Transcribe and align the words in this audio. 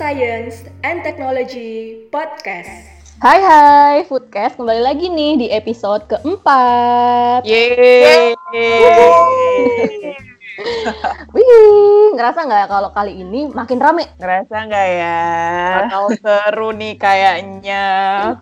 Science 0.00 0.64
and 0.80 1.04
Technology 1.04 2.08
Podcast. 2.08 2.72
Hai 3.20 3.36
hai, 3.36 4.00
Foodcast 4.08 4.56
kembali 4.56 4.80
lagi 4.80 5.12
nih 5.12 5.44
di 5.44 5.52
episode 5.52 6.08
keempat. 6.08 7.44
Yeay. 7.44 8.32
Wih, 11.34 12.14
ngerasa 12.14 12.44
nggak 12.44 12.66
kalau 12.68 12.90
kali 12.90 13.12
ini 13.16 13.48
makin 13.50 13.78
rame? 13.78 14.04
Ngerasa 14.18 14.54
nggak 14.66 14.86
ya? 14.92 15.20
Bakal 15.84 16.04
seru 16.18 16.70
nih 16.74 16.94
kayaknya. 16.96 17.84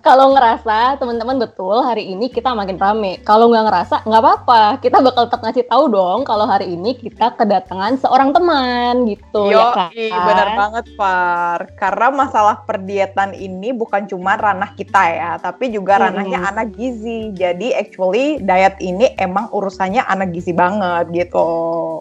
Kalau 0.00 0.32
ngerasa, 0.32 0.96
teman-teman 0.96 1.38
betul 1.38 1.80
hari 1.80 2.10
ini 2.10 2.28
kita 2.28 2.52
makin 2.52 2.76
rame. 2.76 3.20
Kalau 3.22 3.50
nggak 3.50 3.64
ngerasa, 3.68 3.96
nggak 4.04 4.22
apa-apa. 4.22 4.62
Kita 4.80 4.98
bakal 4.98 5.28
tetap 5.28 5.40
ngasih 5.42 5.64
tahu 5.66 5.84
dong 5.88 6.20
kalau 6.24 6.48
hari 6.48 6.72
ini 6.72 6.96
kita 6.96 7.36
kedatangan 7.36 7.98
seorang 7.98 8.32
teman 8.32 9.06
gitu 9.06 9.52
Yo, 9.52 9.60
ya 9.60 9.66
kan? 9.74 9.90
bener 10.24 10.48
banget 10.56 10.84
Par. 10.96 11.60
Karena 11.76 12.08
masalah 12.10 12.64
perdietan 12.64 13.32
ini 13.32 13.70
bukan 13.70 14.08
cuma 14.08 14.34
ranah 14.34 14.72
kita 14.74 15.02
ya, 15.08 15.30
tapi 15.38 15.68
juga 15.68 15.98
Hmm. 15.98 16.10
ranahnya 16.10 16.40
anak 16.44 16.74
gizi. 16.74 17.32
Jadi 17.32 17.74
actually 17.74 18.38
diet 18.40 18.78
ini 18.80 19.12
emang 19.16 19.50
urusannya 19.50 20.02
anak 20.02 20.32
gizi 20.32 20.52
banget 20.52 21.10
gitu. 21.12 21.48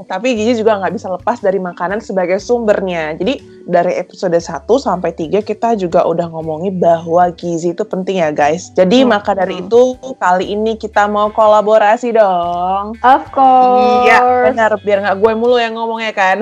Tapi 0.07 0.33
gizi 0.33 0.57
juga 0.57 0.79
nggak 0.79 0.93
bisa 0.93 1.07
lepas 1.09 1.37
dari 1.37 1.59
makanan 1.59 1.99
sebagai 1.99 2.39
sumbernya. 2.39 3.11
Jadi 3.13 3.37
dari 3.63 3.93
episode 3.93 4.33
1 4.33 4.47
sampai 4.79 5.11
3 5.11 5.43
kita 5.43 5.75
juga 5.75 6.03
udah 6.03 6.31
ngomongin 6.31 6.79
bahwa 6.79 7.27
gizi 7.31 7.71
itu 7.71 7.83
penting 7.83 8.23
ya 8.23 8.31
guys. 8.31 8.71
Jadi 8.71 9.03
Hmm. 9.03 9.11
maka 9.11 9.35
dari 9.35 9.59
itu 9.59 9.81
kali 10.15 10.49
ini 10.49 10.73
kita 10.73 11.05
mau 11.05 11.27
kolaborasi 11.27 12.11
dong. 12.11 12.95
Of 12.97 13.23
course. 13.29 14.07
Iya 14.07 14.17
benar 14.47 14.71
biar 14.79 15.03
nggak 15.03 15.17
gue 15.17 15.31
mulu 15.33 15.59
yang 15.59 15.75
ngomongnya 15.75 16.11
kan. 16.11 16.37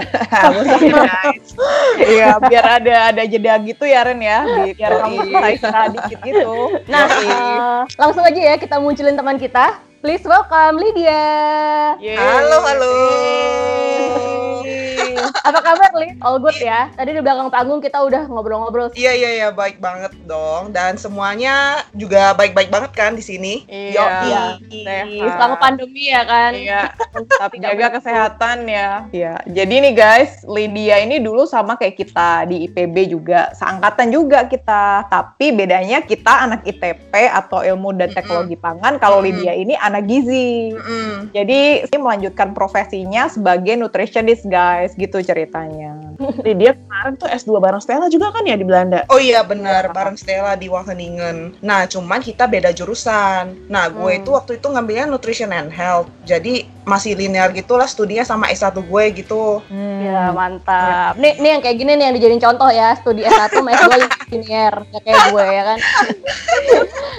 guys. 0.85 1.49
Iya, 1.97 2.37
biar 2.39 2.65
ada 2.79 2.95
ada 3.09 3.23
jeda 3.23 3.57
gitu 3.59 3.83
ya 3.83 4.03
Ren 4.03 4.19
ya, 4.19 4.45
Bi- 4.45 4.75
biar 4.75 4.91
kamu 4.99 5.17
bisa 5.25 5.47
istirahat 5.51 5.91
dikit 5.91 6.19
gitu. 6.21 6.53
Nah, 6.85 7.05
eh, 7.07 7.79
langsung 7.95 8.21
aja 8.21 8.37
ya 8.37 8.55
kita 8.55 8.77
munculin 8.77 9.15
teman 9.15 9.37
kita. 9.37 9.81
Please 10.05 10.21
welcome 10.21 10.77
Lydia. 10.77 11.97
Yeay. 11.97 12.13
Halo, 12.13 12.61
halo. 12.61 14.34
Apa 15.43 15.59
kabar, 15.59 15.91
Lid? 15.99 16.15
All 16.23 16.39
good 16.39 16.55
ya? 16.61 16.87
Tadi 16.95 17.11
di 17.11 17.19
belakang 17.19 17.51
panggung 17.51 17.83
kita 17.83 17.99
udah 17.99 18.29
ngobrol-ngobrol. 18.31 18.95
Iya 18.95 19.11
iya 19.11 19.29
iya 19.43 19.49
baik 19.51 19.83
banget 19.83 20.15
dong 20.23 20.71
dan 20.71 20.95
semuanya 20.95 21.83
juga 21.91 22.31
baik-baik 22.37 22.71
banget 22.71 22.91
kan 22.95 23.11
di 23.17 23.23
sini. 23.25 23.67
Iya. 23.67 23.99
Yoi. 23.99 24.85
Sehat. 24.85 25.35
Selama 25.35 25.55
pandemi 25.59 26.07
ya 26.07 26.21
kan? 26.23 26.51
Iya, 26.55 26.93
tapi 27.41 27.59
jaga 27.59 27.99
kesehatan 27.99 28.69
ya. 28.69 29.09
Iya. 29.11 29.35
Jadi 29.49 29.75
nih 29.89 29.93
guys, 29.97 30.45
Lydia 30.47 31.01
ini 31.03 31.19
dulu 31.19 31.43
sama 31.49 31.75
kayak 31.75 31.99
kita 31.99 32.47
di 32.47 32.69
IPB 32.69 33.11
juga, 33.11 33.51
seangkatan 33.57 34.13
juga 34.13 34.45
kita. 34.45 35.09
Tapi 35.09 35.51
bedanya 35.51 36.05
kita 36.05 36.45
anak 36.47 36.61
ITP 36.63 37.11
atau 37.33 37.65
ilmu 37.65 37.97
dan 37.97 38.13
teknologi 38.13 38.55
pangan, 38.55 39.01
kalau 39.01 39.19
Mm-mm. 39.19 39.41
Lydia 39.41 39.53
ini 39.57 39.73
anak 39.75 40.05
gizi. 40.05 40.71
Mm-mm. 40.77 41.33
Jadi 41.33 41.89
ini 41.89 41.97
melanjutkan 41.97 42.53
profesinya 42.53 43.25
sebagai 43.27 43.73
nutritionist 43.73 44.45
guys, 44.45 44.93
gitu 44.93 45.24
ceritanya. 45.25 45.91
Lydia 46.45 46.77
kemarin 46.77 47.13
tuh 47.17 47.27
S2 47.27 47.57
bareng 47.57 47.81
Stella 47.81 48.07
juga 48.07 48.29
kan 48.29 48.45
ya 48.45 48.55
di 48.55 48.63
Belanda. 48.63 49.03
Oh 49.09 49.17
iya 49.17 49.41
benar 49.41 49.89
bareng 49.89 50.15
Stella 50.15 50.53
di 50.53 50.69
Wageningen. 50.69 51.59
Nah 51.59 51.85
cuman 51.85 52.21
kita 52.21 52.45
beda 52.45 52.71
jurusan. 52.71 53.67
Nah 53.67 53.89
gue 53.89 54.05
Hmm. 54.05 54.21
itu 54.21 54.29
waktu 54.31 54.51
itu 54.57 54.67
ngambilnya 54.69 55.05
nutrition 55.09 55.49
and 55.49 55.73
health. 55.73 56.07
Jadi 56.23 56.63
masih 56.85 57.17
linear 57.17 57.49
gitulah 57.49 57.89
studinya 57.89 58.21
sama 58.21 58.45
S1 58.47 58.77
gue 58.77 59.03
gitu. 59.17 59.59
Hmm. 59.65 60.05
Ya 60.05 60.29
mantap. 60.29 61.17
Nih, 61.17 61.35
nih 61.41 61.57
yang 61.57 61.61
kayak 61.65 61.77
gini 61.81 61.91
nih 61.97 62.05
yang 62.07 62.15
dijadiin 62.15 62.39
contoh 62.39 62.69
ya 62.69 62.93
studi 62.95 63.25
S1 63.25 63.49
sama 63.51 63.73
S2 63.73 63.93
linear 64.31 64.73
ya 64.93 64.99
kayak 65.01 65.21
gue 65.33 65.45
ya 65.49 65.63
kan. 65.65 65.77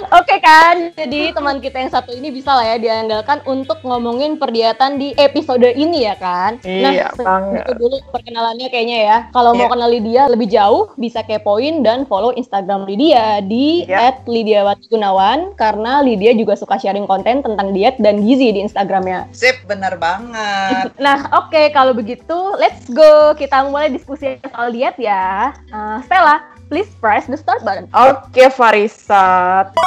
Oke 0.07 0.39
kan, 0.39 0.95
jadi 0.95 1.35
teman 1.35 1.59
kita 1.59 1.83
yang 1.83 1.91
satu 1.91 2.15
ini 2.15 2.31
bisa 2.31 2.55
lah 2.55 2.63
ya 2.63 2.77
diandalkan 2.79 3.43
untuk 3.43 3.83
ngomongin 3.83 4.39
perdiatan 4.39 4.95
di 4.95 5.11
episode 5.19 5.67
ini 5.67 6.07
ya 6.07 6.15
kan. 6.15 6.63
Iya, 6.63 7.11
nah, 7.11 7.27
banget. 7.27 7.63
itu 7.67 7.71
dulu 7.75 7.96
perkenalannya 8.09 8.67
kayaknya 8.67 8.99
ya. 9.03 9.17
Kalau 9.31 9.53
mau 9.53 9.67
Iya. 9.67 9.73
kenal 9.73 9.89
Lydia 9.89 10.23
lebih 10.27 10.47
jauh 10.47 10.91
bisa 10.95 11.21
kepoin 11.21 11.81
dan 11.81 12.05
follow 12.05 12.31
Instagram 12.33 12.85
Lydia 12.85 13.41
di 13.41 13.85
Iya. 13.85 14.17
@lydiawatigunawan 14.25 15.55
karena 15.55 16.01
Lydia 16.01 16.33
juga 16.33 16.53
suka 16.53 16.77
sharing 16.77 17.05
konten 17.05 17.41
tentang 17.41 17.73
diet 17.73 17.97
dan 17.97 18.21
gizi 18.21 18.53
di 18.53 18.59
Instagramnya. 18.61 19.29
Sip 19.33 19.63
bener 19.65 19.97
banget. 19.97 20.89
Nah, 21.07 21.29
oke 21.31 21.71
kalau 21.71 21.93
begitu, 21.93 22.37
let's 22.57 22.85
go. 22.89 23.31
Kita 23.33 23.67
mulai 23.69 23.87
diskusi 23.87 24.37
soal 24.43 24.73
diet 24.73 24.97
ya. 24.97 25.55
Uh, 25.69 26.01
Stella, 26.03 26.43
please 26.67 26.89
press 26.99 27.29
the 27.29 27.37
start 27.37 27.63
button. 27.63 27.87
Oke, 27.93 28.49
Farisat. 28.49 29.71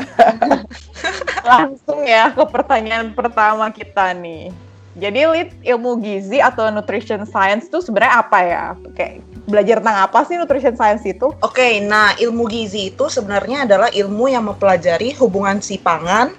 Langsung 1.50 2.04
ya 2.04 2.32
ke 2.32 2.44
pertanyaan 2.46 3.12
pertama 3.12 3.68
kita 3.72 4.12
nih. 4.12 4.52
Jadi 4.98 5.22
lead 5.22 5.50
ilmu 5.62 6.02
gizi 6.02 6.42
atau 6.42 6.66
nutrition 6.74 7.22
science 7.22 7.70
itu 7.70 7.78
sebenarnya 7.78 8.14
apa 8.26 8.38
ya? 8.42 8.64
Kayak 8.98 9.22
belajar 9.46 9.76
tentang 9.78 9.98
apa 10.02 10.18
sih 10.26 10.34
nutrition 10.34 10.74
science 10.74 11.06
itu? 11.06 11.30
Oke, 11.42 11.78
nah 11.86 12.14
ilmu 12.18 12.50
gizi 12.50 12.90
itu 12.90 13.06
sebenarnya 13.06 13.70
adalah 13.70 13.90
ilmu 13.94 14.26
yang 14.26 14.50
mempelajari 14.50 15.14
hubungan 15.22 15.62
si 15.62 15.78
pangan, 15.78 16.34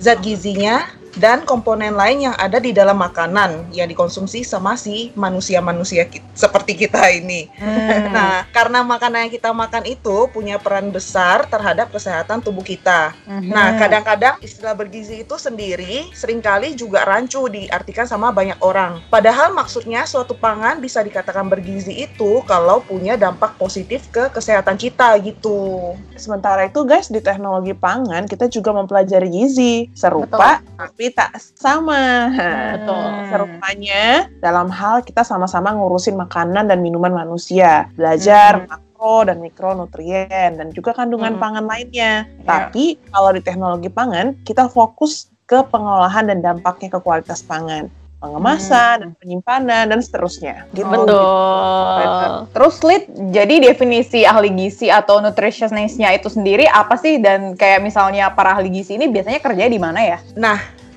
zat 0.00 0.24
gizinya, 0.24 0.88
dan 1.16 1.44
komponen 1.44 1.92
lain 1.92 2.30
yang 2.30 2.36
ada 2.40 2.56
di 2.56 2.72
dalam 2.72 2.96
makanan 2.96 3.72
yang 3.74 3.88
dikonsumsi 3.88 4.44
sama 4.44 4.76
si 4.78 5.12
manusia-manusia 5.12 6.08
ki- 6.08 6.24
seperti 6.32 6.76
kita 6.86 7.00
ini. 7.12 7.48
Nah, 8.12 8.44
karena 8.56 8.84
makanan 8.84 9.28
yang 9.28 9.32
kita 9.32 9.50
makan 9.52 9.84
itu 9.88 10.28
punya 10.32 10.56
peran 10.56 10.88
besar 10.92 11.44
terhadap 11.48 11.92
kesehatan 11.92 12.40
tubuh 12.40 12.64
kita. 12.64 13.12
Mhm. 13.28 13.50
Nah, 13.52 13.76
kadang-kadang 13.76 14.40
istilah 14.40 14.72
bergizi 14.72 15.24
itu 15.24 15.36
sendiri 15.36 16.12
sering 16.16 16.40
kali 16.40 16.72
juga 16.76 17.04
rancu 17.04 17.48
diartikan 17.48 18.08
sama 18.08 18.32
banyak 18.32 18.56
orang. 18.60 19.00
Padahal 19.08 19.52
maksudnya 19.52 20.04
suatu 20.08 20.36
pangan 20.36 20.80
bisa 20.80 21.04
dikatakan 21.04 21.48
bergizi 21.48 22.08
itu 22.08 22.40
kalau 22.48 22.80
punya 22.84 23.16
dampak 23.16 23.56
positif 23.60 24.08
ke 24.08 24.32
kesehatan 24.32 24.76
kita 24.80 25.16
gitu. 25.20 25.92
Sementara 26.16 26.68
itu 26.68 26.84
guys 26.84 27.08
di 27.12 27.20
teknologi 27.20 27.72
pangan 27.76 28.24
kita 28.28 28.48
juga 28.48 28.72
mempelajari 28.72 29.28
gizi 29.28 29.88
serupa 29.92 30.62
tapi 30.76 31.01
tak 31.10 31.34
sama. 31.58 32.30
Betul. 32.78 33.06
Serupanya 33.32 34.30
dalam 34.38 34.70
hal 34.70 35.02
kita 35.02 35.26
sama-sama 35.26 35.74
ngurusin 35.74 36.14
makanan 36.14 36.70
dan 36.70 36.78
minuman 36.78 37.10
manusia, 37.10 37.90
belajar 37.98 38.68
makro 38.70 39.26
dan 39.26 39.42
mikronutrien 39.42 40.54
dan 40.54 40.70
juga 40.70 40.94
kandungan 40.94 41.34
Hmm. 41.34 41.42
pangan 41.42 41.64
lainnya. 41.66 42.28
Ya. 42.28 42.46
Tapi 42.46 43.00
kalau 43.10 43.34
di 43.34 43.42
teknologi 43.42 43.90
pangan 43.90 44.38
kita 44.46 44.70
fokus 44.70 45.26
ke 45.48 45.58
pengolahan 45.66 46.30
dan 46.30 46.38
dampaknya 46.38 46.96
ke 46.96 46.98
kualitas 47.02 47.42
pangan, 47.42 47.90
pengemasan 48.22 49.02
dan 49.02 49.10
penyimpanan 49.18 49.90
dan 49.90 49.98
seterusnya. 49.98 50.70
Gitu. 50.70 50.86
Betul. 50.86 52.46
Terus 52.54 52.76
lead, 52.86 53.04
jadi 53.34 53.54
definisi 53.74 54.22
ahli 54.22 54.54
gizi 54.54 54.86
atau 54.86 55.18
nutritionist-nya 55.18 56.14
itu 56.14 56.30
sendiri 56.30 56.70
apa 56.70 56.94
sih? 56.94 57.18
Dan 57.18 57.58
kayak 57.58 57.82
misalnya 57.82 58.30
para 58.30 58.54
ahli 58.54 58.70
gizi 58.70 58.94
ini 58.94 59.10
biasanya 59.10 59.42
kerja 59.42 59.66
di 59.66 59.78
mana 59.82 60.00
ya? 60.06 60.18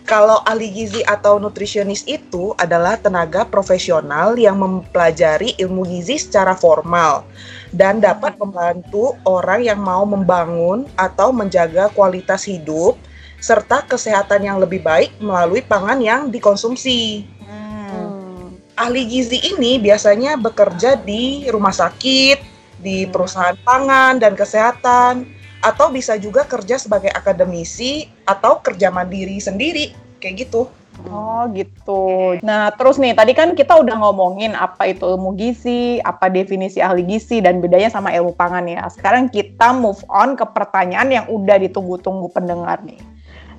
Kalau 0.05 0.45
ahli 0.45 0.69
gizi 0.69 1.01
atau 1.01 1.41
nutrisionis 1.41 2.05
itu 2.05 2.53
adalah 2.61 2.93
tenaga 2.93 3.41
profesional 3.41 4.37
yang 4.37 4.61
mempelajari 4.61 5.57
ilmu 5.57 5.81
gizi 5.81 6.21
secara 6.21 6.53
formal 6.53 7.25
dan 7.73 7.97
dapat 7.97 8.37
membantu 8.37 9.17
orang 9.25 9.65
yang 9.65 9.81
mau 9.81 10.05
membangun 10.05 10.85
atau 10.93 11.33
menjaga 11.33 11.89
kualitas 11.97 12.45
hidup 12.45 12.93
serta 13.41 13.81
kesehatan 13.89 14.45
yang 14.45 14.61
lebih 14.61 14.85
baik 14.85 15.09
melalui 15.17 15.65
pangan 15.65 15.97
yang 15.97 16.29
dikonsumsi. 16.29 17.25
Hmm. 17.41 18.61
Ahli 18.77 19.09
gizi 19.09 19.41
ini 19.41 19.81
biasanya 19.81 20.37
bekerja 20.37 21.01
di 21.01 21.49
rumah 21.49 21.73
sakit, 21.73 22.37
di 22.77 23.09
perusahaan 23.09 23.57
pangan 23.65 24.21
dan 24.21 24.37
kesehatan, 24.37 25.34
atau 25.65 25.89
bisa 25.89 26.13
juga 26.21 26.45
kerja 26.45 26.77
sebagai 26.77 27.09
akademisi 27.09 28.05
atau 28.21 28.61
kerja 28.61 28.93
mandiri 28.93 29.41
sendiri, 29.41 29.97
kayak 30.21 30.45
gitu. 30.45 30.69
Oh 31.09 31.43
gitu. 31.51 32.37
Nah 32.39 32.71
terus 32.71 33.01
nih 33.01 33.17
tadi 33.17 33.35
kan 33.35 33.51
kita 33.57 33.75
udah 33.75 33.99
ngomongin 33.99 34.53
apa 34.53 34.87
itu 34.87 35.03
ilmu 35.03 35.35
gizi, 35.35 35.99
apa 36.05 36.29
definisi 36.29 36.79
ahli 36.79 37.03
gizi 37.03 37.41
dan 37.41 37.59
bedanya 37.59 37.89
sama 37.89 38.13
ilmu 38.13 38.37
pangan 38.37 38.63
ya. 38.69 38.85
Sekarang 38.93 39.27
kita 39.27 39.75
move 39.75 39.99
on 40.07 40.37
ke 40.37 40.45
pertanyaan 40.45 41.09
yang 41.11 41.25
udah 41.27 41.57
ditunggu-tunggu 41.59 42.31
pendengar 42.31 42.79
nih. 42.85 43.14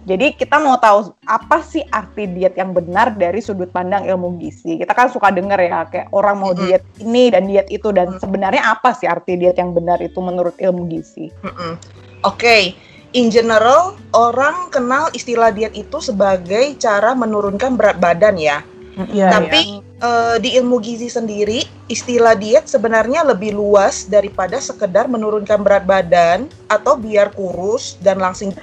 Jadi 0.06 0.38
kita 0.38 0.62
mau 0.62 0.79
tahu 0.79 1.19
apa 1.26 1.67
sih 1.67 1.82
arti 1.91 2.31
diet 2.31 2.55
yang 2.55 2.70
benar 2.70 3.19
dari 3.19 3.43
sudut 3.43 3.75
pandang 3.75 4.06
ilmu 4.06 4.38
gizi. 4.38 4.79
Kita 4.79 4.94
kan 4.94 5.11
suka 5.11 5.35
denger 5.35 5.58
ya 5.67 5.82
kayak 5.91 6.14
orang 6.14 6.38
mau 6.38 6.55
diet 6.55 6.87
ini 7.03 7.26
dan 7.35 7.50
diet 7.50 7.67
itu 7.75 7.91
dan 7.91 8.14
Mhm. 8.14 8.23
sebenarnya 8.23 8.62
apa 8.70 8.94
sih 8.94 9.11
arti 9.11 9.35
diet 9.35 9.58
yang 9.58 9.75
benar 9.75 9.99
itu 9.99 10.23
menurut 10.23 10.55
ilmu 10.62 10.87
gizi? 10.87 11.35
Mm-mm. 11.43 11.75
Oke, 12.23 12.79
in 13.19 13.35
general 13.35 13.99
orang 14.14 14.70
kenal 14.70 15.11
istilah 15.11 15.50
diet 15.50 15.75
itu 15.75 15.99
sebagai 15.99 16.79
cara 16.79 17.11
menurunkan 17.19 17.75
berat 17.75 17.99
badan 17.99 18.38
ya. 18.38 18.62
Iya, 18.97 19.29
Tapi 19.29 19.85
eh, 19.85 20.37
di 20.41 20.57
ilmu 20.57 20.81
gizi 20.81 21.13
sendiri, 21.13 21.61
istilah 21.85 22.33
diet 22.33 22.65
sebenarnya 22.65 23.29
lebih 23.29 23.53
luas 23.53 24.09
daripada 24.09 24.57
sekedar 24.57 25.05
menurunkan 25.05 25.61
berat 25.61 25.85
badan 25.85 26.49
atau 26.65 26.97
biar 26.97 27.29
kurus 27.37 28.01
dan 28.01 28.17
langsing. 28.17 28.57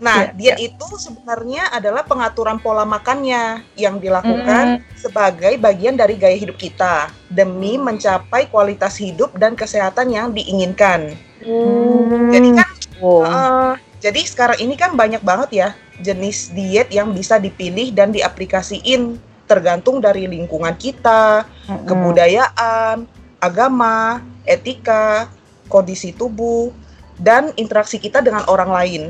Nah, 0.00 0.32
Iya, 0.38 0.54
diet 0.56 0.70
itu 0.70 0.86
sebenarnya 0.96 1.74
adalah 1.74 2.06
pengaturan 2.06 2.62
pola 2.62 2.86
makannya 2.86 3.66
yang 3.74 3.98
dilakukan 3.98 4.86
sebagai 4.94 5.58
bagian 5.58 5.98
dari 5.98 6.14
gaya 6.14 6.38
hidup 6.38 6.56
kita 6.56 7.10
demi 7.26 7.74
mencapai 7.74 8.46
kualitas 8.48 8.96
hidup 8.96 9.34
dan 9.36 9.58
kesehatan 9.58 10.14
yang 10.14 10.30
diinginkan. 10.30 11.18
Hmm. 11.42 12.30
Jadi 12.30 12.48
kan 12.54 12.70
Oh. 13.00 13.24
Eh, 13.24 13.72
jadi 14.04 14.20
sekarang 14.28 14.60
ini 14.60 14.76
kan 14.76 14.92
banyak 14.92 15.24
banget 15.24 15.50
ya 15.56 15.68
jenis 16.00 16.52
diet 16.52 16.92
yang 16.92 17.12
bisa 17.16 17.40
dipilih 17.40 17.92
dan 17.92 18.12
diaplikasiin 18.12 19.16
tergantung 19.50 19.98
dari 19.98 20.30
lingkungan 20.30 20.78
kita, 20.78 21.42
Mm-mm. 21.66 21.90
kebudayaan, 21.90 23.10
agama, 23.42 24.22
etika, 24.46 25.26
kondisi 25.66 26.14
tubuh, 26.14 26.70
dan 27.18 27.50
interaksi 27.58 27.98
kita 27.98 28.22
dengan 28.22 28.46
orang 28.46 28.70
lain. 28.70 29.02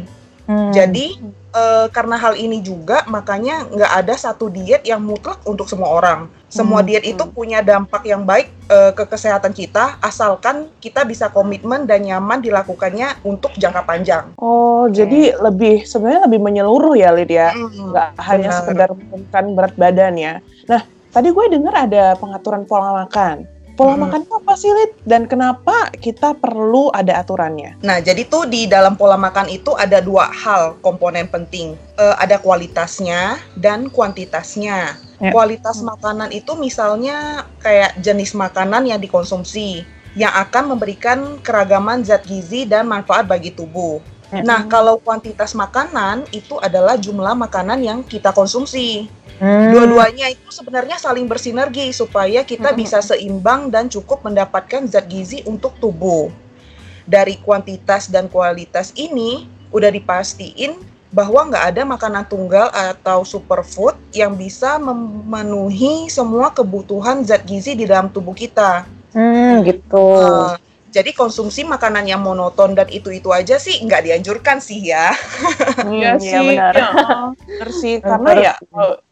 Hmm. 0.49 0.73
Jadi 0.73 1.21
eh, 1.53 1.87
karena 1.93 2.17
hal 2.17 2.35
ini 2.41 2.59
juga 2.65 3.05
makanya 3.07 3.69
nggak 3.69 3.93
ada 4.03 4.15
satu 4.17 4.49
diet 4.51 4.83
yang 4.89 5.05
mutlak 5.05 5.39
untuk 5.45 5.69
semua 5.69 5.93
orang. 5.93 6.40
Semua 6.51 6.83
Hmm, 6.83 6.89
diet 6.91 7.07
itu 7.07 7.25
punya 7.31 7.63
dampak 7.63 8.03
yang 8.03 8.27
baik 8.27 8.51
eh, 8.67 8.91
ke 8.91 9.07
kesehatan 9.07 9.55
kita 9.55 10.03
asalkan 10.03 10.67
kita 10.83 11.07
bisa 11.07 11.31
komitmen 11.31 11.87
dan 11.87 12.03
nyaman 12.03 12.43
dilakukannya 12.43 13.23
untuk 13.23 13.55
jangka 13.55 13.87
panjang. 13.87 14.35
Oh, 14.35 14.91
jadi 14.91 15.39
lebih 15.39 15.87
sebenarnya 15.87 16.27
lebih 16.27 16.43
menyeluruh 16.43 16.99
ya, 16.99 17.15
Lid 17.15 17.31
ya. 17.31 17.55
Mm, 17.55 17.95
Nggak 17.95 18.09
hanya 18.19 18.51
benar. 18.51 18.59
sekedar 18.59 18.89
menurunkan 18.91 19.45
berat 19.55 19.75
badan 19.75 20.15
ya. 20.15 20.35
Nah, 20.67 20.83
tadi 21.09 21.31
gue 21.31 21.45
dengar 21.49 21.87
ada 21.87 22.15
pengaturan 22.15 22.67
pola 22.67 23.07
makan. 23.07 23.47
Pola 23.71 23.95
Mm. 23.95 24.03
makan 24.03 24.21
itu 24.21 24.35
apa 24.37 24.53
sih, 24.55 24.71
Lid? 24.71 24.93
Dan 25.03 25.23
kenapa 25.25 25.73
kita 25.97 26.35
perlu 26.35 26.91
ada 26.91 27.17
aturannya? 27.17 27.79
Nah, 27.81 27.97
jadi 27.97 28.27
tuh 28.27 28.45
di 28.45 28.67
dalam 28.67 28.93
pola 28.93 29.15
makan 29.17 29.49
itu 29.49 29.73
ada 29.73 29.99
dua 29.99 30.29
hal 30.29 30.77
komponen 30.79 31.25
penting. 31.25 31.79
Eh, 31.95 32.15
ada 32.19 32.37
kualitasnya 32.37 33.39
dan 33.55 33.89
kuantitasnya. 33.89 34.99
Ya. 35.21 35.37
Kualitas 35.37 35.85
makanan 35.85 36.33
itu 36.33 36.57
misalnya 36.57 37.45
kayak 37.61 38.01
jenis 38.01 38.33
makanan 38.33 38.89
yang 38.89 38.97
dikonsumsi 38.97 39.85
yang 40.17 40.33
akan 40.33 40.75
memberikan 40.75 41.39
keragaman 41.45 42.03
zat 42.03 42.25
gizi 42.27 42.67
dan 42.67 42.89
manfaat 42.89 43.29
bagi 43.29 43.53
tubuh. 43.53 44.01
Ya. 44.33 44.43
Nah, 44.47 44.65
kalau 44.71 44.97
kuantitas 44.97 45.53
makanan 45.53 46.25
itu 46.33 46.57
adalah 46.63 46.97
jumlah 46.97 47.37
makanan 47.37 47.83
yang 47.83 47.99
kita 48.01 48.33
konsumsi. 48.33 49.11
Hmm. 49.43 49.73
Dua-duanya 49.73 50.33
itu 50.33 50.49
sebenarnya 50.53 50.97
saling 50.97 51.29
bersinergi 51.29 51.93
supaya 51.93 52.45
kita 52.45 52.73
Mm-mm. 52.73 52.81
bisa 52.81 53.01
seimbang 53.01 53.73
dan 53.73 53.89
cukup 53.89 54.25
mendapatkan 54.25 54.87
zat 54.89 55.05
gizi 55.11 55.45
untuk 55.45 55.77
tubuh. 55.81 56.33
Dari 57.05 57.41
kuantitas 57.43 58.07
dan 58.09 58.31
kualitas 58.31 58.95
ini 58.95 59.49
udah 59.75 59.91
dipastiin 59.91 60.90
bahwa 61.11 61.51
nggak 61.51 61.65
ada 61.75 61.83
makanan 61.83 62.25
tunggal 62.31 62.71
atau 62.71 63.27
superfood 63.27 63.99
yang 64.15 64.39
bisa 64.39 64.79
memenuhi 64.79 66.07
semua 66.07 66.55
kebutuhan 66.55 67.27
zat 67.27 67.43
gizi 67.43 67.75
di 67.75 67.85
dalam 67.87 68.11
tubuh 68.15 68.35
kita. 68.35 68.87
Hmm, 69.11 69.67
gitu. 69.67 70.07
Eh, 70.15 70.55
jadi 70.91 71.11
konsumsi 71.15 71.67
makanan 71.67 72.07
yang 72.07 72.23
monoton 72.23 72.75
dan 72.79 72.87
itu-itu 72.91 73.31
aja 73.35 73.59
sih 73.59 73.83
nggak 73.83 74.07
dianjurkan 74.07 74.63
sih 74.63 74.91
ya. 74.91 75.11
Iya 75.87 76.15
Hmm, 76.15 76.23
sih, 76.23 76.31
iya 76.31 76.71
benar. 76.71 76.75
ya, 76.75 76.89
bener 77.47 77.69
sih. 77.75 77.95
Karena 77.99 78.31
ya 78.39 78.55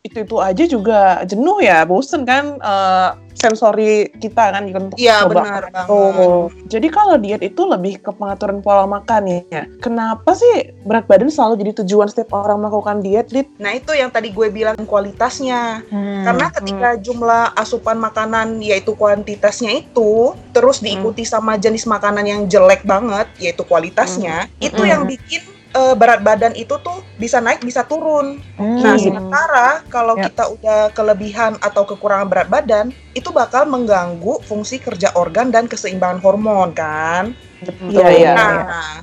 itu 0.03 0.19
itu 0.23 0.37
aja 0.39 0.65
juga 0.71 1.01
jenuh 1.27 1.59
ya, 1.63 1.83
bosen 1.83 2.23
kan 2.23 2.59
eh, 2.63 3.11
sensori 3.39 4.11
kita 4.19 4.51
kan 4.51 4.67
untuk 4.67 4.99
Iya 4.99 5.25
benar 5.31 5.71
banget. 5.71 5.87
tuh. 5.87 6.51
Jadi 6.67 6.87
kalau 6.91 7.17
diet 7.17 7.41
itu 7.41 7.63
lebih 7.63 8.03
ke 8.03 8.11
pengaturan 8.11 8.59
pola 8.61 8.85
makan 8.85 9.23
ya. 9.49 9.63
Kenapa 9.79 10.35
sih 10.35 10.75
berat 10.83 11.07
badan 11.07 11.31
selalu 11.31 11.63
jadi 11.63 11.73
tujuan 11.83 12.11
setiap 12.11 12.35
orang 12.35 12.59
melakukan 12.59 12.99
diet, 12.99 13.31
Lid? 13.31 13.47
Nah 13.63 13.73
itu 13.73 13.95
yang 13.95 14.11
tadi 14.11 14.35
gue 14.35 14.51
bilang 14.51 14.77
kualitasnya. 14.83 15.87
Hmm. 15.87 16.27
Karena 16.27 16.47
ketika 16.51 16.89
jumlah 16.99 17.55
asupan 17.55 17.97
makanan 17.97 18.59
yaitu 18.59 18.93
kuantitasnya 18.93 19.79
itu 19.79 20.35
terus 20.51 20.83
diikuti 20.83 21.23
sama 21.23 21.55
jenis 21.55 21.87
makanan 21.87 22.27
yang 22.27 22.41
jelek 22.45 22.83
banget 22.83 23.31
yaitu 23.39 23.63
kualitasnya, 23.63 24.51
itu 24.59 24.77
Hmm. 24.79 24.91
yang 24.91 25.03
bikin 25.07 25.43
eh, 25.69 25.95
berat 25.95 26.25
badan 26.25 26.57
itu 26.57 26.77
tuh 26.81 27.05
bisa 27.21 27.39
naik 27.39 27.61
bisa 27.61 27.85
turun. 27.85 28.41
Hmm. 28.57 28.81
Nah, 28.81 28.95
Hmm. 28.97 29.03
sementara 29.03 29.69
kalau 29.93 30.17
Ya. 30.17 30.31
kita 30.31 30.45
udah 30.49 30.81
kelebihan 30.97 31.59
atau 31.61 31.85
kekurangan 31.85 32.29
berat 32.29 32.49
badan, 32.49 32.87
itu 33.13 33.29
bakal 33.31 33.69
mengganggu 33.69 34.41
fungsi 34.49 34.81
kerja 34.81 35.13
organ 35.15 35.53
dan 35.53 35.69
keseimbangan 35.69 36.21
hormon 36.25 36.73
kan. 36.73 37.37
Betul. 37.59 37.91
Iya, 37.91 38.07
iya. 38.15 38.33
Nah, 38.39 38.57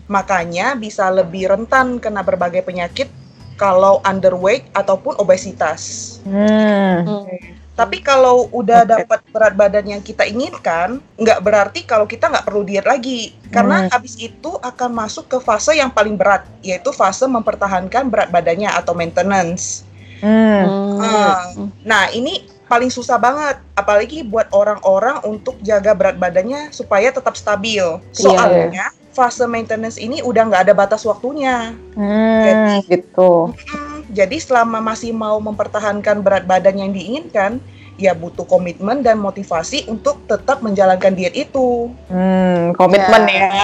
makanya 0.08 0.80
bisa 0.80 1.12
lebih 1.12 1.52
rentan 1.52 2.00
kena 2.00 2.24
berbagai 2.24 2.64
penyakit 2.64 3.12
kalau 3.56 4.00
underweight 4.04 4.68
ataupun 4.72 5.16
obesitas. 5.20 6.18
Hmm. 6.24 7.04
Tapi 7.76 8.00
kalau 8.00 8.48
udah 8.56 8.88
dapat 8.88 9.20
berat 9.36 9.54
badan 9.54 9.84
yang 9.84 10.00
kita 10.00 10.24
inginkan, 10.24 11.04
nggak 11.20 11.40
berarti 11.44 11.84
kalau 11.84 12.08
kita 12.08 12.32
nggak 12.32 12.48
perlu 12.48 12.64
diet 12.64 12.88
lagi. 12.88 13.36
Karena 13.52 13.84
Hmm. 13.84 13.92
habis 13.92 14.16
itu 14.16 14.52
akan 14.64 14.96
masuk 14.96 15.28
ke 15.28 15.38
fase 15.44 15.76
yang 15.76 15.92
paling 15.92 16.16
berat, 16.16 16.48
yaitu 16.64 16.96
fase 16.96 17.28
mempertahankan 17.28 18.08
berat 18.08 18.32
badannya 18.32 18.72
atau 18.72 18.96
maintenance. 18.96 19.84
Hmm. 20.24 20.64
Hmm. 20.64 21.04
Ah, 21.04 21.44
Nah, 21.84 22.08
ini 22.16 22.48
paling 22.66 22.90
susah 22.90 23.20
banget, 23.20 23.60
apalagi 23.76 24.24
buat 24.26 24.50
orang-orang 24.56 25.22
untuk 25.28 25.60
jaga 25.62 25.92
berat 25.92 26.16
badannya 26.16 26.72
supaya 26.72 27.12
tetap 27.12 27.36
stabil. 27.36 27.84
Soalnya 28.10 28.90
fase 29.12 29.46
maintenance 29.48 29.96
ini 29.96 30.20
udah 30.20 30.44
nggak 30.48 30.64
ada 30.68 30.74
batas 30.76 31.04
waktunya. 31.08 31.76
Hmm, 31.96 32.84
gitu. 32.88 33.52
Hmm, 33.54 33.85
jadi 34.12 34.38
selama 34.38 34.82
masih 34.82 35.12
mau 35.12 35.38
mempertahankan 35.40 36.22
berat 36.22 36.46
badan 36.46 36.78
yang 36.78 36.92
diinginkan, 36.92 37.58
ya 37.96 38.12
butuh 38.12 38.44
komitmen 38.44 39.00
dan 39.00 39.16
motivasi 39.18 39.88
untuk 39.88 40.28
tetap 40.28 40.60
menjalankan 40.60 41.16
diet 41.16 41.34
itu. 41.34 41.90
Hmm, 42.12 42.76
komitmen 42.76 43.24
Ya. 43.26 43.40
ya. 43.40 43.64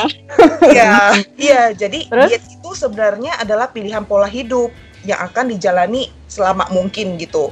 Iya, 0.64 0.92
iya. 1.50 1.62
Jadi 1.76 2.08
Terus? 2.08 2.28
diet 2.32 2.44
itu 2.48 2.70
sebenarnya 2.74 3.38
adalah 3.38 3.68
pilihan 3.70 4.08
pola 4.08 4.28
hidup 4.28 4.72
yang 5.04 5.20
akan 5.20 5.52
dijalani 5.52 6.08
selama 6.30 6.70
mungkin 6.72 7.18
gitu. 7.20 7.52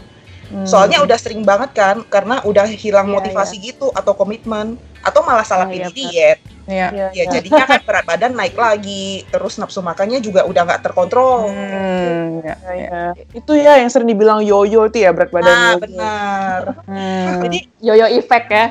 Hmm. 0.50 0.66
Soalnya 0.66 1.06
udah 1.06 1.18
sering 1.20 1.46
banget 1.46 1.78
kan, 1.78 2.02
karena 2.10 2.42
udah 2.42 2.66
hilang 2.66 3.10
Iya, 3.10 3.22
motivasi 3.22 3.56
gitu 3.62 3.94
atau 3.94 4.18
komitmen, 4.18 4.82
atau 5.06 5.22
malah 5.22 5.46
salah 5.46 5.70
Oh, 5.70 5.74
pilih 5.74 5.94
benar. 5.94 5.98
diet. 5.98 6.40
Iya. 6.70 7.10
Ya 7.12 7.24
jadinya 7.28 7.66
kan 7.66 7.82
berat 7.82 8.06
badan 8.06 8.38
naik 8.38 8.54
lagi, 8.54 9.26
terus 9.28 9.58
nafsu 9.58 9.82
makannya 9.82 10.22
juga 10.22 10.46
udah 10.46 10.62
nggak 10.64 10.82
terkontrol. 10.86 11.50
Hmm, 11.50 12.46
ya. 12.46 12.56
Ya, 12.70 13.04
Itu 13.34 13.58
ya 13.58 13.82
yang 13.82 13.90
sering 13.90 14.08
dibilang 14.08 14.46
yoyo 14.46 14.86
itu 14.86 15.02
ya 15.02 15.10
berat 15.10 15.34
badan 15.34 15.50
Nah, 15.50 15.66
yoyo. 15.74 15.82
benar. 15.84 16.62
Hmm. 16.90 17.46
Jadi 17.46 17.60
Yoyo 17.80 18.06
effect 18.12 18.50
ya. 18.50 18.66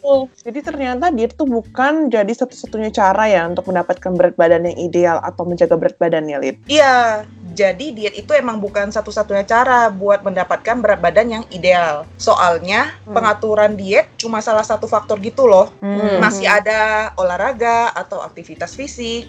Oh, 0.00 0.24
jadi 0.40 0.64
ternyata 0.64 1.12
diet 1.12 1.36
itu 1.36 1.44
bukan 1.44 2.08
jadi 2.08 2.32
satu-satunya 2.32 2.88
cara 2.88 3.28
ya 3.28 3.44
untuk 3.44 3.68
mendapatkan 3.68 4.12
berat 4.16 4.34
badan 4.34 4.64
yang 4.64 4.78
ideal 4.80 5.18
atau 5.20 5.44
menjaga 5.44 5.76
berat 5.76 5.96
badan 6.00 6.24
ya, 6.26 6.40
Lid. 6.40 6.56
Iya, 6.64 7.26
jadi 7.52 7.92
diet 7.92 8.16
itu 8.16 8.32
emang 8.32 8.58
bukan 8.58 8.88
satu-satunya 8.88 9.44
cara 9.44 9.92
buat 9.92 10.24
mendapatkan 10.24 10.80
berat 10.80 10.98
badan 10.98 11.28
yang 11.40 11.44
ideal. 11.52 12.08
Soalnya 12.16 12.96
Hmm. 13.04 13.14
pengaturan 13.14 13.76
diet 13.76 14.08
cuma 14.16 14.40
salah 14.40 14.64
satu 14.64 14.88
faktor 14.88 15.20
gitu 15.20 15.44
loh. 15.46 15.70
Hmm. 15.78 16.18
Masih 16.18 16.48
ada 16.48 17.12
olahraga 17.14 17.92
atau 17.92 18.24
aktivitas 18.24 18.72
fisik. 18.72 19.28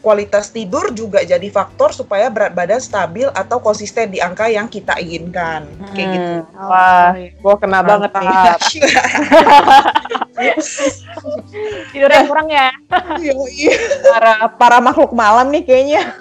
Kualitas 0.00 0.54
tidur 0.54 0.94
juga 0.94 1.18
jadi 1.26 1.50
faktor 1.50 1.90
supaya 1.90 2.30
berat 2.30 2.54
badan 2.54 2.78
stabil 2.78 3.26
atau 3.34 3.58
konsisten 3.58 4.06
di 4.06 4.22
angka 4.22 4.46
yang 4.46 4.70
kita 4.70 4.94
inginkan. 5.02 5.66
Kayak 5.90 6.08
gitu. 6.14 6.32
Hmm. 6.54 6.68
Wah, 6.70 7.10
gua 7.42 7.54
kena 7.58 7.82
banget 7.82 8.14
nih. 8.14 8.30
Mantap. 10.36 10.56
Tidurnya 11.90 12.22
kurang 12.28 12.48
ya. 12.52 12.68
Yoi. 13.18 13.72
para 14.12 14.34
para 14.54 14.78
makhluk 14.78 15.12
malam 15.12 15.48
nih 15.48 15.64
kayaknya. 15.64 16.12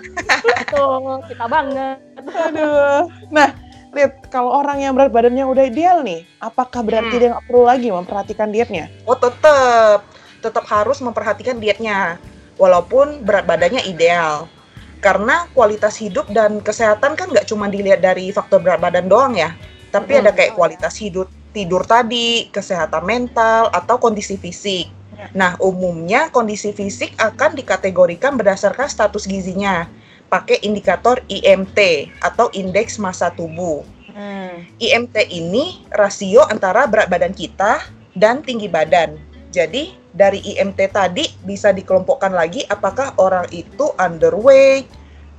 Betul, 0.42 1.20
kita 1.28 1.46
banget. 1.46 1.98
Aduh. 2.24 3.12
Nah, 3.30 3.50
Lid, 3.92 4.12
kalau 4.28 4.52
orang 4.52 4.84
yang 4.84 4.92
berat 4.96 5.12
badannya 5.12 5.46
udah 5.48 5.64
ideal 5.68 6.04
nih, 6.04 6.24
apakah 6.40 6.84
berarti 6.84 7.16
Hmm. 7.16 7.22
dia 7.22 7.30
nggak 7.32 7.46
perlu 7.48 7.64
lagi 7.64 7.88
memperhatikan 7.92 8.50
dietnya? 8.52 8.92
Oh 9.08 9.16
tetap, 9.16 10.04
tetap 10.40 10.66
harus 10.68 11.00
memperhatikan 11.00 11.60
dietnya, 11.60 12.20
walaupun 12.56 13.24
berat 13.24 13.48
badannya 13.48 13.88
ideal. 13.88 14.52
Karena 15.00 15.46
kualitas 15.54 15.96
hidup 15.96 16.28
dan 16.34 16.60
kesehatan 16.60 17.16
kan 17.16 17.28
nggak 17.30 17.48
cuma 17.48 17.70
dilihat 17.70 18.02
dari 18.02 18.34
faktor 18.36 18.60
berat 18.60 18.82
badan 18.82 19.06
doang 19.08 19.38
ya, 19.38 19.54
tapi 19.94 20.18
Hmm, 20.18 20.28
ada 20.28 20.32
kayak 20.36 20.52
ya. 20.52 20.58
kualitas 20.58 20.98
hidup, 21.00 21.30
tidur 21.56 21.88
tadi, 21.88 22.52
kesehatan 22.52 23.08
mental 23.08 23.72
atau 23.72 23.96
kondisi 23.96 24.36
fisik. 24.36 24.92
Ya. 25.16 25.32
Nah, 25.32 25.52
umumnya 25.64 26.28
kondisi 26.36 26.76
fisik 26.76 27.16
akan 27.16 27.56
dikategorikan 27.56 28.36
berdasarkan 28.36 28.92
status 28.92 29.24
gizinya, 29.24 29.88
pakai 30.28 30.60
indikator 30.68 31.24
IMT 31.32 32.12
atau 32.20 32.52
indeks 32.52 33.00
massa 33.00 33.32
tubuh. 33.32 33.88
Hmm. 34.12 34.68
IMT 34.84 35.32
ini 35.32 35.88
rasio 35.96 36.44
antara 36.52 36.84
berat 36.88 37.08
badan 37.08 37.32
kita 37.32 37.80
dan 38.20 38.44
tinggi 38.44 38.68
badan. 38.68 39.16
Jadi 39.56 39.96
dari 40.12 40.44
IMT 40.44 40.92
tadi 40.92 41.24
bisa 41.48 41.72
dikelompokkan 41.72 42.36
lagi 42.36 42.68
apakah 42.68 43.16
orang 43.16 43.48
itu 43.56 43.96
underweight, 43.96 44.88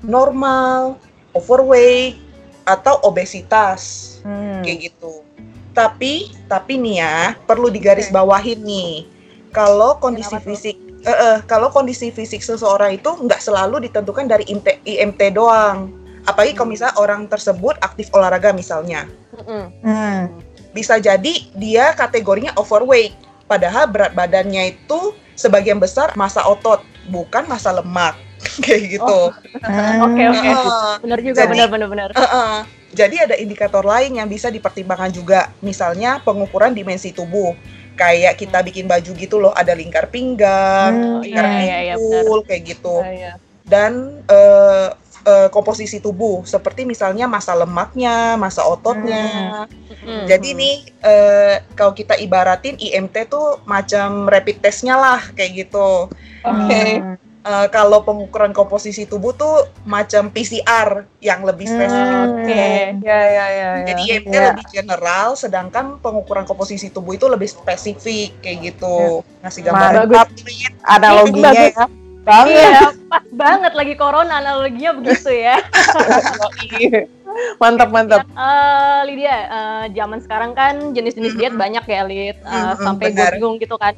normal, 0.00 0.96
overweight, 1.36 2.16
atau 2.64 2.98
obesitas 3.04 4.16
Hmm. 4.24 4.64
kayak 4.64 4.90
gitu. 4.90 5.25
Tapi 5.76 6.32
tapi 6.48 6.80
nih 6.80 7.04
ya 7.04 7.36
perlu 7.44 7.68
digarisbawahin 7.68 8.64
nih 8.64 9.04
kalau 9.52 10.00
kondisi 10.00 10.32
Kenapa 10.32 10.48
fisik 10.48 10.76
eh, 11.04 11.12
eh, 11.12 11.36
kalau 11.44 11.68
kondisi 11.68 12.08
fisik 12.08 12.40
seseorang 12.40 12.96
itu 12.96 13.08
nggak 13.08 13.40
selalu 13.40 13.84
ditentukan 13.84 14.24
dari 14.24 14.44
IMT, 14.48 14.84
IMT 14.88 15.36
doang. 15.36 15.92
Apalagi 16.26 16.58
kalau 16.58 16.72
misalnya 16.74 16.96
orang 16.98 17.28
tersebut 17.30 17.78
aktif 17.84 18.10
olahraga 18.12 18.50
misalnya. 18.50 19.06
Hmm. 19.36 20.32
bisa 20.72 21.00
jadi 21.00 21.48
dia 21.56 21.92
kategorinya 21.96 22.52
overweight. 22.60 23.12
Padahal 23.48 23.88
berat 23.88 24.12
badannya 24.12 24.76
itu 24.76 25.16
sebagian 25.36 25.80
besar 25.80 26.12
massa 26.16 26.44
otot, 26.44 26.84
bukan 27.08 27.48
massa 27.48 27.72
lemak. 27.72 28.16
Kayak 28.64 28.82
gitu. 28.98 29.18
Hmm. 29.62 30.06
Oke 30.06 30.22
oke. 30.28 30.48
Heeh. 30.48 30.92
Bener 31.02 31.18
juga 31.22 31.40
Jadi- 31.44 31.50
bener 31.56 31.68
bener 31.68 31.88
bener. 31.88 32.10
Heeh. 32.12 32.54
Jadi 32.96 33.16
ada 33.20 33.36
indikator 33.36 33.84
lain 33.84 34.16
yang 34.16 34.24
bisa 34.24 34.48
dipertimbangkan 34.48 35.12
juga, 35.12 35.52
misalnya 35.60 36.16
pengukuran 36.24 36.72
dimensi 36.72 37.12
tubuh. 37.12 37.52
Kayak 37.92 38.40
kita 38.40 38.60
bikin 38.64 38.88
baju 38.88 39.12
gitu 39.12 39.36
loh, 39.36 39.52
ada 39.52 39.72
lingkar 39.72 40.08
pinggang, 40.08 41.20
Hmm, 41.20 41.20
lingkar 41.20 41.44
iya, 41.44 41.60
iya, 41.60 41.78
iya, 41.80 41.94
benar. 41.96 42.12
pinggul, 42.24 42.40
kayak 42.44 42.62
gitu. 42.64 42.96
Iya, 43.04 43.12
iya. 43.12 43.32
Dan 43.64 43.92
eh, 44.24 44.88
eh, 45.26 45.48
komposisi 45.50 46.00
tubuh, 46.00 46.44
seperti 46.48 46.84
misalnya 46.88 47.28
massa 47.28 47.52
lemaknya, 47.52 48.36
massa 48.40 48.64
ototnya. 48.64 49.66
Mm. 50.06 50.24
Jadi 50.24 50.48
nih, 50.54 50.76
eh, 51.02 51.54
kalau 51.74 51.92
kita 51.92 52.16
ibaratin 52.16 52.76
IMT 52.78 53.28
tuh 53.28 53.60
macam 53.66 54.24
rapid 54.24 54.62
testnya 54.62 54.96
lah, 54.96 55.20
kayak 55.36 55.66
gitu. 55.68 56.08
Oke. 56.46 56.84
Hmm. 57.02 57.16
Eh, 57.46 57.68
kalau 57.70 58.02
pengukuran 58.02 58.50
komposisi 58.50 59.06
tubuh 59.06 59.30
tuh 59.30 59.70
macam 59.86 60.34
PCR 60.34 61.06
yang 61.22 61.46
lebih 61.46 61.70
spesifik. 61.70 62.42
Oke. 62.42 62.66
Ya 63.06 63.20
ya 63.22 63.22
ya. 63.22 63.46
ya. 63.46 63.70
Jadi 63.86 64.02
IMT 64.02 64.34
Iya. 64.34 64.50
lebih 64.50 64.66
general, 64.74 65.38
sedangkan 65.38 66.02
pengukuran 66.02 66.42
komposisi 66.42 66.90
tubuh 66.90 67.14
itu 67.14 67.30
lebih 67.30 67.46
spesifik 67.46 68.34
kayak 68.42 68.74
gitu. 68.74 69.22
Ngasih 69.46 69.62
gambaran. 69.62 70.10
Mantap 70.10 70.28
analoginya 70.90 71.54
Bagus. 71.54 71.70
ya. 71.70 72.05
Banget. 72.26 72.58
Iya, 72.58 72.90
pas 73.06 73.22
banget 73.30 73.72
lagi 73.78 73.94
corona 73.94 74.42
analoginya 74.42 74.98
begitu 74.98 75.30
ya. 75.30 75.62
mantap 77.62 77.94
mantap. 77.94 78.26
Eh 78.26 79.00
Lydia, 79.06 79.38
eh, 79.46 79.84
zaman 79.94 80.18
sekarang 80.18 80.50
kan 80.58 80.90
jenis-jenis 80.90 81.38
diet 81.38 81.54
banyak 81.54 81.86
ya, 81.86 82.02
Lid. 82.02 82.34
Eh, 82.34 82.42
Mm-mm, 82.42 82.82
sampai 82.82 83.14
gue 83.14 83.26
bingung 83.38 83.62
gitu 83.62 83.78
kan. 83.78 83.94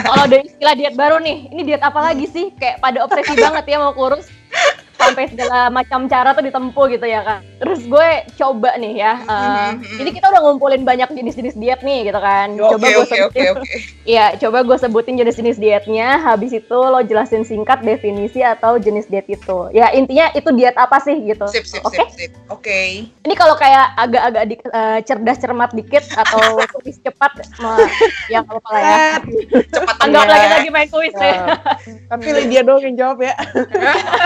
Kalau 0.00 0.24
ada 0.24 0.40
istilah 0.40 0.74
diet 0.80 0.96
baru 0.96 1.20
nih, 1.20 1.52
ini 1.52 1.60
diet 1.68 1.84
apa 1.84 2.00
lagi 2.00 2.24
sih? 2.32 2.56
Kayak 2.56 2.80
pada 2.80 3.04
obsesi 3.04 3.36
banget 3.36 3.64
ya 3.68 3.84
mau 3.84 3.92
kurus. 3.92 4.24
Sampai 4.98 5.30
segala 5.30 5.70
macam 5.70 6.04
cara 6.04 6.30
tuh 6.30 6.42
ditempuh 6.42 6.84
gitu 6.90 7.06
ya 7.06 7.22
kan. 7.22 7.40
Terus 7.58 7.80
gue 7.82 8.08
coba 8.36 8.74
nih 8.74 8.94
ya. 8.96 9.12
eh, 9.20 9.68
Mm-mm. 9.72 10.00
ini 10.00 10.10
kita 10.10 10.26
udah 10.26 10.40
ngumpulin 10.40 10.82
banyak 10.82 11.08
jenis-jenis 11.08 11.54
diet 11.54 11.80
nih 11.80 12.06
gitu 12.06 12.18
kan. 12.18 12.54
Coba 12.54 12.74
Oke 12.76 12.88
gue 12.88 12.98
oke 12.98 13.00
oke 13.00 13.14
sebutin 13.14 13.46
oke. 13.54 13.70
Iya, 14.04 14.26
coba 14.36 14.58
gue 14.62 14.76
sebutin 14.76 15.14
jenis-jenis 15.16 15.56
dietnya. 15.56 16.18
Habis 16.20 16.52
itu 16.52 16.74
lo 16.76 17.00
jelasin 17.00 17.42
singkat 17.42 17.80
definisi 17.80 18.40
atau 18.40 18.76
jenis 18.76 19.06
diet 19.06 19.26
itu. 19.26 19.70
Ya 19.70 19.88
intinya 19.90 20.28
itu 20.32 20.50
diet 20.50 20.74
apa 20.74 20.98
sih 20.98 21.14
gitu. 21.20 21.46
Sip 21.46 21.62
sip 21.62 21.82
Oke. 21.82 21.96
sip 21.96 22.10
sip. 22.12 22.30
Oke. 22.48 23.06
Ini 23.22 23.34
kalau 23.34 23.54
kayak 23.54 23.94
agak-agak 23.96 24.44
di- 24.46 24.60
eh, 24.64 24.98
cerdas 25.02 25.38
cermat 25.38 25.70
dikit 25.72 26.04
atau 26.12 26.40
kuis 26.74 26.98
cepat, 26.98 27.32
ya 28.26 28.40
apa-apa 28.40 28.68
lah 28.68 28.82
ya. 28.82 28.98
Cepat 29.68 29.94
Anggap 30.00 30.26
lagi 30.26 30.46
lagi 30.48 30.68
main 30.68 30.88
kuis 30.88 31.14
ya. 31.14 31.26
Ya. 31.28 31.44
Tapi 32.08 32.28
Lydia 32.34 32.60
doang 32.62 32.82
yang 32.82 32.96
jawab 32.96 33.18
ya. 33.20 33.34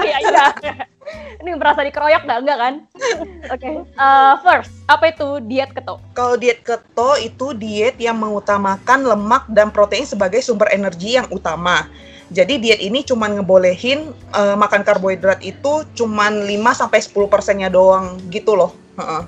Iya 0.02 0.18
iya. 0.20 0.44
Ini 1.42 1.58
merasa 1.58 1.82
dikeroyak 1.82 2.22
dah 2.24 2.38
enggak 2.38 2.58
kan? 2.58 2.74
Oke. 3.54 3.68
Eh, 3.84 4.34
first, 4.46 4.70
apa 4.86 5.10
itu 5.10 5.42
diet 5.44 5.70
keto? 5.74 5.98
Kalau 6.14 6.38
diet 6.38 6.62
keto 6.62 7.18
itu 7.18 7.52
diet 7.56 7.98
yang 7.98 8.16
mengutamakan 8.18 9.04
lemak 9.04 9.44
dan 9.50 9.74
protein 9.74 10.06
sebagai 10.06 10.40
sumber 10.40 10.70
energi 10.70 11.18
yang 11.18 11.26
utama. 11.34 11.90
Jadi 12.32 12.56
diet 12.56 12.80
ini 12.80 13.04
cuman 13.04 13.42
ngebolehin 13.42 14.08
eh, 14.14 14.56
makan 14.56 14.82
karbohidrat 14.86 15.44
itu 15.44 15.84
cuman 15.92 16.48
5 16.48 16.80
sampai 16.80 16.98
10 17.04 17.28
persennya 17.28 17.68
doang 17.68 18.16
gitu 18.32 18.56
loh. 18.56 18.72
Heeh. 18.96 19.22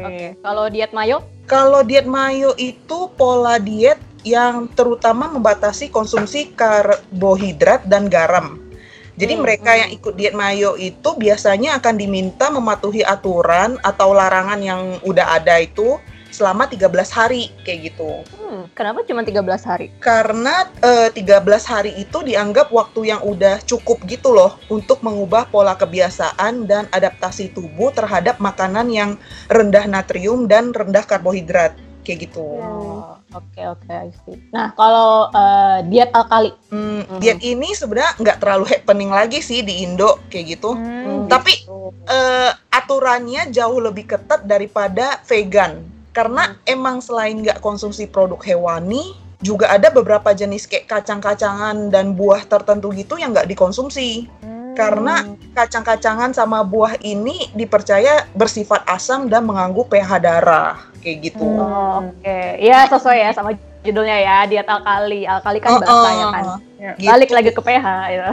Oke. 0.00 0.26
Kalau 0.40 0.66
diet 0.70 0.92
mayo? 0.92 1.24
Kalau 1.50 1.80
diet 1.82 2.06
mayo 2.06 2.54
itu 2.60 3.10
pola 3.18 3.58
diet 3.58 3.98
yang 4.22 4.68
terutama 4.76 5.32
membatasi 5.32 5.88
konsumsi 5.88 6.52
karbohidrat 6.52 7.88
dan 7.88 8.06
garam. 8.06 8.60
Jadi 9.20 9.36
Hmm, 9.36 9.44
mereka 9.44 9.76
yang 9.76 9.92
ikut 9.92 10.16
diet 10.16 10.32
mayo 10.32 10.80
itu 10.80 11.12
biasanya 11.12 11.76
akan 11.76 12.00
diminta 12.00 12.48
mematuhi 12.48 13.04
aturan 13.04 13.76
atau 13.84 14.16
larangan 14.16 14.56
yang 14.64 14.96
udah 15.04 15.36
ada 15.36 15.60
itu 15.60 16.00
selama 16.32 16.64
13 16.64 17.12
hari 17.12 17.52
kayak 17.66 17.92
gitu. 17.92 18.24
Hmm, 18.40 18.70
kenapa 18.72 19.04
cuma 19.04 19.20
13 19.20 19.60
hari? 19.66 19.92
Karena 20.00 20.64
eh, 20.80 21.12
13 21.12 21.36
hari 21.68 21.92
itu 22.00 22.24
dianggap 22.24 22.72
waktu 22.72 23.12
yang 23.12 23.20
udah 23.20 23.60
cukup 23.68 24.00
gitu 24.08 24.32
loh 24.32 24.56
untuk 24.72 25.04
mengubah 25.04 25.52
pola 25.52 25.76
kebiasaan 25.76 26.64
dan 26.64 26.88
adaptasi 26.94 27.52
tubuh 27.52 27.92
terhadap 27.92 28.40
makanan 28.40 28.88
yang 28.88 29.10
rendah 29.52 29.84
natrium 29.84 30.48
dan 30.48 30.72
rendah 30.72 31.04
karbohidrat 31.04 31.89
kayak 32.02 32.30
gitu. 32.30 32.42
Oh, 32.42 33.16
Oke 33.30 33.62
oke, 33.62 33.86
I 33.86 34.10
see. 34.26 34.38
Nah 34.50 34.74
kalau 34.74 35.30
eh, 35.30 35.78
diet 35.86 36.10
alkali, 36.10 36.50
Hmm, 36.68 37.06
Mhm. 37.06 37.18
diet 37.22 37.40
ini 37.40 37.70
sebenarnya 37.72 38.18
nggak 38.18 38.38
terlalu 38.42 38.64
happening 38.66 39.10
lagi 39.10 39.38
sih 39.38 39.62
di 39.62 39.86
Indo 39.86 40.18
kayak 40.28 40.58
gitu. 40.58 40.74
Hmm. 40.74 41.30
Tapi 41.30 41.54
eh, 42.10 42.50
aturannya 42.74 43.54
jauh 43.54 43.78
lebih 43.78 44.10
ketat 44.10 44.42
daripada 44.42 45.22
vegan 45.24 45.86
karena 46.10 46.58
emang 46.66 46.98
selain 46.98 47.38
nggak 47.38 47.62
konsumsi 47.62 48.10
produk 48.10 48.42
hewani 48.42 49.14
juga 49.40 49.70
ada 49.72 49.88
beberapa 49.88 50.34
jenis 50.34 50.66
kayak 50.68 50.90
kacang-kacangan 50.90 51.88
dan 51.88 52.12
buah 52.12 52.44
tertentu 52.44 52.92
gitu 52.92 53.16
yang 53.16 53.32
nggak 53.32 53.48
dikonsumsi 53.48 54.26
karena 54.80 55.14
kacang-kacangan 55.52 56.32
sama 56.32 56.64
buah 56.64 56.96
ini 57.04 57.52
dipercaya 57.52 58.24
bersifat 58.32 58.80
asam 58.88 59.28
dan 59.28 59.44
mengganggu 59.44 59.84
pH 59.84 60.10
darah 60.24 60.76
kayak 61.04 61.32
gitu. 61.32 61.44
Oh, 61.44 62.08
oke. 62.08 62.40
Ya 62.60 62.88
sesuai 62.88 63.18
ya 63.20 63.30
sama 63.36 63.56
judulnya 63.82 64.16
ya, 64.16 64.36
diet 64.44 64.66
alkali. 64.66 65.24
Alkali 65.24 65.58
kan 65.58 65.78
bahasa 65.78 66.08
ya 66.10 66.26
kan. 66.28 66.44
Gitu. 66.80 67.04
Balik 67.04 67.28
lagi 67.28 67.50
ke 67.52 67.60
pH 67.60 67.86
ya. 68.08 68.32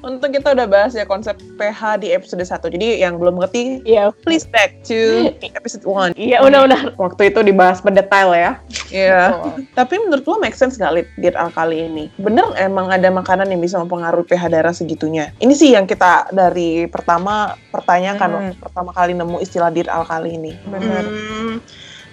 Untuk 0.00 0.30
kita 0.30 0.54
udah 0.54 0.62
bahas 0.64 0.94
ya 0.94 1.02
konsep 1.02 1.34
pH 1.58 1.98
di 1.98 2.14
episode 2.14 2.38
1. 2.38 2.70
Jadi 2.70 3.02
yang 3.02 3.18
belum 3.18 3.34
ngerti, 3.36 3.82
Iya. 3.82 4.14
please 4.22 4.46
back 4.46 4.78
to 4.86 4.94
episode 5.58 5.82
1. 5.82 6.14
Iya, 6.14 6.38
udah-udah. 6.40 6.94
Waktu 6.94 7.34
itu 7.34 7.42
dibahas 7.42 7.82
berdetail 7.82 8.30
ya. 8.30 8.50
Iya. 8.88 9.42
Tapi 9.74 9.98
menurut 9.98 10.22
lo 10.22 10.38
make 10.38 10.54
sense 10.54 10.78
gak 10.78 10.94
Lid, 10.94 11.10
diet 11.18 11.34
alkali 11.34 11.82
ini? 11.84 12.04
Bener 12.14 12.46
emang 12.54 12.94
ada 12.94 13.10
makanan 13.10 13.50
yang 13.50 13.58
bisa 13.58 13.74
mempengaruhi 13.76 14.22
pH 14.24 14.46
darah 14.46 14.70
segitunya? 14.70 15.34
Ini 15.42 15.50
sih 15.50 15.74
yang 15.74 15.90
kita 15.90 16.30
dari 16.30 16.86
pertama 16.86 17.58
pertanyakan 17.70 18.22
Hmm. 18.24 18.36
waktu 18.38 18.56
pertama 18.62 18.90
kali 18.90 19.12
nemu 19.12 19.42
istilah 19.42 19.74
diet 19.74 19.90
alkali 19.90 20.30
ini. 20.32 20.54
Benar. 20.62 21.02
Hmm, 21.02 21.58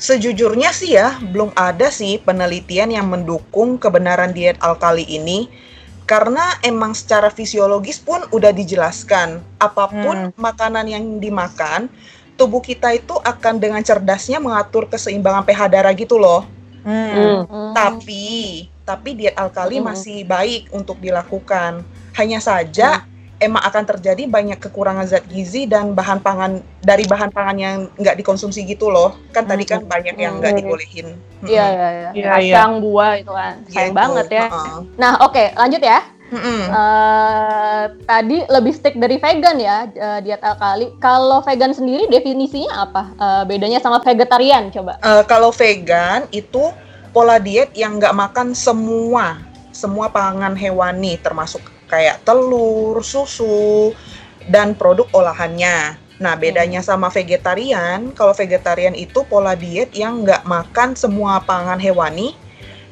sejujurnya 0.01 0.73
sih 0.73 0.97
ya, 0.97 1.21
belum 1.21 1.53
ada 1.53 1.93
sih 1.93 2.17
penelitian 2.17 2.89
yang 2.89 3.05
mendukung 3.05 3.77
kebenaran 3.77 4.33
diet 4.33 4.57
alkali 4.57 5.05
ini. 5.05 5.45
Karena 6.09 6.57
emang 6.65 6.97
secara 6.97 7.29
fisiologis 7.31 8.01
pun 8.01 8.19
udah 8.33 8.51
dijelaskan, 8.51 9.39
apa 9.61 9.85
pun 9.87 10.33
makanan 10.35 10.89
yang 10.89 11.05
dimakan, 11.21 11.87
tubuh 12.35 12.59
kita 12.59 12.91
itu 12.97 13.15
akan 13.21 13.61
dengan 13.61 13.79
cerdasnya 13.79 14.41
mengatur 14.41 14.89
keseimbangan 14.89 15.45
pH 15.45 15.61
darah 15.71 15.93
gitu 15.95 16.17
loh. 16.17 16.43
Hmm. 16.81 17.45
Hmm. 17.45 17.71
Tapi, 17.77 18.65
tapi 18.83 19.09
diet 19.15 19.37
alkali 19.37 19.79
Hmm. 19.79 19.93
masih 19.93 20.25
baik 20.25 20.73
untuk 20.73 20.97
dilakukan. 20.99 21.85
Hanya 22.17 22.43
saja 22.43 23.05
emang 23.41 23.59
akan 23.59 23.83
terjadi 23.83 24.29
banyak 24.29 24.61
kekurangan 24.61 25.09
zat 25.09 25.25
gizi 25.25 25.65
dan 25.65 25.91
bahan 25.91 26.21
pangan 26.21 26.61
dari 26.79 27.03
bahan 27.03 27.33
pangan 27.33 27.57
yang 27.57 27.75
nggak 27.97 28.15
dikonsumsi 28.15 28.61
gitu 28.63 28.87
loh. 28.87 29.17
Kan 29.33 29.49
tadi 29.49 29.65
kan 29.65 29.81
banyak 29.83 30.15
yang 30.15 30.37
nggak 30.37 30.53
Hmm. 30.53 30.61
dibolehin. 30.61 31.07
Iya, 31.41 31.65
iya, 31.67 31.87
iya. 31.89 32.09
Iya, 32.13 32.29
Kacang, 32.37 32.79
buah 32.79 33.11
itu 33.17 33.31
kan. 33.33 33.53
Sayang 33.65 33.91
Gitu, 33.91 33.97
banget 33.97 34.27
ya. 34.29 34.45
heeh. 34.47 34.77
Nah, 34.95 35.13
oke, 35.19 35.43
lanjut 35.57 35.81
ya. 35.81 35.99
Mm-mm. 36.31 36.63
Eh, 36.63 37.83
tadi 38.05 38.37
lebih 38.47 38.71
stick 38.71 38.95
dari 38.95 39.19
vegan 39.19 39.57
ya, 39.59 39.83
eh, 39.89 40.19
diet 40.21 40.39
alkali. 40.39 40.95
Kalau 40.97 41.43
vegan 41.43 41.75
sendiri 41.75 42.07
definisinya 42.07 42.87
apa? 42.87 43.03
Eh, 43.11 43.43
bedanya 43.49 43.83
sama 43.83 43.99
vegetarian 43.99 44.71
coba. 44.71 44.95
Eh, 45.01 45.23
kalau 45.25 45.51
vegan 45.51 46.23
itu 46.31 46.71
pola 47.11 47.35
diet 47.35 47.75
yang 47.75 47.99
nggak 47.99 48.15
makan 48.15 48.55
semua 48.55 49.43
semua 49.71 50.07
pangan 50.07 50.53
hewani 50.53 51.15
termasuk 51.17 51.59
kayak 51.91 52.23
telur, 52.23 53.03
susu 53.03 53.91
dan 54.47 54.73
produk 54.79 55.11
olahannya. 55.11 55.99
Nah, 56.21 56.37
bedanya 56.37 56.79
sama 56.85 57.09
vegetarian, 57.09 58.13
kalau 58.15 58.31
vegetarian 58.31 58.93
itu 58.93 59.25
pola 59.25 59.57
diet 59.57 59.91
yang 59.97 60.21
nggak 60.23 60.45
makan 60.47 60.93
semua 60.95 61.41
pangan 61.43 61.81
hewani, 61.81 62.37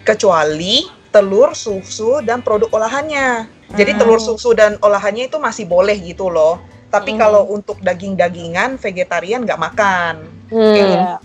kecuali 0.04 0.90
telur, 1.14 1.54
susu, 1.54 2.26
dan 2.26 2.42
produk 2.42 2.68
olahannya. 2.74 3.48
Jadi 3.70 3.94
Hmm. 3.94 4.00
telur, 4.02 4.18
susu, 4.18 4.58
dan 4.58 4.82
olahannya 4.82 5.30
itu 5.30 5.38
masih 5.38 5.70
boleh 5.70 5.94
gitu 6.02 6.30
loh. 6.30 6.58
Tapi 6.90 7.14
Hmm. 7.14 7.22
kalau 7.22 7.44
untuk 7.54 7.78
daging-dagingan, 7.86 8.82
vegetarian 8.82 9.46
nggak 9.46 9.62
makan. 9.62 10.26
Hmm. 10.50 10.74
Iya. 10.74 11.22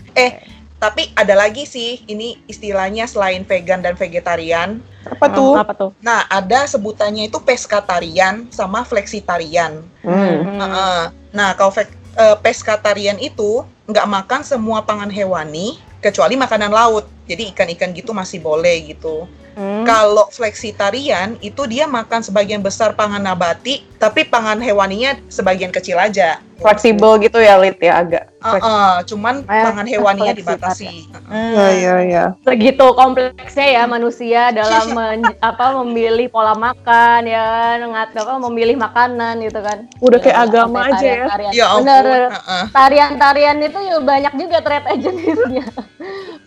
Tapi 0.85 1.09
ada 1.17 1.33
lagi 1.33 1.65
sih, 1.65 2.05
ini 2.05 2.37
istilahnya 2.45 3.09
selain 3.09 3.41
vegan 3.41 3.81
dan 3.81 3.97
vegetarian. 3.97 4.77
Apa 5.01 5.33
tuh? 5.33 5.57
Apa 5.57 5.73
tuh? 5.73 5.89
Nah, 5.97 6.29
ada 6.29 6.69
sebutannya 6.69 7.25
itu 7.25 7.41
peskatarian 7.41 8.45
sama 8.53 8.85
fleksitarian. 8.85 9.81
Hmm. 10.05 10.45
Heeh. 10.45 11.01
Nah, 11.33 11.57
kalau 11.57 11.73
ve- 11.73 11.89
eh, 11.89 12.37
peskatarian 12.37 13.17
itu 13.17 13.65
nggak 13.89 14.05
makan 14.05 14.41
semua 14.45 14.85
pangan 14.85 15.09
hewani 15.09 15.81
kecuali 16.05 16.37
makanan 16.37 16.69
laut. 16.69 17.09
Jadi 17.25 17.49
ikan-ikan 17.49 17.89
gitu 17.89 18.13
masih 18.13 18.37
boleh 18.37 18.93
gitu. 18.93 19.25
Hmm. 19.55 19.83
Kalau 19.83 20.27
fleksitarian 20.29 21.39
itu 21.39 21.63
dia 21.63 21.87
makan 21.87 22.19
sebagian 22.19 22.59
besar 22.59 22.91
pangan 22.91 23.23
nabati, 23.23 23.87
tapi 23.95 24.23
pangan 24.23 24.59
hewaninya 24.59 25.15
sebagian 25.25 25.71
kecil 25.71 25.95
aja. 25.95 26.43
Fleksibel 26.55 27.19
gitu 27.19 27.35
ya, 27.37 27.55
Lid 27.55 27.75
ya 27.77 27.99
agak. 27.99 28.31
Heeh, 28.39 28.95
cuman 29.05 29.43
Eh, 29.43 29.63
pangan 29.63 29.83
hewaninya 29.83 30.31
fleksitarian. 30.31 30.59
dibatasi. 30.59 30.87
Iya, 31.27 31.67
iya, 31.73 31.95
iya. 32.01 32.23
Segitu 32.41 32.85
kompleksnya 32.91 33.67
ya 33.69 33.83
manusia 33.85 34.41
dalam 34.51 34.85
men- 34.97 35.35
apa 35.39 35.65
memilih 35.77 36.27
pola 36.27 36.51
makan 36.51 37.23
ya, 37.23 37.47
ngat 37.77 38.11
apa 38.13 38.35
memilih 38.41 38.75
makanan 38.75 39.39
gitu 39.41 39.59
kan. 39.59 39.87
Udah 39.99 40.19
kayak 40.19 40.35
Ya, 40.35 40.43
agama 40.43 40.79
aja 40.81 40.95
ya. 40.95 40.99
tarian-tarian. 40.99 41.51
Ya 41.51 41.65
ampun. 41.65 41.79
Bener. 41.81 42.05
heeh. 42.29 42.63
Tarian-tarian 42.71 43.57
itu 43.61 43.79
ya 43.81 43.95
banyak 43.99 44.33
juga 44.35 44.57
ternyata 44.59 44.89
jenisnya. 44.95 45.65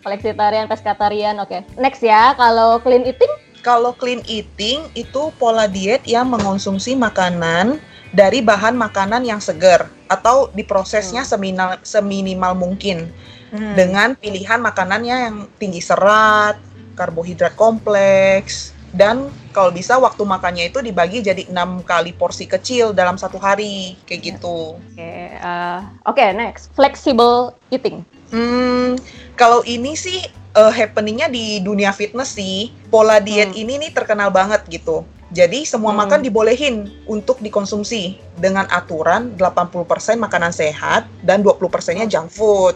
Fleksitarian, 0.09 0.67
peskatarian, 0.67 1.37
oke. 1.39 1.63
Next 1.77 2.01
ya, 2.01 2.33
kalau 2.35 2.81
clean 2.81 3.05
eating 3.05 3.29
Kalau 3.59 3.93
clean 3.93 4.23
eating 4.25 4.87
itu 4.95 5.35
pola 5.37 5.67
diet 5.69 6.07
yang 6.07 6.31
mengonsumsi 6.31 6.95
makanan 6.95 7.83
dari 8.15 8.41
bahan 8.41 8.79
makanan 8.79 9.27
yang 9.27 9.43
segar 9.43 9.91
atau 10.09 10.49
diprosesnya 10.55 11.27
seminimal, 11.27 11.77
seminimal 11.85 12.55
mungkin 12.57 13.13
Hmm. 13.49 13.73
dengan 13.73 14.13
pilihan 14.13 14.61
makanannya 14.61 15.17
yang 15.25 15.37
tinggi 15.57 15.81
serat, 15.81 16.61
karbohidrat 16.93 17.57
kompleks, 17.57 18.77
dan 18.93 19.29
kalau 19.53 19.69
bisa 19.69 20.01
waktu 20.01 20.23
makannya 20.25 20.73
itu 20.73 20.81
dibagi 20.81 21.21
jadi 21.21 21.45
enam 21.53 21.85
kali 21.85 22.17
porsi 22.17 22.49
kecil 22.49 22.97
dalam 22.97 23.21
satu 23.21 23.37
hari 23.37 23.99
kayak 24.09 24.37
gitu. 24.37 24.81
Oke, 24.81 25.13
eh, 25.37 25.81
oke 26.09 26.25
next 26.33 26.73
flexible 26.73 27.53
eating. 27.69 28.05
Hmm, 28.33 28.97
kalau 29.35 29.61
ini 29.65 29.93
sih 29.93 30.21
eh, 30.59 30.73
happeningnya 30.75 31.29
di 31.29 31.61
dunia 31.61 31.93
fitness 31.93 32.35
sih. 32.35 32.73
Pola 32.89 33.21
diet 33.21 33.53
Hmm. 33.53 33.63
ini 33.63 33.79
nih 33.79 33.93
terkenal 33.95 34.33
banget 34.33 34.65
gitu. 34.67 35.05
Jadi 35.29 35.69
semua 35.69 35.93
Hmm. 35.93 36.09
makan 36.09 36.21
dibolehin 36.25 36.89
untuk 37.05 37.39
dikonsumsi 37.39 38.17
dengan 38.35 38.65
aturan 38.73 39.37
80% 39.37 40.17
makanan 40.17 40.51
sehat 40.51 41.05
dan 41.21 41.45
20%-nya 41.45 42.09
junk 42.09 42.33
food. 42.33 42.75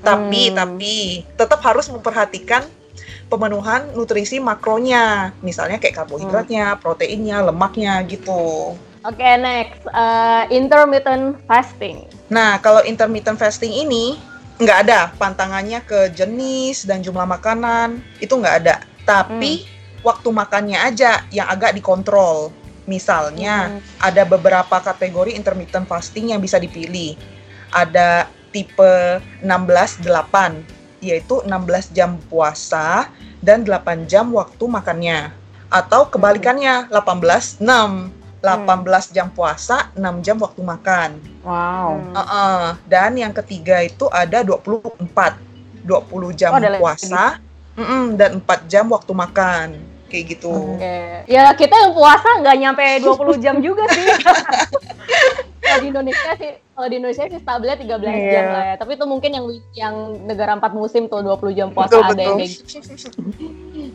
Tapi 0.00 0.54
Hmm. 0.54 0.56
tapi 0.56 0.94
tetap 1.34 1.58
harus 1.66 1.90
memperhatikan 1.90 2.62
pemenuhan 3.28 3.92
nutrisi 3.92 4.40
makronya. 4.40 5.36
Misalnya 5.44 5.76
kayak 5.76 6.04
karbohidratnya, 6.04 6.80
proteinnya, 6.80 7.44
lemaknya 7.44 8.00
gitu. 8.08 8.74
Oke 9.06 9.28
next 9.38 9.84
eh, 9.86 10.44
intermittent 10.50 11.38
fasting. 11.46 12.04
Nah, 12.28 12.58
kalau 12.58 12.82
intermittent 12.82 13.38
fasting 13.38 13.70
ini 13.70 14.18
nggak 14.58 14.78
ada 14.90 15.14
pantangannya 15.14 15.78
ke 15.86 16.10
jenis 16.12 16.82
dan 16.82 16.98
jumlah 16.98 17.24
makanan, 17.24 18.02
itu 18.18 18.34
nggak 18.34 18.56
ada. 18.66 18.82
Tapi 19.06 19.64
waktu 20.02 20.28
makannya 20.28 20.78
aja 20.82 21.22
yang 21.30 21.46
agak 21.46 21.78
dikontrol. 21.78 22.50
Misalnya, 22.88 23.68
Hmm. 23.68 23.80
ada 24.00 24.24
beberapa 24.24 24.80
kategori 24.80 25.36
intermittent 25.36 25.84
fasting 25.84 26.32
yang 26.32 26.40
bisa 26.40 26.56
dipilih. 26.56 27.14
Ada 27.68 28.26
tipe 28.48 29.20
16-8, 29.44 30.64
yaitu 31.00 31.40
16 31.46 31.94
jam 31.94 32.18
puasa 32.30 33.10
dan 33.38 33.62
8 33.62 34.06
jam 34.10 34.30
waktu 34.34 34.64
makannya. 34.66 35.30
Atau 35.68 36.08
kebalikannya, 36.08 36.88
18-6. 36.90 38.14
18 38.38 39.10
jam 39.10 39.26
puasa, 39.34 39.90
6 39.98 40.22
jam 40.22 40.38
waktu 40.38 40.62
makan. 40.62 41.10
Wow. 41.42 41.98
Hmm. 41.98 42.14
Heeh. 42.14 42.64
Dan 42.86 43.10
yang 43.18 43.34
ketiga 43.34 43.82
itu 43.82 44.06
ada 44.08 44.46
24. 44.46 45.48
20 45.88 46.36
jam 46.36 46.52
Oh, 46.52 46.60
puasa 46.76 47.40
mm-mm, 47.72 48.20
dan 48.20 48.44
4 48.44 48.68
jam 48.68 48.84
waktu 48.92 49.12
makan. 49.16 49.68
Kayak 50.12 50.24
gitu. 50.36 50.52
Oke. 50.76 51.24
Ya 51.28 51.48
kita 51.56 51.72
yang 51.72 51.92
puasa 51.96 52.28
nggak 52.44 52.56
nyampe 52.60 52.84
20 53.00 53.44
jam 53.44 53.56
juga 53.64 53.88
sih. 53.92 54.04
kalau 55.64 55.78
di 55.84 55.88
Indonesia 55.88 56.32
sih, 56.36 56.52
kalau 56.78 56.86
di 56.86 56.96
Indonesia 56.96 57.26
sih 57.26 57.42
stabilnya 57.42 57.74
13 57.74 57.90
jam 58.06 58.14
Iya. 58.14 58.42
lah 58.46 58.64
ya. 58.64 58.74
Tapi 58.78 58.94
itu 58.94 59.02
mungkin 59.02 59.30
yang 59.34 59.46
yang 59.74 59.94
negara 60.22 60.54
empat 60.54 60.70
musim 60.70 61.10
tuh 61.10 61.18
20 61.20 61.50
jam 61.50 61.74
puasa 61.74 61.90
Betul, 61.90 62.02
ada 62.04 62.10
betul. 62.14 62.22
yang 62.22 62.38
kayak 62.38 62.50
gitu. 62.54 63.18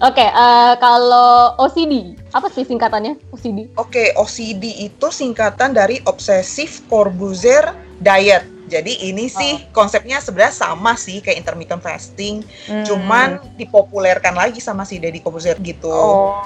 Oke, 0.03 0.25
eh, 0.25 0.73
kalau 0.77 1.31
OCD, 1.57 1.93
apa 2.29 2.51
sih 2.51 2.67
singkatannya 2.67 3.15
OCD? 3.31 3.71
Oke, 3.75 4.11
OCD 4.13 4.83
itu 4.83 5.07
singkatan 5.07 5.71
dari 5.71 6.03
Obsessive 6.03 6.83
Corbusier 6.85 7.71
Diet. 7.97 8.51
Jadi 8.63 9.05
ini 9.05 9.27
sih 9.29 9.59
konsepnya 9.69 10.17
sebenarnya 10.17 10.55
sama 10.57 10.95
sih 10.95 11.19
kayak 11.19 11.35
intermittent 11.37 11.79
fasting, 11.79 12.41
Hmm. 12.65 12.81
cuman 12.81 13.29
dipopulerkan 13.53 14.33
lagi 14.33 14.57
sama 14.57 14.81
si 14.81 14.97
Deddy 14.97 15.19
Corbusier 15.19 15.59
gitu. 15.61 15.87
Oh. 15.87 16.41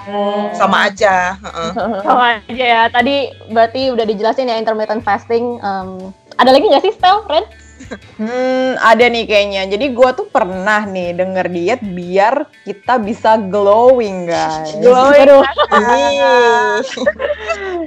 Sama 0.51 0.85
aja. 0.85 1.37
heeh. 1.39 1.71
Sama 2.03 2.41
aja 2.41 2.65
ya. 2.67 2.83
Tadi 2.89 3.15
berarti 3.47 3.89
udah 3.89 4.03
dijelasin 4.03 4.49
ya 4.49 4.57
intermittent 4.57 5.01
fasting. 5.01 5.61
Em, 5.61 6.11
ada 6.37 6.49
lagi 6.53 6.65
nggak 6.69 6.83
sih, 6.85 6.93
Stel, 6.93 7.25
Ren? 7.27 7.45
Hmm, 8.17 8.75
ada 8.81 9.05
nih 9.07 9.23
kayaknya. 9.29 9.63
Jadi 9.69 9.85
gua 9.95 10.11
tuh 10.11 10.27
pernah 10.27 10.83
nih 10.83 11.15
denger 11.15 11.47
diet 11.47 11.81
biar 11.85 12.49
kita 12.67 12.99
bisa 12.99 13.37
glowing, 13.37 14.27
guys. 14.27 14.75
Glowing. 14.81 15.23
Aduh. 15.23 15.43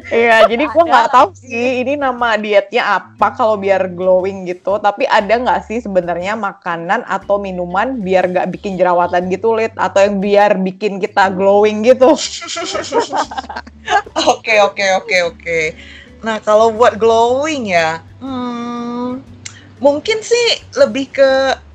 Iya, 0.08 0.48
jadi 0.48 0.64
gua 0.70 0.84
nggak 0.88 1.08
tahu 1.10 1.28
sih 1.36 1.84
ini 1.84 2.00
nama 2.00 2.38
dietnya 2.40 3.02
apa 3.02 3.34
kalau 3.36 3.60
biar 3.60 3.92
glowing 3.92 4.48
gitu. 4.48 4.80
Tapi 4.80 5.04
ada 5.04 5.36
nggak 5.36 5.68
sih 5.68 5.82
sebenarnya 5.84 6.38
makanan 6.38 7.04
atau 7.04 7.36
minuman 7.36 8.00
biar 8.00 8.30
nggak 8.30 8.48
bikin 8.56 8.80
jerawatan 8.80 9.28
gitu, 9.28 9.52
Lid? 9.52 9.74
Atau 9.76 10.06
yang 10.06 10.16
biar 10.22 10.56
bikin 10.56 10.96
kita 11.02 11.28
glowing 11.34 11.84
gitu? 11.84 12.14
Oke 14.30 14.54
oke 14.60 14.86
oke 15.02 15.16
oke. 15.34 15.58
Nah 16.20 16.37
kalau 16.44 16.68
buat 16.76 17.00
glowing 17.00 17.72
ya, 17.72 18.04
hmm, 18.20 19.24
mungkin 19.80 20.18
sih 20.20 20.46
lebih 20.76 21.09
ke 21.16 21.30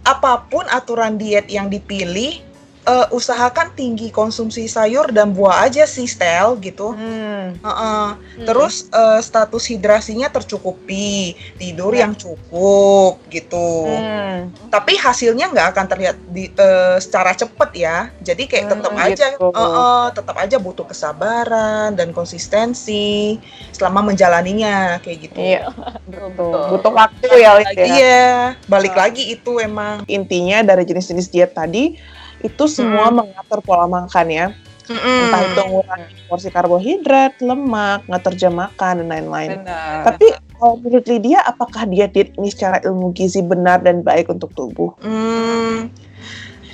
apa 0.05 0.45
pun 0.45 0.69
aturan 0.69 1.17
diet 1.17 1.49
yang 1.49 1.65
dipilih, 1.65 2.44
eh, 2.86 3.08
usahakan 3.12 3.74
tinggi 3.74 4.13
konsumsi 4.13 4.69
sayur 4.69 5.10
dan 5.10 5.34
buah 5.34 5.65
aja 5.65 5.84
sih, 5.84 6.06
Stel 6.06 6.56
gitu. 6.62 6.93
Hmm. 6.93 7.58
Heeh. 7.58 8.08
Terus 8.45 8.88
eh, 8.93 9.19
status 9.19 9.65
hidrasinya 9.67 10.30
tercukupi, 10.30 11.34
tidur 11.58 11.91
yang 11.91 12.13
cukup 12.13 13.19
gitu. 13.34 13.89
Hmm. 13.89 14.54
Tapi 14.69 14.95
hasilnya 14.95 15.50
nggak 15.50 15.67
akan 15.74 15.86
terlihat 15.89 16.17
di, 16.30 16.54
eh, 16.54 16.98
secara 17.02 17.34
cepat 17.34 17.69
ya. 17.74 17.98
Jadi 18.21 18.45
kayak 18.45 18.65
Hmm, 18.65 18.74
tetap 18.78 18.93
aja, 18.95 19.26
gitu. 19.34 19.50
eh, 19.50 19.60
eh, 19.60 20.08
tetap 20.13 20.36
aja 20.38 20.58
butuh 20.62 20.86
kesabaran 20.86 21.98
dan 21.98 22.13
konsistensi 22.13 23.38
selama 23.74 24.13
menjalaninya 24.13 25.02
kayak 25.02 25.17
gitu. 25.30 25.39
Iya, 25.41 25.67
Betul, 26.06 26.30
betul. 26.32 26.52
betul. 26.54 26.63
Butuh 26.78 26.93
waktu 26.93 27.28
ya, 27.41 27.52
ya. 27.62 27.86
Iya, 27.86 28.26
balik 28.69 28.93
lagi 28.93 29.34
itu 29.34 29.58
emang. 29.58 30.06
Intinya 30.06 30.62
dari 30.62 30.86
jenis-jenis 30.86 31.28
diet 31.34 31.52
tadi 31.52 31.98
itu 32.45 32.63
semua 32.69 33.10
mengatur 33.10 33.60
pola 33.65 33.89
makan 33.89 34.27
ya. 34.29 34.47
Mm-mm. 34.86 35.01
Entah 35.01 35.41
itu 35.49 35.62
ngurangi 35.65 36.13
porsi 36.29 36.49
karbohidrat, 36.53 37.41
lemak, 37.41 38.05
ngatur 38.05 38.38
jam 38.38 38.53
makan 38.53 39.01
dan 39.01 39.08
lain-lain. 39.10 39.65
Tapi 40.05 40.29
kalau 40.62 40.77
menurut 40.77 41.05
Lydia, 41.10 41.41
apakah 41.41 41.89
diet-diet 41.89 42.38
ini 42.38 42.53
secara 42.53 42.77
ilmu 42.86 43.10
gizi 43.17 43.41
benar 43.41 43.81
dan 43.81 44.05
baik 44.05 44.29
untuk 44.29 44.53
tubuh? 44.53 44.93
Hmm, 45.01 45.89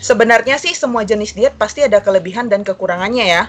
sebenarnya 0.03 0.59
sih 0.59 0.75
semua 0.75 1.07
jenis 1.07 1.31
diet 1.31 1.55
pasti 1.55 1.87
ada 1.87 2.03
kelebihan 2.03 2.51
dan 2.51 2.67
kekurangannya 2.67 3.25
ya. 3.25 3.43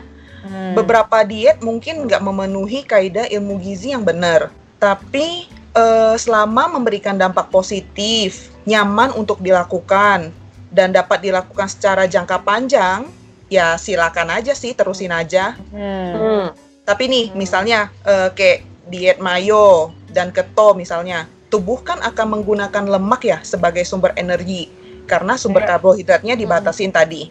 Hmm. 0.47 0.79
Beberapa 0.79 1.27
diet 1.27 1.59
mungkin 1.59 2.07
nggak 2.07 2.23
memenuhi 2.23 2.87
kaidah 2.87 3.27
ilmu 3.35 3.59
gizi 3.59 3.91
yang 3.91 4.07
benar, 4.07 4.55
tapi 4.79 5.51
eh, 5.75 6.15
selama 6.15 6.71
memberikan 6.71 7.19
dampak 7.19 7.51
positif, 7.51 8.55
nyaman 8.63 9.11
untuk 9.19 9.43
dilakukan, 9.43 10.31
dan 10.73 10.91
dapat 10.91 11.21
dilakukan 11.21 11.69
secara 11.69 12.09
jangka 12.09 12.41
panjang, 12.43 13.07
ya 13.53 13.77
silakan 13.77 14.33
aja 14.33 14.57
sih, 14.57 14.73
terusin 14.73 15.13
aja. 15.13 15.55
Hmm. 15.71 16.13
Hmm. 16.17 16.47
Tapi 16.83 17.05
nih, 17.07 17.27
misalnya 17.37 17.93
eh, 18.03 18.33
kayak 18.33 18.59
diet 18.89 19.19
mayo 19.21 19.93
dan 20.11 20.33
keto 20.33 20.75
misalnya, 20.75 21.29
tubuh 21.53 21.85
kan 21.85 22.01
akan 22.01 22.41
menggunakan 22.41 22.85
lemak 22.89 23.23
ya 23.29 23.39
sebagai 23.45 23.85
sumber 23.85 24.17
energi 24.17 24.73
karena 25.05 25.37
sumber 25.37 25.69
Iya. 25.69 25.77
karbohidratnya 25.77 26.35
dibatasin 26.35 26.91
tadi. 26.91 27.29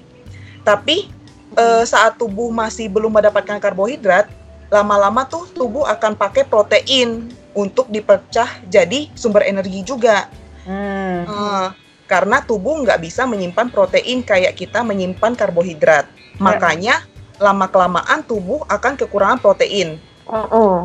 Tapi 0.61 1.09
eh, 1.57 1.83
saat 1.83 2.15
tubuh 2.15 2.47
masih 2.53 2.87
belum 2.87 3.11
mendapatkan 3.11 3.59
karbohidrat, 3.59 4.29
lama-lama 4.71 5.27
tuh 5.27 5.49
tubuh 5.51 5.83
akan 5.83 6.15
pakai 6.15 6.47
protein 6.47 7.27
untuk 7.51 7.91
dipecah 7.91 8.47
jadi 8.71 9.11
sumber 9.17 9.43
energi 9.43 9.83
juga. 9.83 10.31
Hmm. 10.63 11.27
Eh, 11.27 11.67
karena 12.11 12.43
tubuh 12.43 12.83
nggak 12.83 12.99
bisa 12.99 13.23
menyimpan 13.23 13.71
protein 13.71 14.19
kayak 14.19 14.59
kita 14.59 14.83
menyimpan 14.83 15.31
karbohidrat. 15.31 16.11
Makanya 16.43 17.07
lama 17.39 17.71
kelamaan 17.71 18.27
tubuh 18.27 18.67
akan 18.67 18.99
kekurangan 18.99 19.39
protein. 19.39 19.95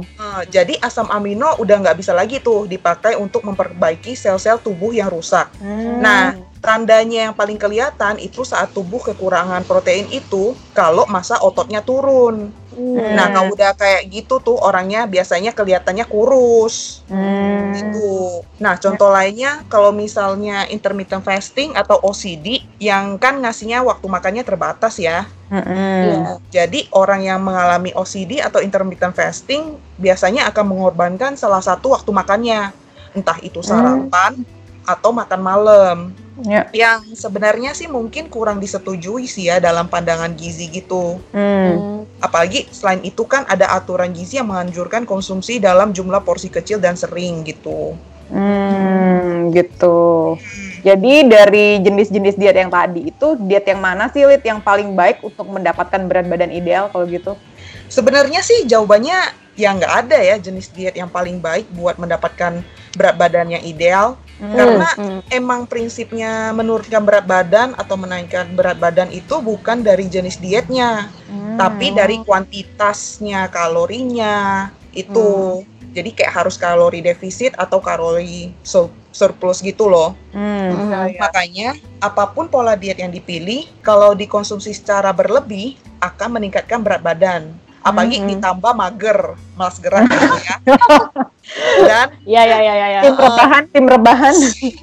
Eh, 0.07 0.43
jadi 0.55 0.75
asam 0.79 1.11
amino 1.11 1.51
udah 1.59 1.83
nggak 1.83 1.99
bisa 1.99 2.15
lagi 2.15 2.39
tuh 2.39 2.71
dipakai 2.71 3.19
untuk 3.19 3.43
memperbaiki 3.43 4.15
sel-sel 4.15 4.63
tubuh 4.63 4.95
yang 4.95 5.11
rusak. 5.11 5.51
Hmm. 5.59 5.99
Nah, 5.99 6.35
tandanya 6.63 7.31
yang 7.31 7.35
paling 7.35 7.59
kelihatan 7.59 8.23
itu 8.23 8.47
saat 8.47 8.71
tubuh 8.71 9.03
kekurangan 9.03 9.67
protein 9.67 10.07
itu 10.15 10.55
kalau 10.75 11.07
masa 11.11 11.39
ototnya 11.43 11.83
turun. 11.83 12.55
Nah, 12.77 13.33
kalau 13.33 13.57
udah 13.57 13.73
kayak 13.73 14.13
gitu 14.13 14.37
tuh 14.45 14.61
orangnya 14.61 15.09
biasanya 15.09 15.57
kelihatannya 15.57 16.05
kurus. 16.05 17.01
Hmm. 17.09 17.73
Gitu. 17.73 18.45
Nah, 18.61 18.77
contoh 18.77 19.09
lainnya 19.09 19.65
kalau 19.73 19.91
misalnya 19.97 20.69
intermittent 20.69 21.25
fasting 21.25 21.73
atau 21.73 21.97
OCD 22.05 22.61
yang 22.77 23.17
kan 23.17 23.41
ngasihnya 23.41 23.81
waktu 23.81 24.07
makannya 24.07 24.45
terbatas 24.45 25.01
ya. 25.01 25.25
Mm-mm. 25.47 26.43
Jadi 26.51 26.91
orang 26.91 27.23
yang 27.23 27.41
mengalami 27.41 27.95
OCD 27.95 28.43
atau 28.43 28.59
intermittent 28.59 29.15
fasting 29.15 29.79
biasanya 29.97 30.51
akan 30.51 30.75
mengorbankan 30.75 31.39
salah 31.39 31.63
satu 31.65 31.97
waktu 31.97 32.11
makannya. 32.13 32.75
Entah 33.17 33.39
itu 33.41 33.65
sarapan 33.65 34.45
atau 34.85 35.11
makan 35.15 35.41
malam. 35.41 35.99
Ya. 36.45 36.69
Yang 36.77 37.17
sebenarnya 37.17 37.73
sih 37.73 37.89
mungkin 37.89 38.29
kurang 38.29 38.61
disetujui 38.61 39.25
sih 39.25 39.49
ya 39.49 39.57
dalam 39.57 39.89
pandangan 39.89 40.37
gizi 40.37 40.69
gitu. 40.69 41.17
Hmm. 41.33 42.05
Apalagi 42.21 42.69
selain 42.69 43.01
itu 43.01 43.25
kan 43.25 43.49
ada 43.49 43.73
aturan 43.73 44.13
gizi 44.13 44.37
yang 44.37 44.53
menganjurkan 44.53 45.09
konsumsi 45.09 45.57
dalam 45.57 45.97
jumlah 45.97 46.21
porsi 46.21 46.53
kecil 46.53 46.77
dan 46.77 46.93
sering 46.93 47.41
gitu. 47.49 47.97
Hmm, 48.29 49.55
gitu. 49.55 50.35
Jadi 50.83 51.27
dari 51.27 51.79
jenis-jenis 51.83 52.37
diet 52.37 52.59
yang 52.59 52.71
tadi 52.71 53.11
itu 53.11 53.39
diet 53.43 53.67
yang 53.67 53.81
mana 53.81 54.11
sih 54.11 54.27
Lid 54.27 54.43
yang 54.43 54.61
paling 54.61 54.95
baik 54.95 55.23
untuk 55.23 55.47
mendapatkan 55.49 56.05
berat 56.05 56.27
badan 56.29 56.53
ideal 56.53 56.91
kalau 56.91 57.07
gitu? 57.09 57.39
Sebenarnya 57.87 58.43
sih 58.43 58.67
jawabannya 58.67 59.35
ya 59.57 59.73
nggak 59.73 59.93
ada 60.07 60.19
ya 60.21 60.37
jenis 60.37 60.69
diet 60.75 60.95
yang 60.99 61.09
paling 61.09 61.41
baik 61.41 61.65
buat 61.73 61.97
mendapatkan 61.97 62.61
berat 62.99 63.15
badan 63.17 63.57
yang 63.57 63.65
ideal. 63.65 64.21
Karena 64.37 64.89
Hmm. 65.01 65.21
emang 65.33 65.65
prinsipnya 65.65 66.53
menurunkan 66.53 67.03
berat 67.09 67.25
badan 67.25 67.73
atau 67.81 67.97
menaikkan 67.97 68.53
berat 68.53 68.77
badan 68.77 69.09
itu 69.09 69.41
bukan 69.41 69.81
dari 69.81 70.13
jenis 70.13 70.37
dietnya, 70.37 71.09
Hmm. 71.25 71.57
tapi 71.57 71.97
dari 71.97 72.21
kuantitasnya, 72.21 73.49
kalorinya 73.49 74.69
itu. 74.93 75.65
Jadi 75.97 76.13
kayak 76.13 76.45
harus 76.45 76.61
kalori 76.61 77.01
defisit 77.01 77.57
atau 77.57 77.81
kalori 77.81 78.53
sur- 78.61 78.93
surplus 79.17 79.65
gitu 79.65 79.89
loh. 79.89 80.13
Hmm. 80.37 81.17
Makanya 81.17 81.73
apa 82.05 82.29
pun 82.29 82.53
pola 82.53 82.77
diet 82.77 83.01
yang 83.01 83.09
dipilih, 83.09 83.65
kalau 83.81 84.13
dikonsumsi 84.13 84.77
secara 84.77 85.17
berlebih 85.17 85.81
akan 86.05 86.37
meningkatkan 86.37 86.85
berat 86.85 87.01
badan. 87.01 87.57
Apalagi 87.87 88.19
Mhm. 88.19 88.29
ditambah 88.35 88.73
mager, 88.75 89.19
malas 89.55 89.79
gerak 89.79 90.11
gitu 90.11 90.39
ya. 90.43 90.57
Dan 91.87 92.07
Iya 92.27 92.43
iya 92.43 92.59
iya 92.59 92.75
iya. 92.91 93.01
Tim 93.07 93.15
rebahan, 93.15 93.63
tim 93.71 93.87
rebahan. 93.87 94.35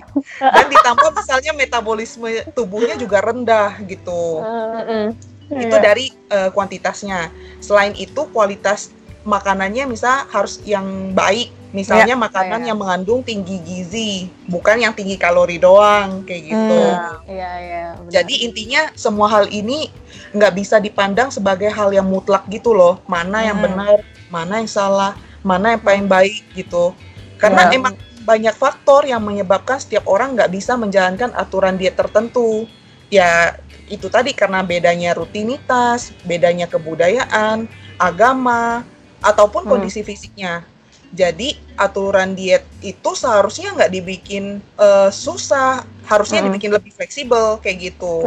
dan 0.55 0.65
ditambah 0.71 1.09
misalnya 1.11 1.51
metabolisme 1.51 2.47
tubuhnya 2.55 2.95
juga 2.95 3.19
rendah 3.19 3.83
gitu. 3.83 4.39
Heeh. 4.39 5.11
Itu 5.51 5.75
dari 5.83 6.15
eh, 6.31 6.49
kuantitasnya. 6.55 7.27
Selain 7.59 7.91
itu 7.99 8.31
kualitas 8.31 8.95
makanannya 9.27 9.91
misal 9.91 10.23
harus 10.31 10.63
yang 10.63 11.11
baik. 11.11 11.51
Misalnya 11.73 12.13
makanan 12.13 12.63
iya. 12.63 12.67
yang 12.69 12.77
mengandung 12.77 13.25
tinggi 13.25 13.57
gizi, 13.65 14.29
bukan 14.45 14.77
yang 14.77 14.93
tinggi 14.93 15.17
kalori 15.17 15.57
doang 15.57 16.21
kayak 16.21 16.53
gitu. 16.53 16.79
Hmm. 16.85 17.17
Iya 17.25 17.51
iya. 17.59 17.83
benar. 17.97 18.11
Jadi 18.13 18.35
intinya 18.45 18.81
semua 18.93 19.25
hal 19.25 19.49
ini 19.49 19.89
nggak 20.34 20.54
bisa 20.58 20.82
dipandang 20.82 21.30
sebagai 21.30 21.69
hal 21.69 21.93
yang 21.93 22.10
mutlak 22.10 22.43
gitu 22.50 22.74
loh. 22.74 23.00
Mana 23.06 23.46
yang 23.46 23.62
Hmm. 23.62 23.69
benar, 23.69 23.98
mana 24.34 24.60
yang 24.60 24.69
salah, 24.69 25.13
mana 25.46 25.78
yang 25.78 25.82
paling 25.86 26.08
baik 26.10 26.41
gitu. 26.58 26.91
Karena 27.38 27.69
Ya. 27.69 27.78
emang 27.78 27.93
banyak 28.24 28.56
faktor 28.56 29.04
yang 29.06 29.22
menyebabkan 29.22 29.78
setiap 29.78 30.08
orang 30.08 30.34
nggak 30.34 30.50
bisa 30.50 30.74
menjalankan 30.80 31.32
aturan 31.38 31.78
diet 31.78 31.93
tertentu. 31.93 32.65
Ya 33.13 33.54
itu 33.91 34.10
tadi 34.10 34.34
karena 34.34 34.65
bedanya 34.65 35.13
rutinitas, 35.13 36.15
bedanya 36.26 36.65
kebudayaan, 36.65 37.69
agama, 38.02 38.82
ataupun 39.22 39.67
Hmm. 39.67 39.72
kondisi 39.78 40.02
fisiknya. 40.02 40.65
Jadi 41.13 41.54
aturan 41.78 42.34
diet 42.34 42.65
itu 42.82 43.13
seharusnya 43.13 43.69
nggak 43.78 43.91
dibikin 43.93 44.58
eh, 44.82 45.10
susah, 45.13 45.86
harusnya 46.10 46.41
Hmm. 46.41 46.50
dibikin 46.50 46.74
lebih 46.74 46.89
fleksibel 46.89 47.62
kayak 47.62 47.93
gitu. 47.93 48.26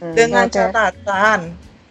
Oke. 0.00 0.16
Dengan 0.16 0.48
Oke. 0.48 0.56
catatan 0.56 1.40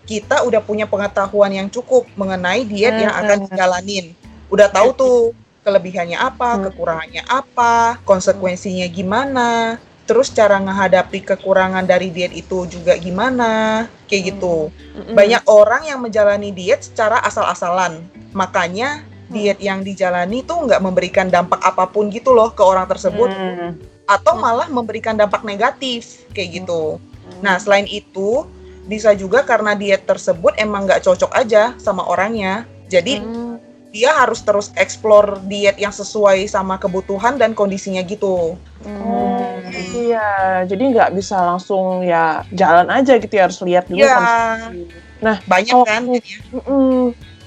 kita 0.10 0.42
udah 0.42 0.58
punya 0.66 0.90
pengetahuan 0.90 1.54
yang 1.54 1.70
cukup 1.70 2.10
mengenai 2.18 2.66
diet 2.66 2.98
yang 2.98 3.14
Hmm. 3.14 3.22
akan 3.22 3.38
dijalanin. 3.46 4.06
Udah 4.50 4.66
tahu 4.66 4.90
tuh 4.98 5.18
kelebihannya 5.62 6.18
apa, 6.18 6.58
Hmm. 6.58 6.64
kekurangannya 6.66 7.24
apa, 7.30 8.02
konsekuensinya 8.02 8.90
gimana, 8.90 9.78
terus 10.10 10.34
cara 10.34 10.58
menghadapi 10.58 11.22
kekurangan 11.22 11.86
dari 11.86 12.10
diet 12.10 12.34
itu 12.34 12.66
juga 12.66 12.98
gimana, 12.98 13.86
kayak 14.10 14.34
gitu. 14.34 14.74
Banyak 15.14 15.46
orang 15.46 15.86
yang 15.86 16.02
menjalani 16.02 16.50
diet 16.50 16.90
secara 16.90 17.22
asal-asalan. 17.22 18.02
Makanya 18.34 19.06
diet 19.30 19.62
yang 19.62 19.86
dijalani 19.86 20.42
tuh 20.42 20.66
nggak 20.66 20.82
memberikan 20.82 21.30
dampak 21.30 21.62
apa 21.62 21.86
pun 21.86 22.10
gitu 22.10 22.34
loh 22.34 22.50
ke 22.50 22.66
orang 22.66 22.90
tersebut 22.90 23.30
Hmm. 23.30 23.78
atau 24.10 24.34
malah 24.42 24.66
memberikan 24.74 25.14
dampak 25.14 25.46
negatif 25.46 26.26
kayak 26.34 26.66
gitu. 26.66 26.98
Nah 27.40 27.56
selain 27.58 27.88
itu 27.88 28.46
bisa 28.86 29.14
juga 29.14 29.46
karena 29.46 29.78
diet 29.78 30.04
tersebut 30.04 30.58
emang 30.58 30.90
nggak 30.90 31.06
cocok 31.06 31.32
aja 31.36 31.78
sama 31.78 32.06
orangnya. 32.06 32.66
Jadi 32.90 33.22
Hmm. 33.22 33.56
dia 33.90 34.14
harus 34.14 34.46
terus 34.46 34.70
explore 34.78 35.42
diet 35.50 35.78
yang 35.82 35.90
sesuai 35.90 36.46
sama 36.46 36.78
kebutuhan 36.78 37.42
dan 37.42 37.58
kondisinya 37.58 38.06
gitu. 38.06 38.54
Oh, 39.00 39.60
gitu 39.74 40.14
ya. 40.14 40.62
Jadi 40.66 40.84
nggak 40.94 41.14
bisa 41.18 41.42
langsung 41.42 42.06
ya 42.06 42.46
jalan 42.54 42.86
aja 42.90 43.18
gitu 43.18 43.34
ya, 43.34 43.50
harus 43.50 43.60
lihat 43.66 43.90
dulu 43.90 43.98
Ya. 44.02 44.14
kondisi. 44.14 44.94
Nah, 45.20 45.36
Banyak 45.44 45.74
Oh, 45.74 45.84
kan? 45.84 46.06
jadinya. 46.06 46.38
Mm-mm. 46.54 46.98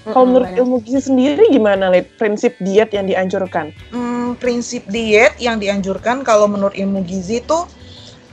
Kalau 0.03 0.27
menurut 0.27 0.51
banyak. 0.51 0.61
ilmu 0.67 0.77
gizi 0.83 1.01
sendiri 1.09 1.47
gimana, 1.49 1.87
Lid? 1.87 2.11
Prinsip 2.19 2.59
diet 2.59 2.91
yang 2.91 3.07
dianjurkan? 3.07 3.71
Hmm, 3.95 4.35
prinsip 4.35 4.83
diet 4.91 5.39
yang 5.39 5.63
dianjurkan 5.63 6.27
kalau 6.27 6.51
menurut 6.51 6.75
ilmu 6.75 7.07
gizi 7.07 7.39
itu 7.39 7.59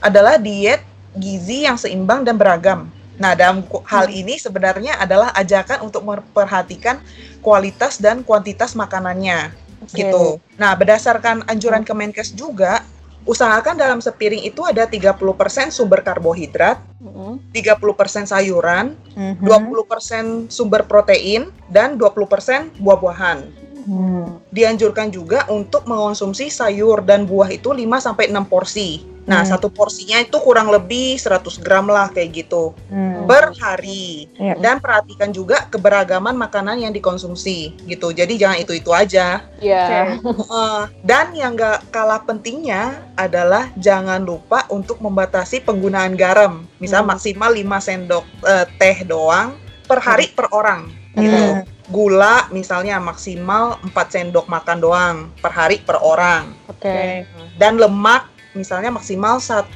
adalah 0.02 0.34
diet 0.34 0.82
gizi 1.16 1.66
yang 1.66 1.80
seimbang 1.80 2.22
dan 2.22 2.38
beragam. 2.38 2.90
Nah, 3.20 3.36
dalam 3.36 3.60
hal 3.84 4.08
ini 4.08 4.40
sebenarnya 4.40 4.96
adalah 4.96 5.28
ajakan 5.36 5.84
untuk 5.84 6.00
memperhatikan 6.08 7.04
kualitas 7.44 8.00
dan 8.00 8.24
kuantitas 8.24 8.72
makanannya. 8.72 9.52
gitu. 9.90 10.38
Nah, 10.60 10.76
berdasarkan 10.76 11.42
anjuran 11.48 11.82
Kemenkes 11.82 12.36
juga, 12.36 12.84
usahakan 13.24 13.74
dalam 13.74 13.98
sepiring 13.98 14.44
itu 14.44 14.60
ada 14.62 14.84
30% 14.86 15.72
sumber 15.72 16.04
karbohidrat, 16.04 16.78
Mm-mm. 17.00 17.40
30% 17.50 18.28
sayuran, 18.28 18.94
Mhm. 19.16 19.40
20% 19.40 20.52
sumber 20.52 20.84
protein, 20.84 21.48
dan 21.66 21.96
20% 21.96 22.70
buah-buahan. 22.76 23.69
Hmm. 23.90 24.38
Dianjurkan 24.54 25.10
juga 25.10 25.50
untuk 25.50 25.82
mengonsumsi 25.90 26.46
sayur 26.46 27.02
dan 27.02 27.26
buah 27.26 27.50
itu 27.50 27.74
5 27.74 27.98
sampai 27.98 28.30
6 28.30 28.46
porsi. 28.46 29.02
Nah, 29.26 29.42
Hmm. 29.42 29.50
satu 29.52 29.68
porsinya 29.68 30.16
itu 30.16 30.38
kurang 30.42 30.70
lebih 30.70 31.14
100 31.14 31.58
gram 31.58 31.86
lah 31.86 32.08
kayak 32.08 32.30
gitu 32.40 32.72
Hmm. 32.88 33.26
per 33.26 33.50
hari. 33.58 34.30
Iya. 34.38 34.54
Dan 34.58 34.78
perhatikan 34.78 35.30
juga 35.30 35.66
keberagaman 35.66 36.34
makanan 36.34 36.82
yang 36.82 36.90
dikonsumsi 36.90 37.74
gitu. 37.84 38.10
Jadi 38.10 38.38
jangan 38.38 38.58
itu-itu 38.58 38.90
aja. 38.94 39.42
Iya. 39.58 40.16
Eh, 40.50 40.82
dan 41.02 41.30
yang 41.34 41.54
gak 41.54 41.90
kalah 41.90 42.22
pentingnya 42.22 43.06
adalah 43.14 43.70
jangan 43.74 44.22
lupa 44.22 44.66
untuk 44.66 44.98
membatasi 44.98 45.62
penggunaan 45.62 46.14
garam. 46.14 46.66
Misal 46.78 47.02
Hmm. 47.02 47.10
maksimal 47.14 47.50
5 47.50 47.78
sendok 47.78 48.24
eh, 48.46 48.66
teh 48.78 49.02
doang 49.04 49.54
per 49.86 49.98
hari 49.98 50.30
per 50.30 50.46
orang. 50.50 50.90
Gitu. 51.14 51.34
Hmm. 51.34 51.62
Gula 51.90 52.46
misalnya 52.54 53.02
maksimal 53.02 53.82
4 53.82 53.92
sendok 54.14 54.46
makan 54.46 54.78
doang 54.78 55.16
per 55.42 55.50
hari 55.50 55.82
per 55.82 55.98
orang. 55.98 56.54
Oke. 56.70 57.26
Dan 57.58 57.76
lemak 57.76 58.30
misalnya 58.54 58.94
maksimal 58.94 59.42
1 59.42 59.74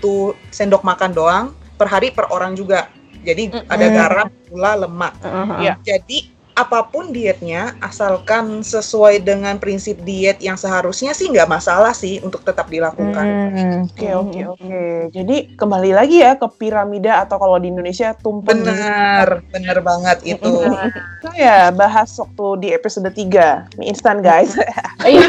sendok 0.55 0.83
makan 0.87 1.11
doang 1.11 1.45
per 1.75 1.91
hari 1.91 2.15
per 2.15 2.31
orang 2.31 2.55
juga. 2.55 2.87
Jadi 3.25 3.51
Mm-mm. 3.51 3.73
ada 3.73 3.87
garam, 3.89 4.29
gula, 4.53 4.73
lemak. 4.77 5.17
Uh-huh. 5.25 5.59
Iya. 5.59 5.81
Jadi 5.81 6.34
apa 6.55 6.87
pun 6.87 7.11
dietnya, 7.11 7.75
asalkan 7.79 8.63
sesuai 8.63 9.19
dengan 9.21 9.59
prinsip 9.59 9.99
diet 10.01 10.39
yang 10.39 10.55
seharusnya 10.55 11.11
sih 11.11 11.27
nggak 11.27 11.51
masalah 11.51 11.91
sih 11.91 12.23
untuk 12.23 12.43
tetap 12.43 12.71
dilakukan. 12.71 13.27
Hmm. 13.27 13.79
Oke 13.91 14.09
oke 14.11 14.41
oke. 14.55 14.83
Jadi 15.11 15.59
kembali 15.59 15.91
lagi 15.91 16.23
ya 16.23 16.39
ke 16.39 16.47
piramida 16.55 17.27
atau 17.27 17.37
kalau 17.37 17.59
di 17.59 17.69
Indonesia 17.69 18.15
tumpeng 18.15 18.63
gizi. 18.63 18.71
Benar, 18.71 19.43
benar 19.51 19.79
banget 19.83 20.19
itu. 20.25 20.53
Kita 21.27 21.35
ya 21.35 21.59
bahas 21.69 22.15
waktu 22.15 22.47
di 22.61 22.69
episode 22.71 23.11
3 23.11 23.75
mie 23.75 23.91
instan 23.91 24.23
guys. 24.23 24.55
Iya, 25.05 25.27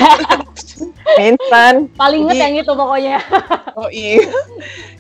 mie 1.18 1.36
instan. 1.36 1.92
paling 1.98 2.24
inget 2.24 2.36
Jadi- 2.38 2.44
yang 2.46 2.56
itu 2.62 2.72
pokoknya. 2.72 3.18
Oh 3.76 3.92
iya. 3.92 4.24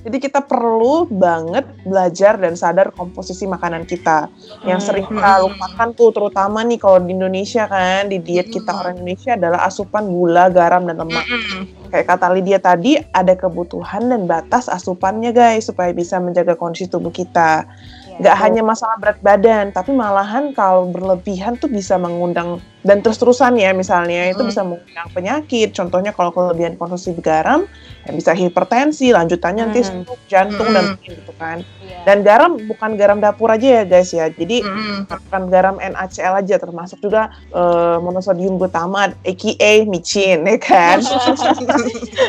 Jadi 0.03 0.19
kita 0.19 0.43
perlu 0.43 1.07
banget 1.07 1.63
belajar 1.81 2.35
dan 2.35 2.51
sadar 2.53 2.91
komposisi 2.91 3.47
makanan 3.47 3.87
kita. 3.87 4.27
Yang 4.61 4.79
Hmm. 4.83 4.87
sering 4.91 5.05
kita 5.07 5.31
lupakan 5.41 5.87
tuh 5.95 6.11
terutama 6.15 6.63
nih 6.63 6.79
kalau 6.79 7.03
di 7.03 7.11
Indonesia 7.11 7.67
kan 7.67 8.07
di 8.07 8.23
diet 8.23 8.47
kita 8.47 8.71
Hmm. 8.71 8.79
orang 8.79 8.93
Indonesia 9.03 9.35
adalah 9.35 9.67
asupan 9.67 10.07
gula, 10.07 10.47
garam 10.47 10.87
dan 10.87 10.95
lemak. 11.03 11.27
Mm-mm. 11.27 11.91
Kayak 11.91 12.15
kata 12.15 12.27
Lydia 12.31 12.59
tadi 12.63 12.95
ada 13.11 13.35
kebutuhan 13.35 14.07
dan 14.07 14.23
batas 14.23 14.71
asupannya 14.71 15.35
guys 15.35 15.67
supaya 15.67 15.91
bisa 15.91 16.15
menjaga 16.23 16.55
kondisi 16.55 16.87
tubuh 16.87 17.11
kita. 17.11 17.67
Iya. 17.67 18.17
Nggak 18.23 18.35
hanya 18.39 18.61
masalah 18.63 18.95
berat 18.95 19.19
badan, 19.19 19.75
tapi 19.75 19.91
malahan 19.91 20.55
kalau 20.55 20.87
berlebihan 20.87 21.59
tuh 21.59 21.67
bisa 21.67 21.99
mengundang 21.99 22.63
dan 22.85 23.01
terus-terusan 23.01 23.57
ya 23.57 23.73
misalnya 23.73 24.29
itu 24.29 24.45
Hmm. 24.45 24.49
bisa 24.53 24.61
mengundang 24.61 25.09
penyakit. 25.09 25.73
Contohnya 25.73 26.13
kalau 26.13 26.29
kelebihan 26.29 26.77
konsumsi 26.77 27.17
garam 27.17 27.65
ya 28.05 28.13
bisa 28.13 28.31
hipertensi, 28.31 29.09
lanjutannya 29.09 29.65
nanti 29.65 29.81
Hmm. 29.81 30.05
stroke, 30.05 30.21
jantung 30.29 30.69
Hmm. 30.69 30.75
dan 30.77 30.85
gitu 31.01 31.33
kan. 31.35 31.65
Iya. 31.81 31.97
Dan 32.05 32.17
garam 32.21 32.51
bukan 32.61 32.93
garam 32.93 33.17
dapur 33.17 33.49
aja 33.49 33.81
ya 33.81 33.83
guys 33.83 34.13
ya. 34.13 34.29
Jadi 34.29 34.61
Mm-mm. 34.61 35.09
bukan 35.09 35.43
garam 35.49 35.75
NaCl 35.81 36.37
aja 36.37 36.55
termasuk 36.55 37.01
juga 37.01 37.33
eh, 37.49 37.97
monosodium 37.97 38.61
glutamate 38.61 39.17
aka 39.25 39.71
micin 39.83 40.45
ya 40.45 40.57
kan. 40.61 41.01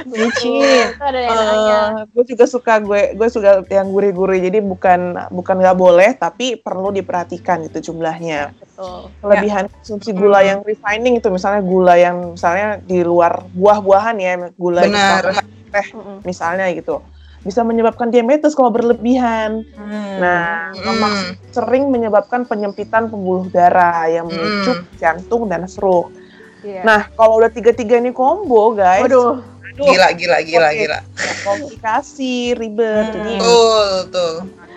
micin. 0.08 0.86
Yang 0.96 1.36
nanya. 1.36 1.78
gue 2.08 2.24
juga 2.24 2.44
suka 2.48 2.80
gue 2.80 3.12
gue 3.12 3.28
suka 3.28 3.60
yang 3.68 3.92
gurih-gurih 3.92 4.40
jadi 4.40 4.64
bukan 4.64 5.28
bukan 5.28 5.56
nggak 5.60 5.76
boleh 5.76 6.10
tapi 6.16 6.56
perlu 6.56 6.88
diperhatikan 6.90 7.66
itu 7.66 7.78
jumlahnya 7.82 8.56
Betul. 8.76 9.08
kelebihan 9.24 9.64
konsumsi 9.72 10.12
gula 10.12 10.44
yang 10.44 10.60
refining 10.60 11.16
itu 11.16 11.32
misalnya 11.32 11.64
gula 11.64 11.96
yang 11.96 12.36
misalnya 12.36 12.76
di 12.84 13.00
luar 13.00 13.48
buah-buahan 13.48 14.16
ya 14.20 14.32
gula 14.52 14.84
yang 14.84 14.92
Benar. 14.92 15.24
teh 15.72 15.86
misalnya 16.22 16.68
gitu 16.76 17.00
bisa 17.40 17.64
menyebabkan 17.64 18.12
diabetes 18.12 18.52
kalau 18.52 18.68
berlebihan 18.68 19.64
Hmm. 19.72 20.20
nah 20.20 20.72
lemak 20.76 21.12
sering 21.48 21.88
menyebabkan 21.88 22.44
penyempitan 22.44 23.08
pembuluh 23.08 23.48
darah 23.48 24.08
yang 24.08 24.28
memicu 24.28 24.72
jantung 24.94 25.48
dan 25.48 25.64
stroke 25.64 26.12
Iya. 26.60 26.84
nah 26.84 27.00
kalau 27.12 27.40
udah 27.40 27.48
tiga-tiga 27.48 27.96
ini 27.96 28.12
combo 28.12 28.76
guys 28.76 29.08
Waduh. 29.08 29.40
aduh, 29.72 29.92
Gila, 29.92 30.08
gila, 30.16 30.38
gila, 30.40 30.68
Oke. 30.68 30.78
gila. 30.84 30.98
komplikasi 31.44 32.56
ribet 32.56 33.08
Hmm. 33.08 33.14
jadi 33.16 33.32
Betul, 33.40 33.86
betul. 34.04 34.32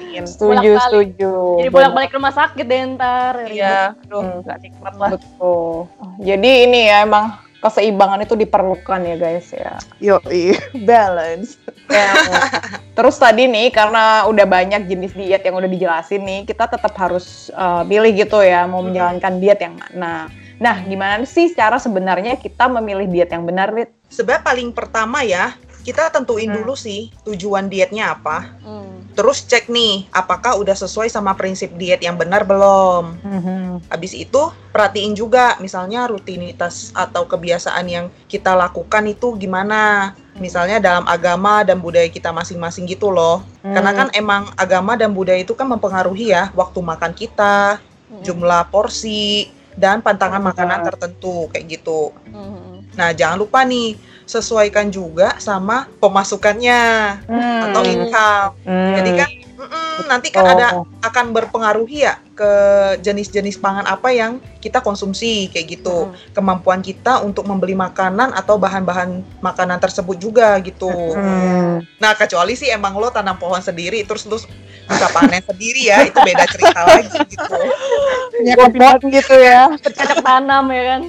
Perhatiin. 0.09 0.25
Setuju, 0.25 0.49
Bolak-balik. 0.49 0.81
setuju. 0.81 1.33
Jadi 1.59 1.69
bolak-balik 1.69 2.11
rumah 2.11 2.33
sakit 2.33 2.65
deh 2.65 2.81
ntar. 2.97 3.33
Iya, 3.45 3.77
aduh, 3.95 4.41
Hmm. 4.41 4.57
nikmat 4.59 4.93
lah. 4.95 5.09
Betul. 5.13 5.85
Jadi 6.19 6.51
ini 6.65 6.79
ya 6.89 6.97
emang 7.05 7.25
keseimbangan 7.59 8.23
itu 8.23 8.33
diperlukan 8.33 8.99
ya 9.03 9.15
guys 9.15 9.47
ya. 9.51 9.75
Yo, 9.99 10.17
balance. 10.89 11.59
Ya. 11.91 12.15
Terus 12.95 13.15
tadi 13.17 13.45
nih 13.45 13.67
karena 13.69 14.23
udah 14.25 14.45
banyak 14.45 14.87
jenis 14.87 15.11
diet 15.11 15.43
yang 15.43 15.59
udah 15.59 15.67
dijelasin 15.67 16.23
nih, 16.23 16.39
kita 16.47 16.67
tetap 16.67 16.95
harus 16.95 17.51
uh, 17.53 17.83
pilih 17.83 18.11
gitu 18.15 18.39
ya 18.39 18.63
mau 18.63 18.79
menjalankan 18.79 19.39
diet 19.39 19.59
yang 19.59 19.75
mana. 19.75 20.31
Nah, 20.59 20.75
gimana 20.83 21.23
sih 21.23 21.55
cara 21.55 21.79
sebenarnya 21.79 22.35
kita 22.35 22.67
memilih 22.67 23.07
diet 23.07 23.31
yang 23.31 23.47
benar, 23.47 23.71
Rit? 23.71 23.95
Sebenarnya 24.11 24.43
paling 24.43 24.69
pertama 24.75 25.23
ya, 25.23 25.55
kita 25.81 26.11
tentuin 26.11 26.49
Hmm. 26.51 26.61
dulu 26.61 26.73
sih 26.75 27.09
tujuan 27.23 27.67
dietnya 27.67 28.13
apa. 28.13 28.51
Hmm. 28.61 29.07
Terus 29.15 29.43
cek 29.43 29.67
nih, 29.67 30.07
apakah 30.15 30.55
udah 30.55 30.71
sesuai 30.71 31.11
sama 31.11 31.35
prinsip 31.35 31.75
diet 31.75 31.99
yang 31.99 32.15
benar 32.15 32.47
belum. 32.47 33.19
Habis 33.91 34.15
itu 34.15 34.39
perhatiin 34.71 35.11
juga 35.11 35.59
misalnya 35.59 36.07
rutinitas 36.07 36.95
atau 36.95 37.27
kebiasaan 37.27 37.83
yang 37.89 38.05
kita 38.31 38.55
lakukan 38.55 39.03
itu 39.11 39.35
gimana. 39.35 40.15
Misalnya 40.39 40.79
dalam 40.79 41.03
agama 41.03 41.67
dan 41.67 41.83
budaya 41.83 42.07
kita 42.07 42.31
masing-masing 42.31 42.87
gitu 42.87 43.11
loh. 43.11 43.43
Karena 43.59 43.91
kan 43.91 44.07
emang 44.15 44.47
agama 44.55 44.95
dan 44.95 45.11
budaya 45.11 45.43
itu 45.43 45.51
kan 45.51 45.67
mempengaruhi 45.67 46.31
ya 46.31 46.47
waktu 46.55 46.79
makan 46.79 47.11
kita, 47.11 47.83
Hmm. 48.07 48.23
jumlah 48.23 48.71
porsi, 48.71 49.51
dan 49.75 49.99
pantangan 49.99 50.39
Benar. 50.39 50.55
makanan 50.55 50.79
tertentu 50.87 51.51
kayak 51.51 51.65
gitu. 51.75 52.15
Hmm. 52.31 52.87
Nah, 52.95 53.11
jangan 53.11 53.35
lupa 53.39 53.63
nih 53.63 53.95
sesuaikan 54.29 54.93
juga 54.93 55.33
sama 55.41 55.89
pemasukannya 55.97 56.81
Hmm. 57.25 57.61
atau 57.65 57.81
income. 57.81 58.51
Hmm. 58.61 58.93
Jadi 59.01 59.11
kan 59.17 59.29
nanti 60.07 60.29
kan 60.31 60.45
Oh. 60.45 60.53
ada 60.55 60.67
akan 61.03 61.35
berpengaruhi 61.35 62.07
ya 62.07 62.21
ke 62.37 62.51
jenis-jenis 63.03 63.59
pangan 63.59 63.83
apa 63.83 64.13
yang 64.13 64.39
kita 64.61 64.79
konsumsi 64.85 65.49
kayak 65.49 65.81
gitu. 65.81 66.07
Hmm. 66.07 66.15
Kemampuan 66.31 66.85
kita 66.85 67.25
untuk 67.25 67.43
membeli 67.49 67.73
makanan 67.73 68.31
atau 68.37 68.55
bahan-bahan 68.61 69.25
makanan 69.41 69.81
tersebut 69.81 70.15
juga 70.21 70.55
gitu. 70.61 70.87
Hmm. 70.89 71.81
Nah, 71.97 72.11
kecuali 72.13 72.53
sih 72.53 72.69
emang 72.69 72.95
lo 72.95 73.09
tanam 73.09 73.35
pohon 73.35 73.59
sendiri 73.59 74.05
terus 74.05 74.29
lo 74.29 74.37
bisa 74.89 75.05
panen 75.13 75.41
sendiri 75.45 75.89
ya, 75.89 76.01
itu 76.05 76.17
beda 76.17 76.45
cerita 76.49 76.81
lagi 76.85 77.17
gitu. 77.29 77.55
Bobot 78.57 79.01
gitu 79.05 79.35
ya. 79.37 79.69
Bercocok 79.73 80.19
tanam 80.23 80.65
ya 80.69 80.83
kan. 80.95 81.01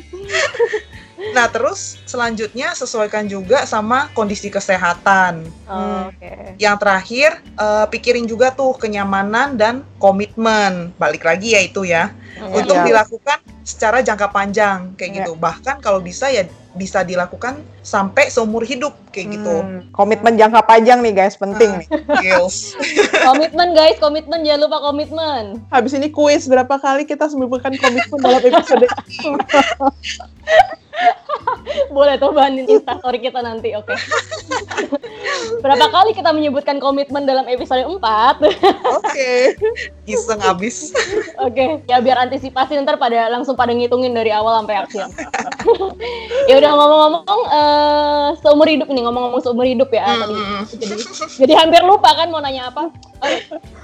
Nah, 1.36 1.46
terus 1.52 2.00
selanjutnya 2.08 2.72
sesuaikan 2.72 3.28
juga 3.28 3.68
sama 3.68 4.08
kondisi 4.16 4.48
kesehatan. 4.48 5.44
Oh, 5.68 6.08
Oke. 6.08 6.56
Yang 6.56 6.76
terakhir, 6.80 7.30
eh, 7.44 7.86
pikirin 7.92 8.24
juga 8.24 8.50
tuh 8.50 8.72
kenyamanan 8.74 9.54
dan 9.54 9.84
komitmen. 10.00 10.96
Balik 10.96 11.28
lagi 11.28 11.52
ya 11.52 11.60
itu 11.60 11.84
ya. 11.84 12.10
Hmm. 12.40 12.56
Untuk 12.56 12.76
Iya. 12.80 12.86
dilakukan 12.88 13.38
secara 13.60 14.00
jangka 14.00 14.32
panjang 14.32 14.96
kayak 14.96 15.10
Iya. 15.12 15.16
gitu. 15.22 15.32
Bahkan 15.36 15.84
kalau 15.84 16.00
bisa 16.00 16.32
ya 16.32 16.48
bisa 16.70 17.02
dilakukan 17.02 17.58
sampai 17.82 18.30
seumur 18.30 18.62
hidup 18.62 18.94
kayak 19.10 19.34
gitu. 19.36 19.54
Hmm. 19.60 19.90
Komitmen 19.90 20.38
jangka 20.38 20.62
panjang 20.62 21.02
nih 21.02 21.12
guys, 21.12 21.34
penting 21.34 21.82
nih. 21.82 21.88
Skills. 22.16 22.78
Komitmen 23.28 23.74
guys, 23.74 23.98
komitmen 23.98 24.46
jangan 24.46 24.70
lupa 24.70 24.78
komitmen. 24.78 25.58
Habis 25.68 25.98
ini 25.98 26.08
kuis 26.08 26.46
berapa 26.46 26.78
kali 26.78 27.04
kita 27.04 27.26
menyebutkan 27.34 27.74
komitmen 27.76 28.18
dalam 28.22 28.40
episode 28.40 28.86
ini. 28.86 29.34
Boleh 31.94 32.16
tuh 32.16 32.32
bahanin 32.34 32.66
instastory 32.66 33.18
kita 33.22 33.40
nanti, 33.42 33.74
oke. 33.76 33.94
Berapa 35.60 35.86
kali 35.92 36.10
kita 36.16 36.30
menyebutkan 36.32 36.80
komitmen 36.80 37.28
dalam 37.28 37.44
episode 37.46 37.84
4? 37.84 38.00
Oke. 39.00 39.30
Iseng 40.08 40.40
abis. 40.42 40.90
Oke, 41.38 41.84
ya 41.86 42.00
biar 42.00 42.26
antisipasi 42.26 42.78
ntar 42.82 42.96
pada 42.96 43.28
langsung 43.28 43.54
pada 43.54 43.70
ngitungin 43.70 44.16
dari 44.16 44.32
awal 44.32 44.64
sampai 44.64 44.76
akhir. 44.80 45.04
ya 46.48 46.54
udah 46.56 46.70
ngomong-ngomong 46.72 47.40
eh, 47.52 48.26
seumur 48.40 48.68
hidup 48.68 48.88
nih, 48.88 49.02
ngomong-ngomong 49.04 49.40
seumur 49.44 49.66
hidup 49.68 49.90
ya 49.92 50.16
tadi. 50.16 50.34
Mm-mm. 50.34 50.62
Jadi, 50.66 50.94
jadi 51.46 51.52
hampir 51.60 51.82
lupa 51.84 52.10
kan 52.16 52.32
mau 52.32 52.40
nanya 52.42 52.72
apa. 52.72 52.90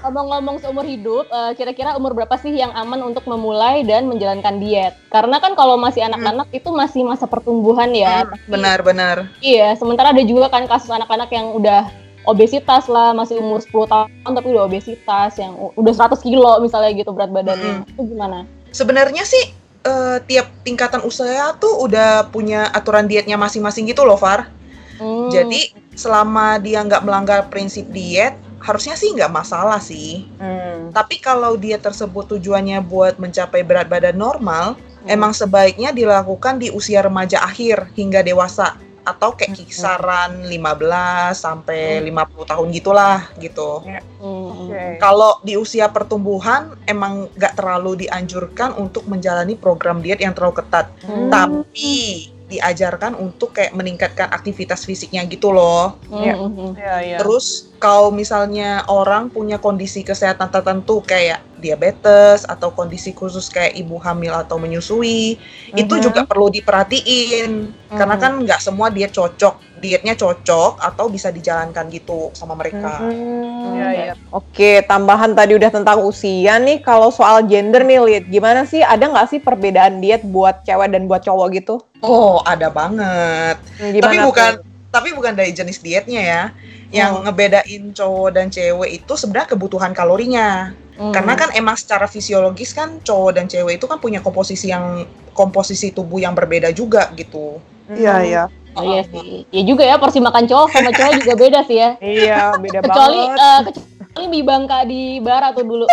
Ngomong-ngomong 0.03 0.57
seumur 0.59 0.83
hidup, 0.83 1.29
eh, 1.29 1.51
kira-kira 1.55 1.95
umur 1.95 2.17
berapa 2.17 2.35
sih 2.41 2.51
yang 2.51 2.73
aman 2.73 3.05
untuk 3.05 3.23
memulai 3.29 3.85
dan 3.85 4.09
menjalankan 4.09 4.59
diet? 4.59 4.97
Karena 5.13 5.37
kan 5.39 5.53
kalau 5.55 5.77
masih 5.79 6.03
anak-anak 6.03 6.49
itu 6.51 6.69
masih 6.73 7.06
masa 7.07 7.25
pertumbuhan 7.25 7.89
ya. 7.95 8.27
Hmm, 8.27 8.51
Benar-benar. 8.51 9.31
Iya, 9.39 9.73
sementara 9.79 10.11
ada 10.11 10.23
juga 10.27 10.51
kan 10.51 10.67
kasus 10.67 10.91
anak-anak 10.91 11.31
yang 11.31 11.55
udah 11.55 11.87
obesitas 12.27 12.91
lah, 12.91 13.15
masih 13.15 13.39
umur 13.39 13.63
10 13.63 13.87
tahun 13.87 14.31
tapi 14.35 14.47
udah 14.51 14.67
obesitas, 14.67 15.39
yang 15.39 15.55
udah 15.55 15.93
100 15.95 16.19
kilo 16.19 16.59
misalnya 16.59 16.91
gitu 16.91 17.15
berat 17.15 17.31
badannya. 17.31 17.87
Itu 17.87 18.03
gimana? 18.03 18.43
Sebenarnya 18.75 19.23
sih 19.23 19.55
eh, 19.87 20.17
tiap 20.27 20.51
tingkatan 20.67 21.07
usaha 21.07 21.55
tuh 21.55 21.87
udah 21.87 22.27
punya 22.27 22.67
aturan 22.75 23.07
dietnya 23.07 23.39
masing-masing 23.39 23.87
gitu 23.87 24.03
loh, 24.03 24.19
Far. 24.19 24.51
Hmm, 24.99 25.31
Jadi 25.31 25.71
selama 25.95 26.59
dia 26.59 26.83
nggak 26.83 27.05
melanggar 27.07 27.39
prinsip 27.47 27.87
diet, 27.95 28.35
harusnya 28.59 28.99
sih 28.99 29.15
nggak 29.15 29.31
masalah 29.31 29.79
sih. 29.79 30.27
Hmm. 30.41 30.91
Tapi 30.91 31.23
kalau 31.23 31.55
diet 31.55 31.79
tersebut 31.79 32.27
tujuannya 32.35 32.83
buat 32.83 33.15
mencapai 33.21 33.63
berat 33.63 33.87
badan 33.87 34.19
normal, 34.19 34.75
Hmm. 34.75 34.96
Emang 35.07 35.31
sebaiknya 35.33 35.95
dilakukan 35.95 36.59
di 36.61 36.69
usia 36.69 37.01
remaja 37.01 37.43
akhir 37.43 37.91
hingga 37.95 38.21
dewasa 38.21 38.75
atau 39.07 39.31
kayak 39.39 39.55
kisaran 39.55 40.43
15 40.43 41.31
sampai 41.31 42.03
50 42.03 42.51
tahun 42.51 42.67
gitulah 42.75 43.19
gitu. 43.39 43.79
hmm, 44.19 44.67
Oke. 44.67 44.83
Kalau 44.99 45.39
di 45.47 45.55
usia 45.55 45.87
pertumbuhan 45.87 46.75
emang 46.83 47.31
nggak 47.31 47.55
terlalu 47.55 48.03
dianjurkan 48.03 48.75
untuk 48.75 49.07
menjalani 49.07 49.55
program 49.55 50.03
diet 50.03 50.19
yang 50.19 50.35
terlalu 50.35 50.59
ketat. 50.59 50.91
Hmm. 51.07 51.31
Tapi 51.31 52.27
diajarkan 52.47 53.15
untuk 53.19 53.59
kayak 53.59 53.75
meningkatkan 53.75 54.31
aktivitas 54.31 54.87
fisiknya 54.87 55.27
gitu 55.27 55.51
loh. 55.51 55.99
Mhm. 56.07 56.79
Iya, 56.79 56.95
iya. 57.03 57.17
Terus 57.19 57.75
kalau 57.75 58.07
misalnya 58.11 58.87
orang 58.87 59.27
punya 59.27 59.59
kondisi 59.59 60.01
kesehatan 60.03 60.47
tertentu 60.47 61.03
kayak 61.03 61.43
diabetes 61.57 62.45
atau 62.45 62.71
kondisi 62.71 63.11
khusus 63.11 63.49
kayak 63.49 63.73
ibu 63.75 63.97
hamil 63.97 64.33
atau 64.33 64.57
menyusui, 64.57 65.37
itu 65.73 65.93
Mhm. 65.97 66.03
juga 66.03 66.21
perlu 66.23 66.47
diperhatiin 66.47 67.51
karena 67.89 68.15
Mhm. 68.15 68.21
kan 68.21 68.31
nggak 68.45 68.61
semua 68.61 68.87
diet 68.87 69.11
cocok, 69.11 69.81
dietnya 69.81 70.13
cocok 70.13 70.77
atau 70.79 71.09
bisa 71.09 71.33
dijalankan 71.33 71.89
gitu 71.89 72.29
sama 72.33 72.53
mereka. 72.53 73.01
Hmm, 73.01 73.73
iya, 73.73 73.87
iya. 73.91 74.13
Oke, 74.29 74.85
tambahan 74.85 75.33
tadi 75.33 75.57
udah 75.57 75.71
tentang 75.71 76.05
usia 76.05 76.61
nih. 76.61 76.79
Kalau 76.79 77.09
soal 77.09 77.45
gender 77.49 77.81
nih, 77.81 77.99
Lid, 77.99 78.25
gimana 78.29 78.63
sih? 78.63 78.85
Ada 78.85 79.09
nggak 79.09 79.27
sih 79.29 79.39
perbedaan 79.41 79.97
diet 79.97 80.21
buat 80.21 80.61
cewek 80.61 80.93
dan 80.93 81.09
buat 81.09 81.25
cowok 81.25 81.47
gitu? 81.57 81.75
Oh 82.05 82.43
ada 82.45 82.69
banget. 82.69 83.57
Hmm, 83.81 83.91
Tapi 83.97 84.15
gimana 84.15 84.23
bukan 84.29 84.51
tuh? 84.61 84.76
Tapi 84.97 85.13
bukan 85.13 85.31
dari 85.31 85.53
jenis 85.53 85.77
dietnya 85.77 86.19
ya. 86.19 86.43
Yang 86.89 87.11
Oh. 87.13 87.21
ngebedain 87.21 87.83
cowok 87.91 88.29
dan 88.31 88.47
cewek 88.47 88.89
itu 88.97 89.13
sebenarnya 89.13 89.53
kebutuhan 89.53 89.91
kalorinya. 89.91 90.73
Mhm. 90.97 91.13
Karena 91.13 91.33
kan 91.35 91.49
emang 91.53 91.77
secara 91.77 92.05
fisiologis 92.05 92.73
kan 92.73 92.97
cowok 92.99 93.31
dan 93.31 93.45
cewek 93.45 93.77
itu 93.77 93.85
kan 93.85 93.97
punya 93.97 94.17
komposisi 94.17 94.67
yang 94.67 95.05
komposisi 95.31 95.91
tubuh 95.91 96.17
yang 96.17 96.33
berbeda 96.33 96.71
juga 96.71 97.13
gitu. 97.13 97.61
Iya, 97.87 98.15
iya. 98.23 98.43
Oh, 98.73 98.81
iya 98.83 99.05
sih. 99.05 99.45
Ya 99.49 99.61
juga 99.61 99.81
ya 99.81 99.97
porsi 99.97 100.17
makan 100.17 100.45
cowok 100.45 100.67
sama 100.69 100.89
cewek 100.91 101.21
juga 101.21 101.33
beda 101.35 101.59
sih 101.63 101.77
ya. 101.77 101.89
Iya, 101.97 102.41
beda 102.57 102.79
Kecuali 102.81 103.21
banget. 103.21 103.37
eh, 103.37 103.59
kecuali 103.67 104.27
di 104.27 104.41
bangka 104.41 104.77
di 104.83 105.01
bara 105.19 105.49
tuh 105.51 105.65
dulu. 105.65 105.85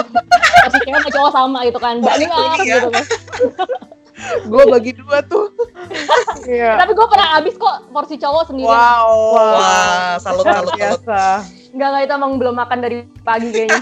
porsi 0.65 0.79
cewek 0.81 0.97
sama 0.97 1.11
cowok 1.11 1.31
sama 1.33 1.59
gitu 1.65 1.79
kan. 1.79 1.95
Balik 2.01 2.29
Banyak 2.29 2.59
ya. 2.63 2.77
gitu 2.81 2.89
kan. 2.89 3.05
Gue 4.49 4.65
bagi 4.69 4.93
dua 4.97 5.21
tuh. 5.25 5.51
Iya. 6.45 6.77
Tapi 6.77 6.93
gue 6.93 7.07
pernah 7.09 7.41
habis 7.41 7.57
kok 7.57 7.89
porsi 7.89 8.21
cowok 8.21 8.53
sendiri. 8.53 8.69
Wow. 8.69 9.33
Wah, 9.33 10.21
salut 10.21 10.45
Luar 10.45 10.61
salut 10.61 10.69
salut. 10.77 10.77
biasa. 10.77 11.23
Enggak 11.73 11.89
enggak 11.89 12.03
itu 12.05 12.13
emang 12.21 12.33
belum 12.37 12.55
makan 12.61 12.79
dari 12.85 12.99
pagi 13.25 13.49
kayaknya. 13.49 13.81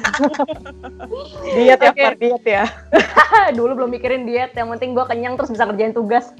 Diet 1.58 1.80
ya, 1.82 1.90
Oke. 1.90 2.02
Far, 2.06 2.14
diet 2.22 2.44
ya. 2.46 2.64
dulu 3.58 3.82
belum 3.82 3.90
mikirin 3.90 4.24
diet, 4.24 4.54
yang 4.54 4.70
penting 4.70 4.94
gue 4.94 5.04
kenyang 5.10 5.34
terus 5.34 5.50
bisa 5.50 5.66
ngerjain 5.66 5.90
tugas. 5.90 6.30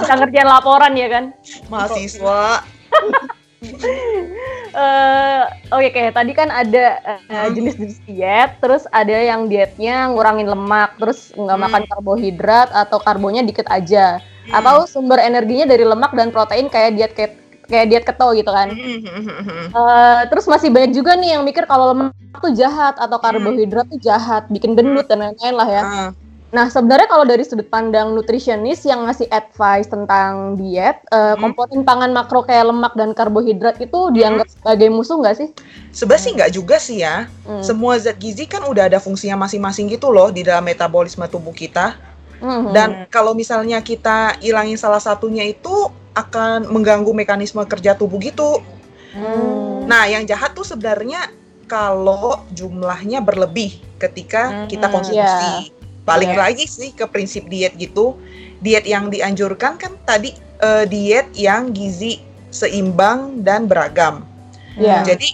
bisa 0.00 0.12
ngerjain 0.16 0.48
laporan 0.48 0.96
ya 0.96 1.08
kan. 1.12 1.24
Mahasiswa. 1.68 2.64
eh 4.78 5.42
oke 5.74 5.88
kayak 5.90 6.14
tadi 6.14 6.32
kan 6.32 6.48
ada 6.48 6.84
eh, 7.02 7.20
Hmm. 7.28 7.50
jenis-jenis 7.54 7.98
diet, 8.06 8.50
terus 8.62 8.86
ada 8.90 9.12
yang 9.12 9.50
dietnya 9.50 10.08
ngurangin 10.12 10.46
lemak, 10.46 10.94
terus 10.96 11.34
nggak 11.34 11.58
Hmm. 11.58 11.64
makan 11.66 11.82
karbohidrat 11.90 12.68
atau 12.70 12.98
karbonya 13.02 13.42
dikit 13.42 13.66
aja, 13.68 14.22
Hmm. 14.46 14.54
atau 14.62 14.86
sumber 14.86 15.18
energinya 15.18 15.66
dari 15.66 15.82
lemak 15.82 16.14
dan 16.14 16.30
protein 16.30 16.70
kayak 16.70 16.94
diet 16.94 17.12
kayak 17.18 17.32
kayak 17.68 17.86
diet 17.92 18.04
keto 18.08 18.32
gitu 18.32 18.48
kan. 18.48 18.72
Eh, 18.72 20.20
terus 20.32 20.48
masih 20.48 20.72
banyak 20.72 20.96
juga 20.96 21.12
nih 21.20 21.36
yang 21.36 21.44
mikir 21.44 21.68
kalau 21.68 21.92
lemak 21.92 22.16
tuh 22.40 22.54
jahat 22.56 22.96
atau 22.96 23.18
karbohidrat 23.20 23.84
tuh 23.92 24.00
jahat, 24.00 24.48
bikin 24.48 24.72
gendut 24.72 25.04
dan 25.04 25.20
lain-lain 25.20 25.54
lah 25.58 25.68
ya. 25.68 25.82
Ah, 25.84 26.08
Nah, 26.48 26.72
sebenarnya 26.72 27.12
kalau 27.12 27.28
dari 27.28 27.44
sudut 27.44 27.68
pandang 27.68 28.16
nutritionist 28.16 28.88
yang 28.88 29.04
ngasih 29.04 29.28
advice 29.28 29.84
tentang 29.84 30.56
diet, 30.56 30.96
eh, 31.12 31.36
Hmm. 31.36 31.44
komponen 31.44 31.84
pangan 31.84 32.08
makro 32.08 32.40
kayak 32.40 32.72
lemak 32.72 32.96
dan 32.96 33.12
karbohidrat 33.12 33.76
itu 33.76 34.08
dianggap 34.16 34.48
sebagai 34.48 34.88
musuh 34.88 35.20
nggak 35.20 35.36
sih? 35.36 35.48
Sebenarnya 35.92 36.24
sih 36.24 36.32
nggak 36.32 36.52
juga 36.56 36.76
sih 36.80 36.98
ya. 37.04 37.28
Hmm. 37.44 37.60
Semua 37.60 38.00
zat 38.00 38.16
gizi 38.16 38.48
kan 38.48 38.64
udah 38.64 38.88
ada 38.88 38.96
fungsinya 38.96 39.44
masing-masing 39.44 39.92
gitu 39.92 40.08
loh 40.08 40.32
di 40.32 40.40
dalam 40.40 40.64
metabolisme 40.64 41.28
tubuh 41.28 41.52
kita. 41.52 42.00
Mhm. 42.40 42.70
Dan 42.72 42.88
kalau 43.12 43.36
misalnya 43.36 43.82
kita 43.84 44.40
hilangin 44.40 44.80
salah 44.80 45.02
satunya 45.02 45.44
itu 45.44 45.90
akan 46.16 46.70
mengganggu 46.70 47.12
mekanisme 47.12 47.60
kerja 47.68 47.92
tubuh 47.92 48.16
gitu. 48.24 48.62
Hmm. 49.12 49.84
Nah, 49.84 50.08
yang 50.08 50.24
jahat 50.24 50.56
tuh 50.56 50.64
sebenarnya 50.64 51.28
kalau 51.68 52.40
jumlahnya 52.56 53.20
berlebih 53.20 53.84
ketika 54.00 54.64
kita 54.70 54.88
Hmm, 54.88 54.94
konsumsi. 54.94 55.76
Balik 56.08 56.32
Iya. 56.32 56.40
lagi 56.40 56.64
sih 56.64 56.96
ke 56.96 57.04
prinsip 57.04 57.44
diet 57.52 57.76
gitu. 57.76 58.16
Diet 58.64 58.88
yang 58.88 59.12
dianjurkan 59.12 59.76
kan 59.76 59.92
tadi 60.08 60.32
eh, 60.58 60.84
diet 60.88 61.28
yang 61.36 61.70
gizi 61.70 62.18
seimbang 62.48 63.44
dan 63.44 63.68
beragam. 63.68 64.24
Iya. 64.74 65.04
Jadi 65.04 65.28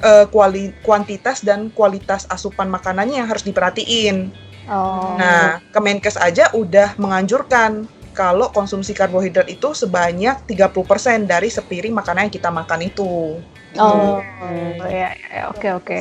eh, 0.00 0.26
kuali- 0.28 0.76
kuantitas 0.84 1.40
dan 1.40 1.72
kualitas 1.72 2.28
asupan 2.28 2.68
makanannya 2.68 3.20
yang 3.20 3.28
harus 3.28 3.44
diperhatiin. 3.44 4.30
Oh. 4.70 5.16
Nah, 5.18 5.58
Kemenkes 5.74 6.14
aja 6.14 6.48
udah 6.54 6.94
menganjurkan 6.96 7.84
kalau 8.14 8.48
konsumsi 8.50 8.92
karbohidrat 8.92 9.48
itu 9.48 9.72
sebanyak 9.72 10.46
30% 10.46 11.26
dari 11.26 11.48
sepiring 11.48 11.94
makanan 11.94 12.28
yang 12.28 12.34
kita 12.34 12.50
makan 12.52 12.80
itu. 12.86 13.38
Gitu. 13.70 13.82
Oh, 13.86 14.18
Hmm. 14.40 14.82
ya, 14.82 15.14
ya, 15.14 15.42
oke 15.52 15.68
oke. 15.78 15.98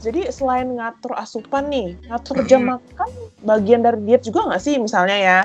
Jadi 0.00 0.32
selain 0.32 0.72
ngatur 0.72 1.12
asupan 1.18 1.68
nih, 1.68 1.98
ngatur 2.08 2.46
jam 2.48 2.64
makan 2.64 3.10
bagian 3.44 3.84
dari 3.84 4.00
diet 4.06 4.24
juga 4.24 4.48
nggak 4.48 4.62
sih? 4.62 4.80
Misalnya 4.80 5.16
ya, 5.20 5.38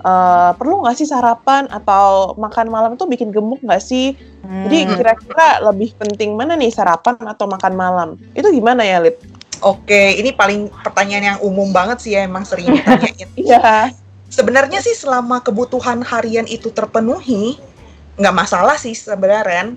eh, 0.00 0.50
perlu 0.58 0.82
nggak 0.82 0.96
sih 0.98 1.06
sarapan 1.06 1.70
atau 1.70 2.34
makan 2.34 2.66
malam 2.66 2.90
itu 2.98 3.06
bikin 3.06 3.30
gemuk 3.30 3.62
nggak 3.62 3.82
sih? 3.82 4.18
Jadi 4.66 4.78
Hmm. 4.84 4.96
kira-kira 4.98 5.48
lebih 5.70 5.94
penting 5.96 6.34
mana 6.34 6.58
nih 6.58 6.72
sarapan 6.74 7.16
atau 7.22 7.46
makan 7.46 7.74
malam? 7.78 8.08
Itu 8.34 8.50
gimana 8.50 8.82
ya, 8.82 8.98
Lid? 8.98 9.14
Oke, 9.60 10.16
ini 10.16 10.32
paling 10.32 10.72
pertanyaan 10.82 11.36
yang 11.36 11.38
umum 11.44 11.68
banget 11.70 12.00
sih 12.00 12.16
ya 12.16 12.24
emang 12.24 12.48
sering 12.48 12.72
ditanyain. 12.72 13.28
Iya. 13.36 13.92
Sebenarnya 14.30 14.80
sih 14.80 14.94
selama 14.94 15.42
kebutuhan 15.44 16.00
harian 16.00 16.46
itu 16.46 16.70
terpenuhi, 16.72 17.58
nggak 18.16 18.34
masalah 18.34 18.78
sih 18.80 18.96
sebenarnya 18.96 19.42
Ren. 19.44 19.68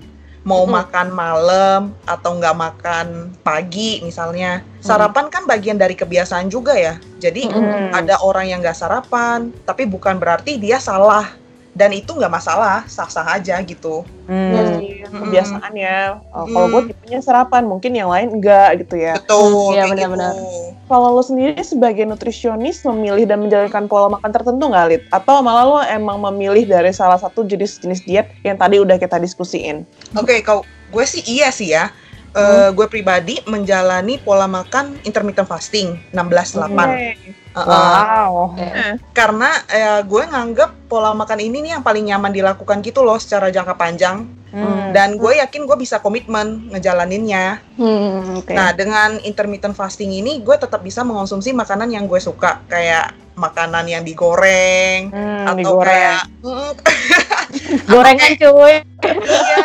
Mau 0.44 0.68
Mm-mm. 0.68 0.76
makan 0.76 1.08
malam 1.08 1.80
atau 2.04 2.36
nggak 2.36 2.56
makan 2.56 3.32
pagi 3.40 4.04
misalnya. 4.04 4.60
Sarapan 4.84 5.32
kan 5.32 5.48
bagian 5.48 5.80
dari 5.80 5.96
kebiasaan 5.96 6.52
juga 6.52 6.76
ya. 6.76 7.00
Jadi 7.16 7.48
Mm-mm. 7.48 7.96
ada 7.96 8.20
orang 8.20 8.52
yang 8.52 8.60
nggak 8.60 8.76
sarapan, 8.76 9.48
tapi 9.64 9.88
bukan 9.88 10.20
berarti 10.20 10.60
dia 10.60 10.76
salah. 10.76 11.32
Dan 11.74 11.90
itu 11.90 12.14
nggak 12.14 12.30
masalah, 12.30 12.86
sah-sah 12.86 13.34
aja 13.34 13.58
gitu. 13.60 14.06
Hmm. 14.30 14.78
Iya, 14.78 15.10
kebiasaan 15.10 15.72
ya. 15.74 16.22
Oh, 16.30 16.46
Hmm. 16.46 16.54
Kalau 16.54 16.66
gue 16.70 16.82
tipenya 16.88 17.18
sarapan, 17.18 17.66
mungkin 17.66 17.90
yang 17.92 18.08
lain 18.08 18.38
enggak 18.38 18.86
gitu 18.86 18.94
ya. 18.94 19.18
Betul, 19.18 19.74
Iya, 19.74 19.84
kayak 19.84 19.90
benar-benar. 19.90 20.32
gitu. 20.32 20.46
Kalau 20.84 21.08
lo 21.10 21.22
sendiri 21.24 21.58
sebagai 21.60 22.04
nutrisionis 22.06 22.78
memilih 22.84 23.26
dan 23.26 23.42
menjalankan 23.42 23.84
pola 23.84 24.06
makan 24.06 24.30
tertentu 24.30 24.64
nggak, 24.64 24.86
Lid? 24.86 25.02
Atau 25.10 25.42
malah 25.42 25.64
lo 25.64 25.78
emang 25.82 26.22
memilih 26.22 26.62
dari 26.64 26.94
salah 26.94 27.18
satu 27.18 27.42
jenis-jenis 27.42 28.06
diet 28.06 28.30
yang 28.40 28.54
tadi 28.54 28.78
udah 28.78 28.94
kita 28.94 29.18
diskusiin? 29.18 29.82
Oke, 30.14 30.40
kalau 30.40 30.62
gue 30.92 31.04
sih 31.04 31.26
iya 31.26 31.50
sih 31.50 31.74
ya. 31.74 31.90
Eh, 32.34 32.68
Gue 32.74 32.86
pribadi 32.90 33.38
menjalani 33.46 34.18
pola 34.18 34.50
makan 34.50 34.98
intermittent 35.06 35.46
fasting 35.46 35.94
16-8. 36.10 36.74
Heeh. 36.74 37.14
Wow. 37.54 38.58
Karena 39.14 39.50
eh, 39.70 40.02
gue 40.02 40.22
nganggep 40.26 40.90
pola 40.90 41.14
makan 41.14 41.38
ini 41.38 41.62
nih 41.62 41.78
yang 41.78 41.84
paling 41.86 42.10
nyaman 42.10 42.34
dilakukan 42.34 42.82
gitu 42.82 43.06
loh 43.06 43.14
secara 43.22 43.54
jangka 43.54 43.78
panjang. 43.78 44.26
Hmm. 44.50 44.90
Dan 44.90 45.18
gue 45.18 45.38
yakin 45.38 45.66
gue 45.66 45.78
bisa 45.78 46.02
komitmen 46.02 46.70
ngejalaninnya. 46.74 47.62
Hmm, 47.78 48.42
oke. 48.42 48.54
Nah, 48.54 48.74
dengan 48.74 49.18
intermittent 49.22 49.74
fasting 49.78 50.14
ini 50.14 50.42
gue 50.42 50.54
tetap 50.58 50.82
bisa 50.82 51.06
mengonsumsi 51.06 51.54
makanan 51.54 51.90
yang 51.90 52.10
gue 52.10 52.18
suka. 52.18 52.62
Kayak 52.66 53.14
makanan 53.34 53.84
yang 53.84 54.02
digoreng, 54.02 55.10
Hmm, 55.10 55.44
atau 55.44 55.56
digoreng. 55.56 55.90
kayak 55.90 56.22
mm, 56.40 56.72
Gorengan 57.90 58.32
cuy. 58.34 58.74
iya. 59.04 59.64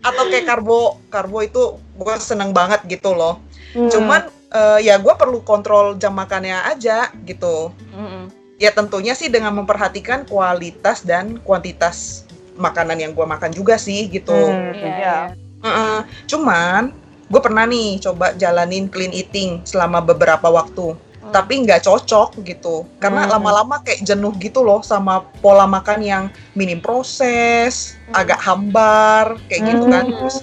atau 0.00 0.22
kayak 0.26 0.44
karbo 0.44 0.80
karbo 1.08 1.38
itu 1.40 1.62
gue 1.94 2.14
seneng 2.18 2.50
banget 2.50 2.84
gitu 2.86 3.10
loh 3.10 3.40
Hmm. 3.70 3.90
cuman 3.90 4.22
eh, 4.48 4.80
ya 4.82 4.94
gue 4.96 5.10
perlu 5.12 5.42
kontrol 5.42 5.96
jam 5.96 6.12
makannya 6.12 6.54
aja 6.64 7.10
gitu 7.24 7.74
Mm-mm. 7.90 8.30
ya 8.56 8.70
tentunya 8.70 9.10
sih 9.12 9.26
dengan 9.26 9.50
memperhatikan 9.52 10.22
kualitas 10.24 11.02
dan 11.02 11.40
kuantitas 11.40 12.22
makanan 12.54 12.96
yang 12.96 13.10
gue 13.10 13.24
makan 13.24 13.50
juga 13.50 13.74
sih 13.74 14.06
gitu 14.06 14.30
Hmm, 14.30 14.70
Iya, 14.70 14.78
iya. 14.78 14.94
iya. 14.94 15.18
Heeh. 15.58 15.98
cuman 16.24 16.94
gue 17.26 17.40
pernah 17.40 17.64
nih 17.64 17.98
coba 18.00 18.30
jalanin 18.32 18.86
clean 18.86 19.10
eating 19.10 19.58
selama 19.64 19.98
beberapa 19.98 20.46
waktu 20.46 20.94
Hmm. 20.94 21.13
Tapi 21.34 21.66
nggak 21.66 21.82
cocok 21.82 22.38
gitu 22.46 22.86
karena 23.02 23.26
Hmm. 23.26 23.32
lama-lama 23.34 23.82
kayak 23.82 24.06
jenuh 24.06 24.30
gitu 24.38 24.62
loh 24.62 24.86
sama 24.86 25.26
pola 25.42 25.66
makan 25.66 25.98
yang 25.98 26.24
minim 26.54 26.78
proses 26.78 27.98
Hmm. 28.06 28.22
agak 28.22 28.38
hambar 28.38 29.34
kayak 29.50 29.62
gitu 29.66 29.84
kan 29.90 30.06
Hmm. 30.06 30.14
terus 30.14 30.36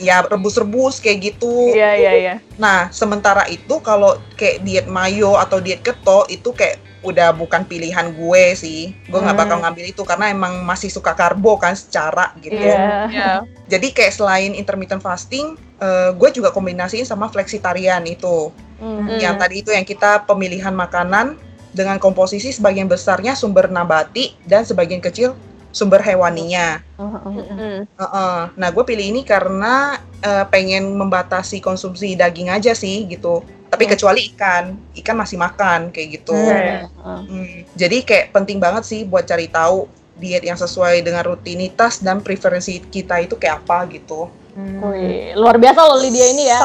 ya 0.00 0.24
rebus-rebus 0.24 0.98
kayak 0.98 1.18
gitu 1.28 1.76
Iya, 1.76 1.90
iya, 1.94 2.12
iya. 2.14 2.34
nah 2.56 2.88
sementara 2.88 3.44
itu 3.46 3.76
kalau 3.80 4.16
kayak 4.34 4.64
diet 4.64 4.86
mayo 4.88 5.36
atau 5.36 5.60
diet 5.60 5.84
keto 5.84 6.24
itu 6.28 6.48
kayak 6.50 6.78
udah 6.98 7.30
bukan 7.30 7.62
pilihan 7.62 8.10
gue 8.10 8.44
sih 8.54 8.90
gue 9.06 9.14
nggak 9.14 9.36
Hmm. 9.36 9.44
bakal 9.44 9.58
ngambil 9.60 9.84
itu 9.86 10.02
karena 10.02 10.32
emang 10.32 10.64
masih 10.64 10.88
suka 10.88 11.12
karbo 11.12 11.54
kan 11.54 11.74
secara 11.74 12.32
gitu 12.38 12.56
Iya. 12.58 13.06
Iya. 13.06 13.32
jadi 13.68 13.86
kayak 13.92 14.12
selain 14.12 14.50
intermittent 14.52 14.98
fasting 14.98 15.54
eh, 15.78 16.10
gue 16.10 16.28
juga 16.32 16.50
kombinasiin 16.50 17.04
sama 17.04 17.28
flexitarian 17.28 18.02
itu 18.02 18.50
Hmm. 18.78 19.18
yang 19.18 19.34
tadi 19.34 19.66
itu 19.66 19.74
yang 19.74 19.82
kita 19.82 20.22
pemilihan 20.22 20.70
makanan 20.70 21.34
dengan 21.74 21.98
komposisi 21.98 22.54
sebagian 22.54 22.86
besarnya 22.86 23.34
sumber 23.34 23.66
nabati 23.66 24.38
dan 24.46 24.62
sebagian 24.62 25.02
kecil 25.02 25.34
sumber 25.68 26.00
hewaninya. 26.00 26.80
Mm. 26.96 27.84
Heeh. 27.86 28.38
Nah, 28.56 28.68
gue 28.72 28.84
pilih 28.88 29.04
ini 29.14 29.20
karena 29.22 30.00
eh, 30.18 30.42
pengen 30.50 30.98
membatasi 30.98 31.62
konsumsi 31.62 32.18
daging 32.18 32.50
aja 32.50 32.74
sih 32.74 33.06
gitu. 33.06 33.44
Tapi 33.68 33.84
Hmm. 33.86 33.92
kecuali 33.94 34.20
ikan, 34.32 34.64
ikan 34.96 35.14
masih 35.14 35.38
makan 35.38 35.92
kayak 35.94 36.18
gitu. 36.18 36.34
Hmm. 36.34 36.88
Hmm, 37.04 37.62
Jadi 37.76 38.02
kayak 38.02 38.34
penting 38.34 38.58
banget 38.58 38.82
sih 38.88 39.00
buat 39.06 39.28
cari 39.28 39.46
tahu 39.46 39.86
diet 40.18 40.42
yang 40.42 40.58
sesuai 40.58 41.06
dengan 41.06 41.22
rutinitas 41.22 42.02
dan 42.02 42.18
preferensi 42.18 42.82
kita 42.82 43.22
itu 43.22 43.38
kayak 43.38 43.62
apa 43.62 43.86
gitu. 43.92 44.26
Wih, 44.58 45.38
luar 45.38 45.54
biasa 45.54 45.86
loh 45.86 46.02
Lydia 46.02 46.26
ini 46.34 46.50
ya. 46.50 46.58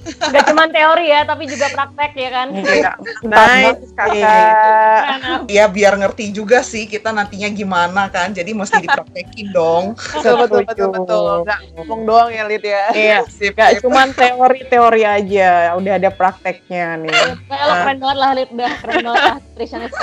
Nggak- 0.00 0.30
Nggak 0.30 0.44
cuma 0.46 0.64
teori 0.66 1.06
ya, 1.06 1.20
tapi 1.22 1.44
juga 1.44 1.66
praktek 1.68 2.12
ya 2.14 2.30
kan. 2.30 2.46
Iya. 2.50 2.92
Nice, 3.22 3.88
kakak. 3.92 5.46
Ya 5.46 5.64
biar 5.66 5.94
ngerti 5.94 6.30
juga 6.30 6.60
sih 6.60 6.84
kita 6.84 7.10
nantinya 7.10 7.48
gimana 7.48 8.08
kan. 8.08 8.30
Jadi 8.30 8.50
mesti 8.50 8.80
dipraktekin 8.80 9.50
dong. 9.50 9.92
Betul, 9.92 10.34
betul, 10.40 10.60
betul, 10.64 10.88
betul. 10.90 11.34
Nggak 11.44 11.58
ngomong 11.74 12.00
doang 12.02 12.28
ya, 12.28 12.44
Lid 12.44 12.62
ya. 12.62 12.84
Iya, 12.90 13.18
Sip, 13.26 13.52
gak 13.52 13.70
sip. 13.72 13.82
cuman 13.82 14.10
teori-teori 14.10 15.02
aja, 15.02 15.50
udah 15.74 15.92
ada 15.94 16.10
prakteknya 16.10 16.96
nih. 16.98 17.12
Kayak 17.44 17.62
lo 17.62 17.74
keren 17.76 17.98
banget 17.98 18.18
lah, 18.18 18.30
Lid. 18.32 18.48
Udah 18.50 18.70
keren 18.78 18.96
banget 19.02 19.22
lah 19.22 19.36
nutritionist. 19.38 19.94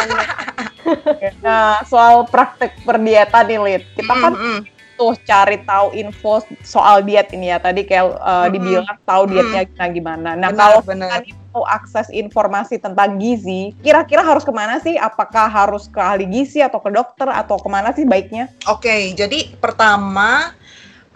Nah, 1.39 1.82
soal 1.84 2.24
praktek 2.24 2.72
perdietan 2.82 3.45
nih, 3.45 3.60
Lid. 3.60 3.84
Kita 3.93 4.14
kan 4.14 4.34
Mm, 4.34 4.45
mm. 4.54 4.60
Tuh 4.98 5.14
cari 5.22 5.62
tahu 5.62 5.93
info 5.93 6.41
soal 6.66 7.06
diet 7.06 7.30
ini 7.32 7.54
ya. 7.54 7.62
Tadi 7.62 7.86
kayak 7.86 8.06
uh, 8.18 8.48
dibilang 8.50 8.98
tahu 9.06 9.30
dietnya 9.30 9.64
gimana 9.64 9.88
gimana. 9.93 10.30
Nah, 10.34 10.50
Benar, 10.50 10.60
kalau 10.60 10.80
benar. 10.82 11.22
kita 11.22 11.38
mau 11.54 11.64
akses 11.70 12.10
informasi 12.10 12.82
tentang 12.82 13.22
gizi, 13.22 13.78
kira-kira 13.86 14.26
harus 14.26 14.41
ke 14.41 14.50
mana 14.50 14.82
sih? 14.82 14.98
Apakah 14.98 15.45
harus 15.45 15.86
ke 15.88 16.02
ahli 16.02 16.26
gizi 16.26 16.60
atau 16.60 16.82
ke 16.82 16.89
dokter 16.89 17.30
atau 17.30 17.62
ke 17.62 17.70
mana 17.70 17.93
sih 17.93 18.04
baiknya? 18.04 18.50
Oke, 18.66 19.14
jadi 19.14 19.54
pertama 19.62 20.52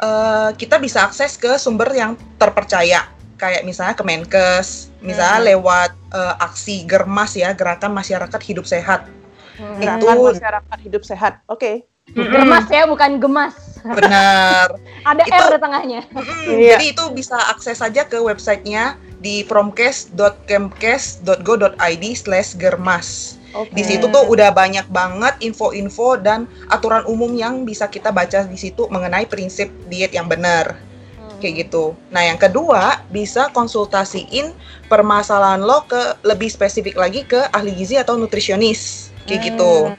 eh, 0.02 0.50
kita 0.58 0.82
bisa 0.82 1.06
akses 1.06 1.38
ke 1.38 1.58
sumber 1.58 1.90
yang 1.94 2.14
terpercaya. 2.38 3.06
Kayak 3.42 3.66
misalnya 3.66 3.98
Kemenkes, 3.98 4.94
misalnya 5.02 5.42
Hmm. 5.42 5.50
lewat 5.58 5.92
eh, 6.14 6.36
aksi 6.46 6.86
Germas 6.86 7.34
ya, 7.34 7.54
Gerakan 7.58 7.94
Masyarakat 7.94 8.42
Hidup 8.46 8.66
Sehat. 8.70 9.10
Gerakan 9.62 10.02
Itu- 10.18 10.34
masyarakat 10.42 10.78
hidup 10.82 11.04
sehat. 11.06 11.34
Oke. 11.46 11.86
Gemas 12.16 12.68
ya, 12.68 12.84
bukan 12.88 13.20
gemas. 13.20 13.56
Benar. 13.82 14.78
Ada 15.10 15.24
Itu- 15.26 15.34
R 15.34 15.50
di 15.50 15.60
tengahnya. 15.60 16.02
Mm-mm, 16.14 16.62
Iya. 16.62 16.78
Jadi 16.78 16.86
itu 16.94 17.04
bisa 17.12 17.38
akses 17.50 17.82
saja 17.82 18.06
ke 18.06 18.22
websitenya 18.22 18.98
di 19.22 19.46
promkes.kemkes.go.id 19.46 22.06
slash 22.18 22.58
germas. 22.58 23.38
Di 23.52 23.84
situ 23.84 24.08
tuh 24.08 24.32
udah 24.32 24.48
banyak 24.56 24.88
banget 24.88 25.36
info-info 25.44 26.16
dan 26.16 26.48
aturan 26.72 27.04
umum 27.04 27.36
yang 27.36 27.68
bisa 27.68 27.92
kita 27.92 28.08
baca 28.08 28.48
di 28.48 28.56
situ 28.56 28.88
mengenai 28.88 29.28
prinsip 29.28 29.68
diet 29.92 30.16
yang 30.16 30.32
benar. 30.32 30.80
Kayak 31.44 31.68
gitu. 31.68 31.92
Nah 32.16 32.24
yang 32.24 32.40
kedua 32.40 33.04
bisa 33.12 33.52
konsultasiin 33.52 34.56
permasalahan 34.88 35.60
lo 35.60 35.84
ke 35.84 36.16
lebih 36.24 36.48
spesifik 36.48 36.96
lagi 36.96 37.28
ke 37.28 37.44
ahli 37.52 37.76
gizi 37.76 38.00
atau 38.00 38.16
nutrisionis. 38.16 39.12
Kayak 39.28 39.52
gitu. 39.52 39.92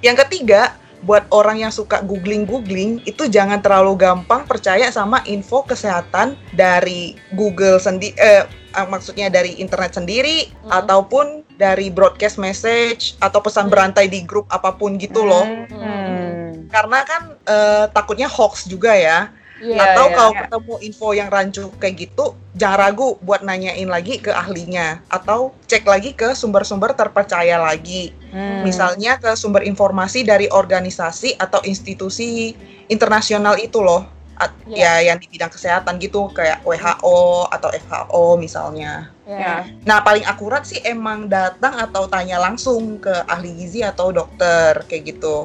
Yang 0.00 0.24
ketiga, 0.24 0.72
buat 1.00 1.24
orang 1.32 1.64
yang 1.64 1.72
suka 1.72 2.04
googling-googling, 2.04 3.00
itu 3.08 3.24
jangan 3.28 3.64
terlalu 3.64 3.96
gampang 3.96 4.44
percaya 4.44 4.92
sama 4.92 5.24
info 5.24 5.64
kesehatan 5.64 6.36
dari 6.52 7.16
Google 7.32 7.80
sendiri, 7.80 8.12
eh, 8.20 8.44
eh, 8.76 8.86
maksudnya 8.88 9.32
dari 9.32 9.56
internet 9.56 9.96
sendiri, 9.96 10.52
Hmm. 10.60 10.84
ataupun 10.84 11.44
dari 11.56 11.88
broadcast 11.88 12.36
message, 12.36 13.16
atau 13.20 13.40
pesan 13.40 13.72
berantai 13.72 14.12
di 14.12 14.24
grup 14.24 14.44
apa 14.52 14.76
pun 14.76 15.00
gitu 15.00 15.24
loh. 15.24 15.44
Hmm. 15.72 16.68
Karena 16.68 17.02
kan 17.02 17.22
eh, 17.48 17.84
takutnya 17.90 18.28
hoax 18.28 18.68
juga 18.68 18.92
ya. 18.94 19.32
Iya. 19.60 19.92
Atau 19.92 20.08
iya, 20.08 20.16
kalau 20.16 20.32
iya. 20.32 20.40
ketemu 20.48 20.74
info 20.88 21.08
yang 21.12 21.28
rancu 21.28 21.68
kayak 21.76 22.08
gitu, 22.08 22.32
jangan 22.56 22.80
ragu 22.80 23.20
buat 23.20 23.44
nanyain 23.44 23.88
lagi 23.92 24.16
ke 24.16 24.32
ahlinya. 24.32 25.04
Atau 25.12 25.52
cek 25.68 25.84
lagi 25.84 26.16
ke 26.16 26.32
sumber-sumber 26.32 26.96
terpercaya 26.96 27.60
lagi. 27.60 28.16
Hmm. 28.30 28.62
Misalnya 28.62 29.18
ke 29.18 29.34
sumber 29.34 29.66
informasi 29.66 30.22
dari 30.22 30.46
organisasi 30.46 31.34
atau 31.36 31.58
institusi 31.66 32.54
internasional 32.86 33.58
itu 33.58 33.82
loh. 33.82 34.06
At- 34.40 34.56
Iya. 34.64 35.02
Ya 35.02 35.12
yang 35.12 35.18
di 35.20 35.28
bidang 35.28 35.52
kesehatan 35.52 36.00
gitu 36.00 36.30
kayak 36.32 36.64
WHO 36.64 37.50
atau 37.50 37.68
FHO 37.74 38.38
misalnya. 38.38 39.10
Ya. 39.28 39.66
Nah, 39.84 40.00
paling 40.00 40.24
akurat 40.24 40.64
sih 40.64 40.80
emang 40.80 41.28
datang 41.28 41.76
atau 41.76 42.08
tanya 42.08 42.40
langsung 42.40 42.96
ke 42.98 43.12
ahli 43.28 43.52
gizi 43.52 43.84
atau 43.84 44.10
dokter 44.14 44.80
kayak 44.88 45.12
gitu. 45.12 45.44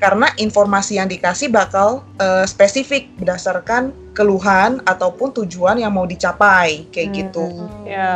Karena 0.00 0.30
informasi 0.36 0.96
yang 0.98 1.06
dikasih 1.06 1.50
bakal 1.50 2.02
eh, 2.16 2.46
spesifik 2.46 3.12
berdasarkan 3.18 3.92
keluhan 4.14 4.78
ataupun 4.86 5.34
tujuan 5.42 5.76
yang 5.76 5.90
mau 5.90 6.06
dicapai 6.06 6.86
kayak 6.88 7.08
Hmm. 7.10 7.16
gitu. 7.18 7.46
Ya, 7.84 8.10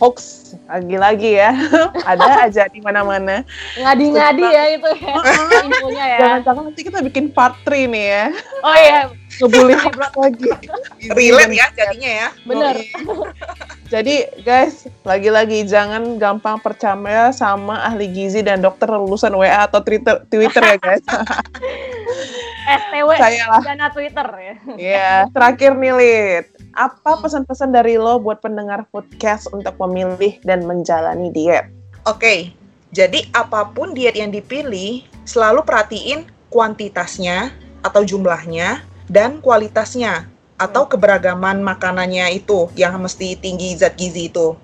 hoax 0.00 0.16
lagi-lagi 0.66 1.36
ya. 1.36 1.52
Ada 2.10 2.48
aja 2.48 2.64
di 2.66 2.80
mana-mana. 2.80 3.44
Ngadi-ngadi 3.76 4.44
ya 4.44 4.64
itu 4.72 4.90
ya. 4.98 5.14
Infonya 5.68 6.04
ya. 6.08 6.18
Jangan-jangan 6.18 6.62
nanti 6.72 6.80
kita 6.82 6.98
bikin 7.04 7.28
part 7.30 7.54
3 7.62 7.84
nih 7.86 8.04
ya. 8.08 8.24
Oh 8.64 8.74
iya, 8.74 9.00
Ngebully 9.40 9.74
lagi. 10.22 10.50
Relate 11.18 11.54
ya 11.54 11.66
jadinya 11.74 12.10
ya. 12.10 12.28
bener. 12.46 12.76
Jadi 13.92 14.26
guys, 14.42 14.88
lagi-lagi 15.06 15.68
jangan 15.68 16.16
gampang 16.18 16.58
percaya 16.58 17.30
sama 17.30 17.84
ahli 17.84 18.10
gizi 18.10 18.40
dan 18.42 18.64
dokter 18.64 18.88
lulusan 18.90 19.36
WA 19.36 19.68
atau 19.68 19.84
Twitter, 19.84 20.24
Twitter 20.26 20.62
ya 20.64 20.76
guys. 20.80 21.04
STW 22.64 23.08
Saya 23.20 23.44
lah. 23.44 23.60
dana 23.60 23.86
Twitter 23.92 24.28
ya. 24.40 24.54
Iya, 24.74 25.12
terakhir 25.30 25.76
nih 25.76 25.92
Lid. 25.94 26.44
Apa 26.74 27.20
pesan-pesan 27.22 27.70
dari 27.70 28.00
lo 28.00 28.18
buat 28.18 28.40
pendengar 28.40 28.88
podcast 28.88 29.52
untuk 29.52 29.76
memilih 29.84 30.40
dan 30.42 30.64
menjalani 30.64 31.28
diet? 31.30 31.68
Oke, 32.08 32.50
jadi 32.90 33.28
apa 33.36 33.68
pun 33.70 33.92
diet 33.92 34.16
yang 34.16 34.32
dipilih, 34.32 35.04
selalu 35.28 35.62
perhatiin 35.62 36.24
kuantitasnya 36.48 37.52
atau 37.84 38.00
jumlahnya 38.00 38.80
dan 39.10 39.40
kualitasnya 39.44 40.28
atau 40.54 40.86
keberagaman 40.86 41.66
makanannya 41.66 42.38
itu 42.38 42.70
yang 42.78 42.94
mesti 43.02 43.34
tinggi 43.34 43.74
zat 43.74 43.98
gizi 43.98 44.30
itu. 44.30 44.54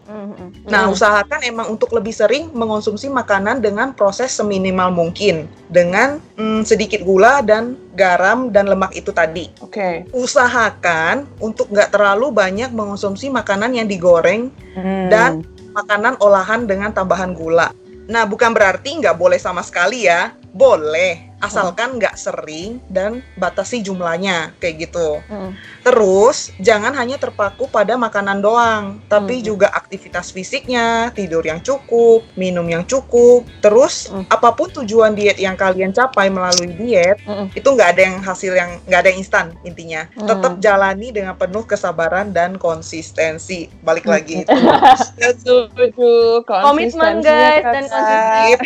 Nah, 0.71 0.87
usahakan 0.87 1.43
emang 1.43 1.67
untuk 1.67 1.91
lebih 1.91 2.15
sering 2.15 2.55
mengonsumsi 2.55 3.11
makanan 3.11 3.59
dengan 3.59 3.91
proses 3.91 4.31
seminimal 4.31 4.95
mungkin 4.95 5.51
dengan 5.67 6.23
mm, 6.39 6.63
sedikit 6.63 7.03
gula 7.03 7.43
dan 7.43 7.75
garam 7.99 8.55
dan 8.55 8.71
lemak 8.71 8.95
itu 8.95 9.11
tadi. 9.11 9.51
Oke. 9.59 10.07
Usahakan 10.15 11.27
untuk 11.43 11.67
nggak 11.75 11.91
terlalu 11.91 12.31
banyak 12.31 12.71
mengonsumsi 12.71 13.27
makanan 13.27 13.75
yang 13.75 13.91
digoreng 13.91 14.55
Hmm. 14.71 15.11
dan 15.11 15.43
makanan 15.75 16.15
olahan 16.23 16.71
dengan 16.71 16.95
tambahan 16.95 17.35
gula. 17.35 17.75
Nah, 18.07 18.23
bukan 18.23 18.55
berarti 18.55 19.03
nggak 19.03 19.19
boleh 19.19 19.39
sama 19.43 19.67
sekali 19.67 20.07
ya. 20.07 20.31
Boleh, 20.55 21.30
asalkan 21.41 21.97
nggak 21.97 22.15
sering 22.15 22.79
dan 22.87 23.25
batasi 23.35 23.81
jumlahnya, 23.81 24.53
kayak 24.61 24.89
gitu. 24.89 25.21
Hmm. 25.27 25.57
Terus, 25.81 26.53
jangan 26.61 26.93
hanya 26.93 27.17
terpaku 27.17 27.65
pada 27.65 27.97
makanan 27.97 28.39
doang, 28.39 29.01
tapi 29.09 29.41
Hmm. 29.41 29.47
juga 29.47 29.69
aktivitas 29.73 30.29
fisiknya, 30.31 31.09
tidur 31.11 31.41
yang 31.41 31.59
cukup, 31.59 32.23
minum 32.37 32.65
yang 32.65 32.85
cukup. 32.85 33.49
Terus, 33.59 34.09
Hmm. 34.09 34.29
apa 34.29 34.53
pun 34.53 34.69
tujuan 34.71 35.17
diet 35.17 35.41
yang 35.41 35.57
kalian 35.57 35.91
capai 35.91 36.29
melalui 36.29 36.77
diet, 36.77 37.17
Hmm. 37.25 37.49
itu 37.51 37.65
nggak 37.65 37.89
ada 37.97 38.03
yang 38.05 38.17
hasil 38.21 38.53
yang 38.53 38.71
nggak 38.85 39.01
ada 39.01 39.09
yang 39.09 39.19
instan 39.19 39.47
intinya. 39.65 40.05
Hmm. 40.15 40.29
Tetap 40.29 40.53
jalani 40.61 41.09
dengan 41.11 41.35
penuh 41.35 41.65
kesabaran 41.65 42.31
dan 42.31 42.61
konsistensi. 42.61 43.73
Balik 43.81 44.05
Hmm. 44.05 44.13
lagi. 44.13 44.39
Setuju. 45.17 46.45
Komitmen 46.45 47.25
guys 47.25 47.65
dan 47.65 47.85
Kakak. 47.89 47.91
konsisten. 47.91 48.49
Sip. 48.51 48.61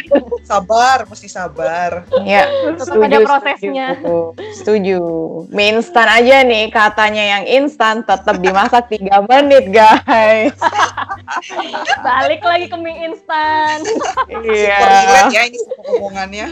sabar, 0.44 0.98
mesti 1.08 1.28
sabar. 1.28 2.04
Ya, 2.24 2.44
Tetap 2.72 2.96
ada 2.96 3.18
prosesnya. 3.24 3.86
Setuju. 4.00 4.16
setuju. 4.56 5.00
Mie 5.52 5.76
instan 5.76 6.08
aja 6.08 6.36
nih, 6.42 6.64
katanya 6.72 7.24
yang 7.38 7.44
instan 7.46 8.00
tetap 8.06 8.40
dimasak 8.40 8.88
3 8.88 9.28
menit, 9.28 9.64
guys. 9.68 10.56
Balik 12.06 12.42
lagi 12.44 12.66
ke 12.68 12.76
mie 12.76 13.10
instan. 13.10 13.80
Iya. 14.28 14.78
Super 14.78 14.90
relate 14.92 15.32
ya 15.34 15.42
ini 15.48 15.58
omongannya. 15.96 16.46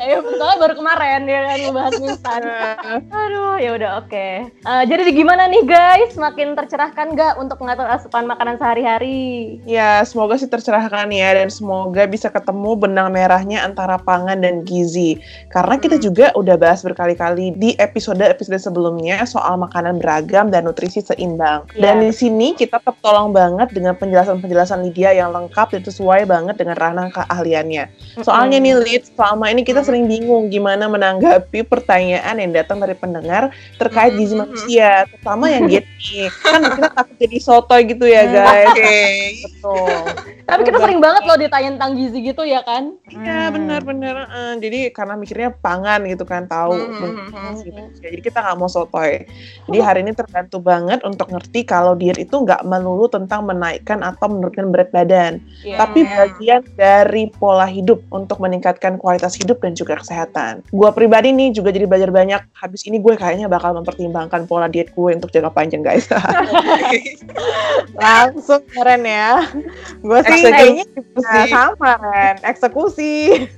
Ayo, 0.00 0.16
soalnya 0.38 0.56
baru 0.60 0.74
kemarin 0.76 1.20
ya 1.24 1.40
kan 1.46 1.58
ngebahas 1.60 1.94
mie 1.98 2.08
instan. 2.12 2.40
Aduh, 3.24 3.56
ya 3.58 3.70
udah 3.76 3.90
oke. 4.04 4.28
Eh, 4.50 4.82
jadi 4.86 5.02
gimana 5.12 5.48
nih 5.48 5.62
guys? 5.64 6.14
Makin 6.16 6.54
tercerahkan 6.56 7.16
nggak 7.16 7.34
untuk 7.40 7.58
mengatur 7.64 7.88
asupan 7.88 8.28
makanan 8.28 8.60
sehari-hari? 8.60 9.58
Ya, 9.64 10.04
semoga 10.04 10.36
sih 10.36 10.48
tercerahkan 10.48 11.08
ya 11.10 11.36
dan 11.36 11.48
semoga 11.48 12.04
bisa 12.06 12.28
ketemu 12.28 12.76
benang 12.76 13.08
merahnya 13.10 13.64
antara 13.64 13.96
pangan 13.98 14.40
dan 14.40 14.62
gizi. 14.62 15.20
Karena 15.50 15.76
kita 15.76 15.98
juga 15.98 16.30
udah 16.32 16.54
bahas 16.54 16.80
berkali-kali 16.80 17.52
di 17.58 17.74
episode-episode 17.74 18.62
sebelumnya 18.62 19.26
soal 19.26 19.58
makanan 19.58 19.98
beragam 19.98 20.46
dan 20.48 20.64
nutrisi 20.64 21.02
seimbang. 21.02 21.66
Dan 21.74 21.98
Iya. 21.98 22.06
di 22.06 22.12
sini 22.14 22.48
kita 22.54 22.78
tertolong 22.78 23.34
banget 23.34 23.74
dengan 23.74 23.98
penjelasan 23.98 24.38
penjelasan-penjelasan 24.38 24.84
Lydia 24.84 25.10
yang 25.10 25.32
lengkap 25.32 25.74
dan 25.74 25.82
sesuai 25.82 26.22
banget 26.24 26.54
dengan 26.54 26.76
ranah 26.76 27.10
keahliannya. 27.10 27.84
Soalnya 28.20 28.60
nih 28.60 28.74
Lid, 28.78 29.02
selama 29.10 29.50
ini 29.50 29.64
kita 29.64 29.82
sering 29.82 30.06
bingung 30.06 30.46
gimana 30.46 30.86
menanggapi 30.86 31.64
pertanyaan 31.64 32.36
yang 32.38 32.52
datang 32.52 32.78
dari 32.78 32.94
pendengar 32.94 33.50
terkait 33.74 34.14
gizi 34.14 34.36
Mhm. 34.36 34.40
manusia, 34.44 35.08
terutama 35.08 35.50
yang 35.50 35.66
diet 35.66 35.86
nih. 35.88 36.28
Kan 36.44 36.60
kita 36.62 36.88
takut 36.92 37.16
jadi 37.18 37.38
sotoy 37.40 37.80
gitu 37.88 38.04
ya 38.04 38.22
guys. 38.28 38.70
Oke. 38.70 38.98
Betul. 39.40 39.98
Tapi 40.44 40.60
kita 40.66 40.78
sering 40.78 41.00
banget 41.00 41.22
loh 41.24 41.38
ditanya 41.38 41.70
tentang 41.78 41.92
gizi 41.96 42.18
gitu 42.20 42.42
ya 42.42 42.60
kan? 42.62 42.94
Iya 43.08 43.38
Hmm. 43.48 43.54
benar-benar. 43.56 44.16
eh, 44.30 44.54
jadi 44.60 44.80
karena 44.90 45.14
mikirnya 45.40 45.56
pangan 45.64 46.00
gitu 46.04 46.24
kan 46.28 46.44
tahu 46.44 46.76
mhm, 46.76 47.32
gizi 47.56 47.68
manusia. 47.72 48.08
Jadi 48.12 48.20
kita 48.20 48.38
nggak 48.44 48.56
mau 48.60 48.68
sotoy. 48.68 49.24
Jadi 49.64 49.78
hari 49.80 50.04
ini 50.04 50.12
terbantu 50.12 50.60
banget 50.60 51.00
untuk 51.00 51.32
ngerti 51.32 51.64
kalau 51.64 51.96
diet 51.96 52.20
itu 52.20 52.36
nggak 52.44 52.60
melulu 52.68 53.08
tentang 53.08 53.48
menaikkan 53.48 54.04
atau 54.04 54.28
menurunkan 54.28 54.68
berat 54.68 54.92
badan, 54.92 55.40
Iya. 55.64 55.80
tapi 55.80 56.04
Iya. 56.04 56.12
bagian 56.12 56.62
dari 56.76 57.24
pola 57.40 57.64
hidup 57.64 58.04
untuk 58.12 58.36
meningkatkan 58.36 59.00
kualitas 59.00 59.32
hidup 59.40 59.64
dan 59.64 59.72
juga 59.72 59.96
kesehatan. 59.96 60.60
Gua 60.76 60.92
pribadi 60.92 61.32
nih 61.32 61.56
juga 61.56 61.72
jadi 61.72 61.88
belajar 61.88 62.12
banyak. 62.12 62.40
Habis 62.52 62.84
ini 62.84 63.00
gue 63.00 63.16
kayaknya 63.16 63.48
bakal 63.48 63.72
mempertimbangkan 63.72 64.44
pola 64.44 64.68
diet 64.68 64.92
gue 64.92 65.16
untuk 65.16 65.32
jangka 65.32 65.56
panjang 65.56 65.80
guys. 65.80 66.04
Langsung 67.96 68.60
keren 68.68 69.08
ya. 69.08 69.40
Gue 70.04 70.20
sih 70.28 70.42
kayaknya 70.44 70.84
sama 71.48 71.96
kan. 71.96 72.34
Eksekusi. 72.44 73.48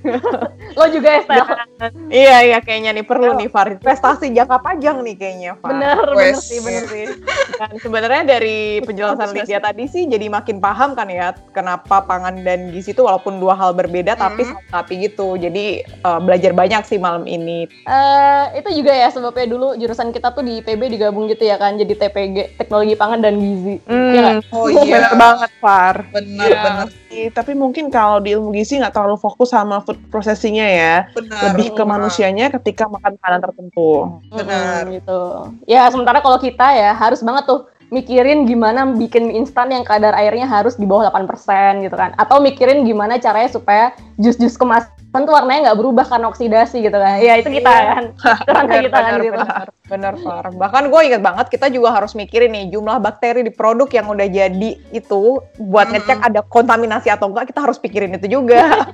Lo 0.79 0.85
juga 0.87 1.19
Estel. 1.19 1.72
Iya 2.07 2.37
iya 2.43 2.57
kayaknya 2.57 2.93
nih 2.93 3.03
perlu 3.03 3.33
nih 3.33 3.47
Farid. 3.47 3.79
Prestasi 3.79 4.29
jangka 4.29 4.59
panjang 4.59 5.01
nih 5.01 5.15
kayaknya 5.15 5.51
Far. 5.57 5.73
Bener, 5.73 5.99
bener 6.07 6.37
sih, 6.37 6.59
bener 6.59 6.85
sih. 6.85 7.05
Dan 7.53 7.75
sebenarnya 7.77 8.23
dari 8.29 8.57
penjelasan 8.79 9.31
Lydia 9.31 9.59
tadi 9.59 9.85
sih 9.85 10.05
jadi 10.05 10.27
makin 10.27 10.57
paham 10.57 10.93
kan 10.93 11.07
ya 11.07 11.31
kenapa 11.51 12.01
pangan 12.01 12.39
dan 12.39 12.69
gizi 12.69 12.91
itu 12.91 13.01
walaupun 13.01 13.37
dua 13.37 13.53
hal 13.53 13.71
berbeda 13.71 14.15
tapi 14.15 14.43
Hmm. 14.43 14.57
tapi 14.69 14.93
gitu. 15.01 15.35
Jadi 15.35 15.65
eh, 15.81 16.19
belajar 16.19 16.51
banyak 16.51 16.83
sih 16.83 16.97
malam 16.97 17.25
ini. 17.25 17.67
Eh, 17.67 18.43
itu 18.55 18.69
juga 18.73 18.91
ya 18.91 19.09
sebabnya 19.09 19.45
dulu 19.45 19.75
jurusan 19.75 20.09
kita 20.09 20.31
tuh 20.31 20.41
di 20.41 20.59
IPB 20.59 20.87
digabung 20.89 21.25
gitu 21.25 21.43
ya 21.43 21.55
kan, 21.55 21.75
jadi 21.75 21.93
TPG, 21.95 22.55
Teknologi 22.55 22.93
Pangan 22.93 23.19
dan 23.19 23.35
Gizi. 23.35 23.75
Iya 23.85 24.19
nggak? 24.21 24.37
Oh 24.51 24.67
Bener 24.67 24.85
iya. 25.03 25.09
banget 25.13 25.51
Far. 25.57 25.95
Benar, 26.09 26.43
Iya. 26.43 26.61
benar, 26.61 26.87
Iya, 26.87 27.02
tapi 27.33 27.53
mungkin 27.53 27.89
kalau 27.93 28.19
di 28.19 28.33
ilmu 28.33 28.53
gizi 28.53 28.79
nggak 28.81 28.93
terlalu 28.95 29.17
fokus 29.19 29.53
sama 29.53 29.81
food 29.83 29.99
processingnya 30.09 30.67
ya, 30.67 30.95
benar. 31.13 31.51
lebih 31.51 31.75
ke 31.75 31.83
benar. 31.83 31.91
manusianya 31.97 32.45
ketika 32.59 32.89
makan 32.89 33.15
makanan 33.19 33.39
tertentu. 33.43 33.91
Benar. 34.31 34.87
Mm-mm, 34.87 34.95
gitu. 34.97 35.21
Ya 35.67 35.85
sementara 35.89 36.19
kalau 36.23 36.39
kita 36.39 36.67
ya 36.73 36.91
harus 36.95 37.21
banget 37.21 37.45
tuh 37.45 37.69
mikirin 37.93 38.49
gimana 38.49 38.89
bikin 38.89 39.29
mie 39.29 39.37
instan 39.43 39.69
yang 39.69 39.85
kadar 39.85 40.17
airnya 40.17 40.49
harus 40.49 40.73
di 40.73 40.89
bawah 40.89 41.11
8% 41.13 41.85
gitu 41.85 41.93
kan. 41.93 42.17
Atau 42.17 42.41
mikirin 42.41 42.87
gimana 42.87 43.21
caranya 43.21 43.53
supaya 43.53 43.93
jus-jus 44.17 44.57
kemasan 44.57 45.02
tuh 45.15 45.31
warnanya 45.31 45.69
nggak 45.69 45.77
berubah 45.77 46.05
karena 46.07 46.25
oksidasi 46.27 46.81
gitu 46.81 46.97
kan. 46.97 47.17
Ya 47.17 47.37
itu 47.37 47.49
kita 47.51 47.69
Iya. 47.69 47.85
kan. 47.87 48.03
Itu 48.17 48.49
ranah 48.49 48.77
kita 48.81 48.97
kan 48.97 49.13
gitu. 49.19 49.37
benar, 49.37 49.67
benar 49.85 50.13
Far. 50.17 50.45
Bahkan 50.49 50.83
gue 50.87 51.01
ingat 51.05 51.21
banget 51.21 51.45
kita 51.47 51.69
juga 51.69 51.93
harus 51.93 52.13
mikirin 52.13 52.49
nih 52.49 52.65
jumlah 52.69 52.97
bakteri 52.97 53.41
di 53.41 53.49
produk 53.49 53.85
yang 53.87 54.09
udah 54.09 54.25
jadi 54.25 54.71
itu 54.89 55.21
buat 55.59 55.85
Mm-mm. 55.85 56.01
ngecek 56.01 56.19
ada 56.19 56.41
kontaminasi 56.41 57.07
atau 57.07 57.29
enggak 57.29 57.45
kita 57.47 57.61
harus 57.61 57.77
pikirin 57.77 58.15
itu 58.15 58.25
juga. 58.31 58.89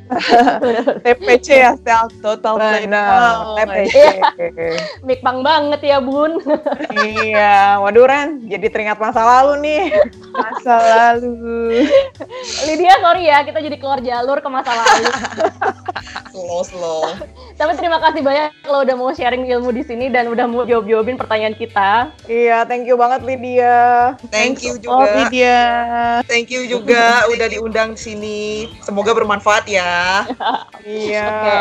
TPC 1.05 1.47
ya, 1.55 1.71
self 1.77 2.11
total. 2.19 2.59
Benar, 2.59 3.07
Wow, 3.09 3.55
TPC. 3.55 3.95
Mikbang 5.01 5.39
banget 5.39 5.79
ya 5.81 5.97
bun. 5.97 6.35
iya, 6.99 7.79
waduh 7.79 8.03
Ren, 8.03 8.43
jadi 8.43 8.67
teringat 8.67 8.97
masa 8.97 9.23
lalu 9.23 9.63
nih. 9.63 9.83
masa 10.29 10.75
lalu. 10.75 11.87
Lydia 12.65 12.95
sorry 12.99 13.23
ya 13.23 13.39
kita 13.41 13.59
jadi 13.59 13.77
keluar 13.77 13.99
jalur 13.99 14.37
ke 14.37 14.49
masa 14.49 14.71
lalu. 14.73 15.07
Slow, 16.29 16.61
slow. 16.61 17.01
Tapi 17.53 17.71
terima 17.75 17.99
kasih 17.99 18.21
banyak 18.21 18.49
lo 18.65 18.81
udah 18.81 18.95
mau 18.95 19.11
sharing 19.11 19.45
ilmu 19.45 19.69
di 19.69 19.83
sini 19.83 20.07
dan 20.07 20.27
udah 20.27 20.45
mau 20.45 20.63
jawab-jawabin 20.63 21.15
pertanyaan 21.15 21.53
kita. 21.53 22.13
Iya, 22.25 22.63
thank 22.63 22.85
you 22.85 22.95
banget 22.95 23.21
Lydia. 23.21 24.15
Thank 24.29 24.61
you 24.61 24.77
Oh, 24.85 25.03
juga. 25.03 25.11
Lydia. 25.25 25.59
Thank 26.23 26.49
you 26.49 26.63
juga 26.63 27.03
udah 27.33 27.47
diundang 27.47 27.93
di 27.93 28.01
sini. 28.01 28.39
Semoga 28.79 29.11
bermanfaat 29.11 29.67
ya. 29.67 30.23
Iya. 30.81 31.25
Oke. 31.25 31.57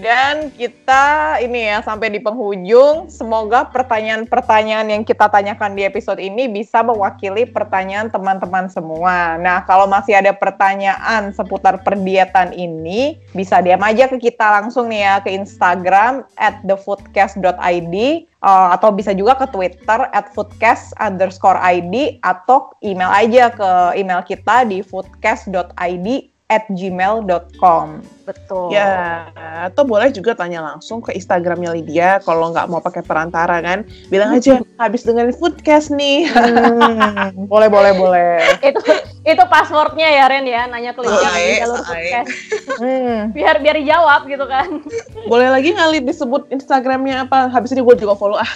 Dan 0.00 0.34
kita 0.54 1.04
ini 1.38 1.68
ya 1.68 1.84
sampai 1.84 2.08
di 2.08 2.18
penghujung. 2.18 3.06
Semoga 3.08 3.68
pertanyaan-pertanyaan 3.68 4.88
yang 4.88 5.02
kita 5.04 5.28
tanyakan 5.28 5.76
di 5.76 5.84
episode 5.84 6.18
ini 6.18 6.48
bisa 6.48 6.80
mewakili 6.80 7.44
pertanyaan 7.44 8.08
teman-teman 8.08 8.72
semua. 8.72 9.36
Nah, 9.36 9.60
kalau 9.62 9.84
masih 9.84 10.16
ada 10.16 10.32
pertanyaan 10.32 11.30
seputar 11.30 11.84
perdietan 11.84 12.54
ini, 12.54 13.20
bisa 13.36 13.60
diam 13.68 13.84
aja 13.84 14.08
ke 14.08 14.16
kita 14.16 14.64
langsung 14.64 14.88
nih 14.88 15.04
ya 15.04 15.14
ke 15.20 15.28
Instagram 15.28 16.24
at 16.40 16.64
thefoodcast.id 16.64 17.96
uh, 18.40 18.68
atau 18.72 18.88
bisa 18.96 19.12
juga 19.12 19.36
ke 19.36 19.46
Twitter 19.52 20.08
at 20.16 20.32
foodcast 20.32 20.96
underscore 20.96 21.60
ID 21.60 22.16
atau 22.24 22.72
email 22.80 23.12
aja 23.12 23.52
ke 23.52 23.70
email 24.00 24.24
kita 24.24 24.64
di 24.64 24.80
foodcast.id 24.80 26.08
at 26.48 26.64
gmail.com. 26.72 28.00
Betul. 28.24 28.72
Ya, 28.72 29.28
atau 29.68 29.84
boleh 29.84 30.08
juga 30.12 30.32
tanya 30.32 30.64
langsung 30.64 31.04
ke 31.04 31.12
Instagramnya 31.12 31.76
Lydia 31.76 32.20
kalau 32.24 32.52
nggak 32.52 32.68
mau 32.72 32.80
pakai 32.80 33.04
perantara 33.04 33.60
kan. 33.60 33.84
Bilang 34.08 34.32
aja 34.32 34.60
habis 34.82 35.04
dengerin 35.04 35.36
foodcast 35.36 35.92
nih. 35.92 36.28
Hmm, 36.32 37.44
boleh, 37.52 37.68
boleh, 37.68 37.92
boleh. 37.96 38.36
itu 38.64 38.80
itu 39.28 39.44
passwordnya 39.52 40.08
ya 40.08 40.24
Ren 40.24 40.48
ya 40.48 40.64
nanya 40.72 40.96
ke 40.96 41.04
Lydia 41.04 41.30
di 41.36 41.52
jalur 41.60 41.80
sae. 41.84 41.92
podcast 41.92 42.28
Hmm. 42.78 43.34
biar 43.34 43.58
biar 43.58 43.74
dijawab 43.82 44.30
gitu 44.30 44.46
kan 44.46 44.78
boleh 45.26 45.50
lagi 45.50 45.74
nggak 45.74 45.88
Lid 45.90 46.04
disebut 46.06 46.46
Instagramnya 46.48 47.26
apa? 47.26 47.50
Habis 47.50 47.74
ini 47.74 47.82
gue 47.82 47.96
juga 47.98 48.14
follow 48.14 48.38
ah. 48.38 48.46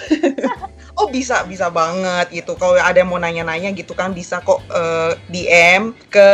Oh 0.93 1.09
bisa 1.09 1.41
bisa 1.49 1.73
banget 1.73 2.29
gitu. 2.29 2.53
Kalau 2.53 2.77
ada 2.77 3.01
yang 3.01 3.09
mau 3.09 3.17
nanya-nanya 3.17 3.73
gitu 3.73 3.97
kan 3.97 4.13
bisa 4.13 4.37
kok 4.45 4.61
eh, 4.69 5.17
DM 5.29 5.97
ke 6.13 6.29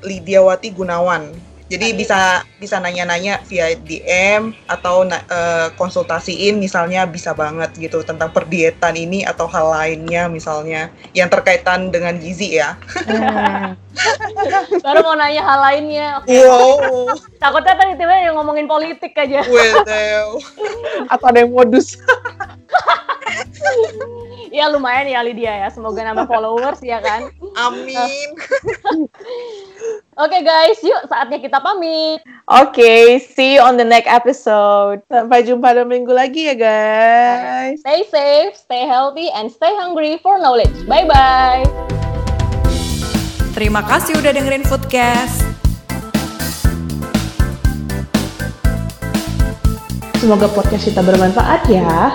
@lidiawati 0.00 0.72
Gunawan. 0.72 1.47
Jadi 1.68 1.92
bisa 1.92 2.40
bisa 2.56 2.80
nanya-nanya 2.80 3.44
via 3.44 3.76
DM 3.76 4.56
atau 4.64 5.04
na- 5.04 5.20
eh, 5.28 5.68
konsultasiin 5.76 6.56
misalnya 6.56 7.04
bisa 7.04 7.36
banget 7.36 7.76
gitu 7.76 8.00
tentang 8.00 8.32
perdietan 8.32 8.96
ini 8.96 9.28
atau 9.28 9.44
hal 9.44 9.68
lainnya 9.68 10.32
misalnya 10.32 10.88
yang 11.12 11.28
terkaitan 11.28 11.92
dengan 11.92 12.16
gizi 12.16 12.56
ya. 12.56 12.80
Hmm. 13.04 13.76
baru 14.84 15.02
mau 15.02 15.16
nanya 15.18 15.42
hal 15.42 15.58
lainnya 15.60 16.06
Oke. 16.22 16.38
Wow, 16.40 17.12
takutnya 17.42 17.74
tadi 17.76 17.92
tiba 17.98 18.14
yang 18.16 18.38
ngomongin 18.38 18.70
politik 18.70 19.12
aja 19.18 19.44
well, 19.44 19.84
well. 19.84 20.30
Atau 21.12 21.26
ada 21.28 21.44
yang 21.44 21.52
modus. 21.52 21.98
ya 24.50 24.66
lumayan 24.72 25.08
ya 25.08 25.20
Lydia 25.22 25.66
ya 25.66 25.68
semoga 25.68 26.04
nambah 26.04 26.26
followers 26.28 26.80
ya 26.80 26.98
kan 27.00 27.28
amin. 27.56 28.28
oke 30.22 30.38
guys 30.42 30.78
yuk 30.82 31.06
saatnya 31.08 31.38
kita 31.38 31.58
pamit 31.60 32.20
Oke, 32.48 33.20
see 33.20 33.56
you 33.56 33.60
on 33.60 33.76
the 33.76 33.84
next 33.84 34.08
episode. 34.08 35.04
Sampai 35.12 35.44
jumpa 35.44 35.76
dua 35.76 35.84
minggu 35.84 36.08
lagi 36.08 36.48
ya 36.48 36.56
guys. 36.56 37.76
stay 37.84 38.08
safe 38.08 38.56
stay 38.56 38.88
healthy 38.88 39.28
and 39.36 39.52
stay 39.52 39.68
hungry 39.76 40.16
for 40.24 40.40
knowledge 40.40 40.72
bye 40.88 41.04
bye 41.04 41.60
Terima 43.58 43.82
kasih 43.82 44.14
udah 44.16 44.30
dengerin 44.30 44.62
Foodcast. 44.62 45.42
Semoga 50.22 50.46
podcast 50.50 50.86
kita 50.86 51.02
bermanfaat 51.02 51.66
ya. 51.66 52.14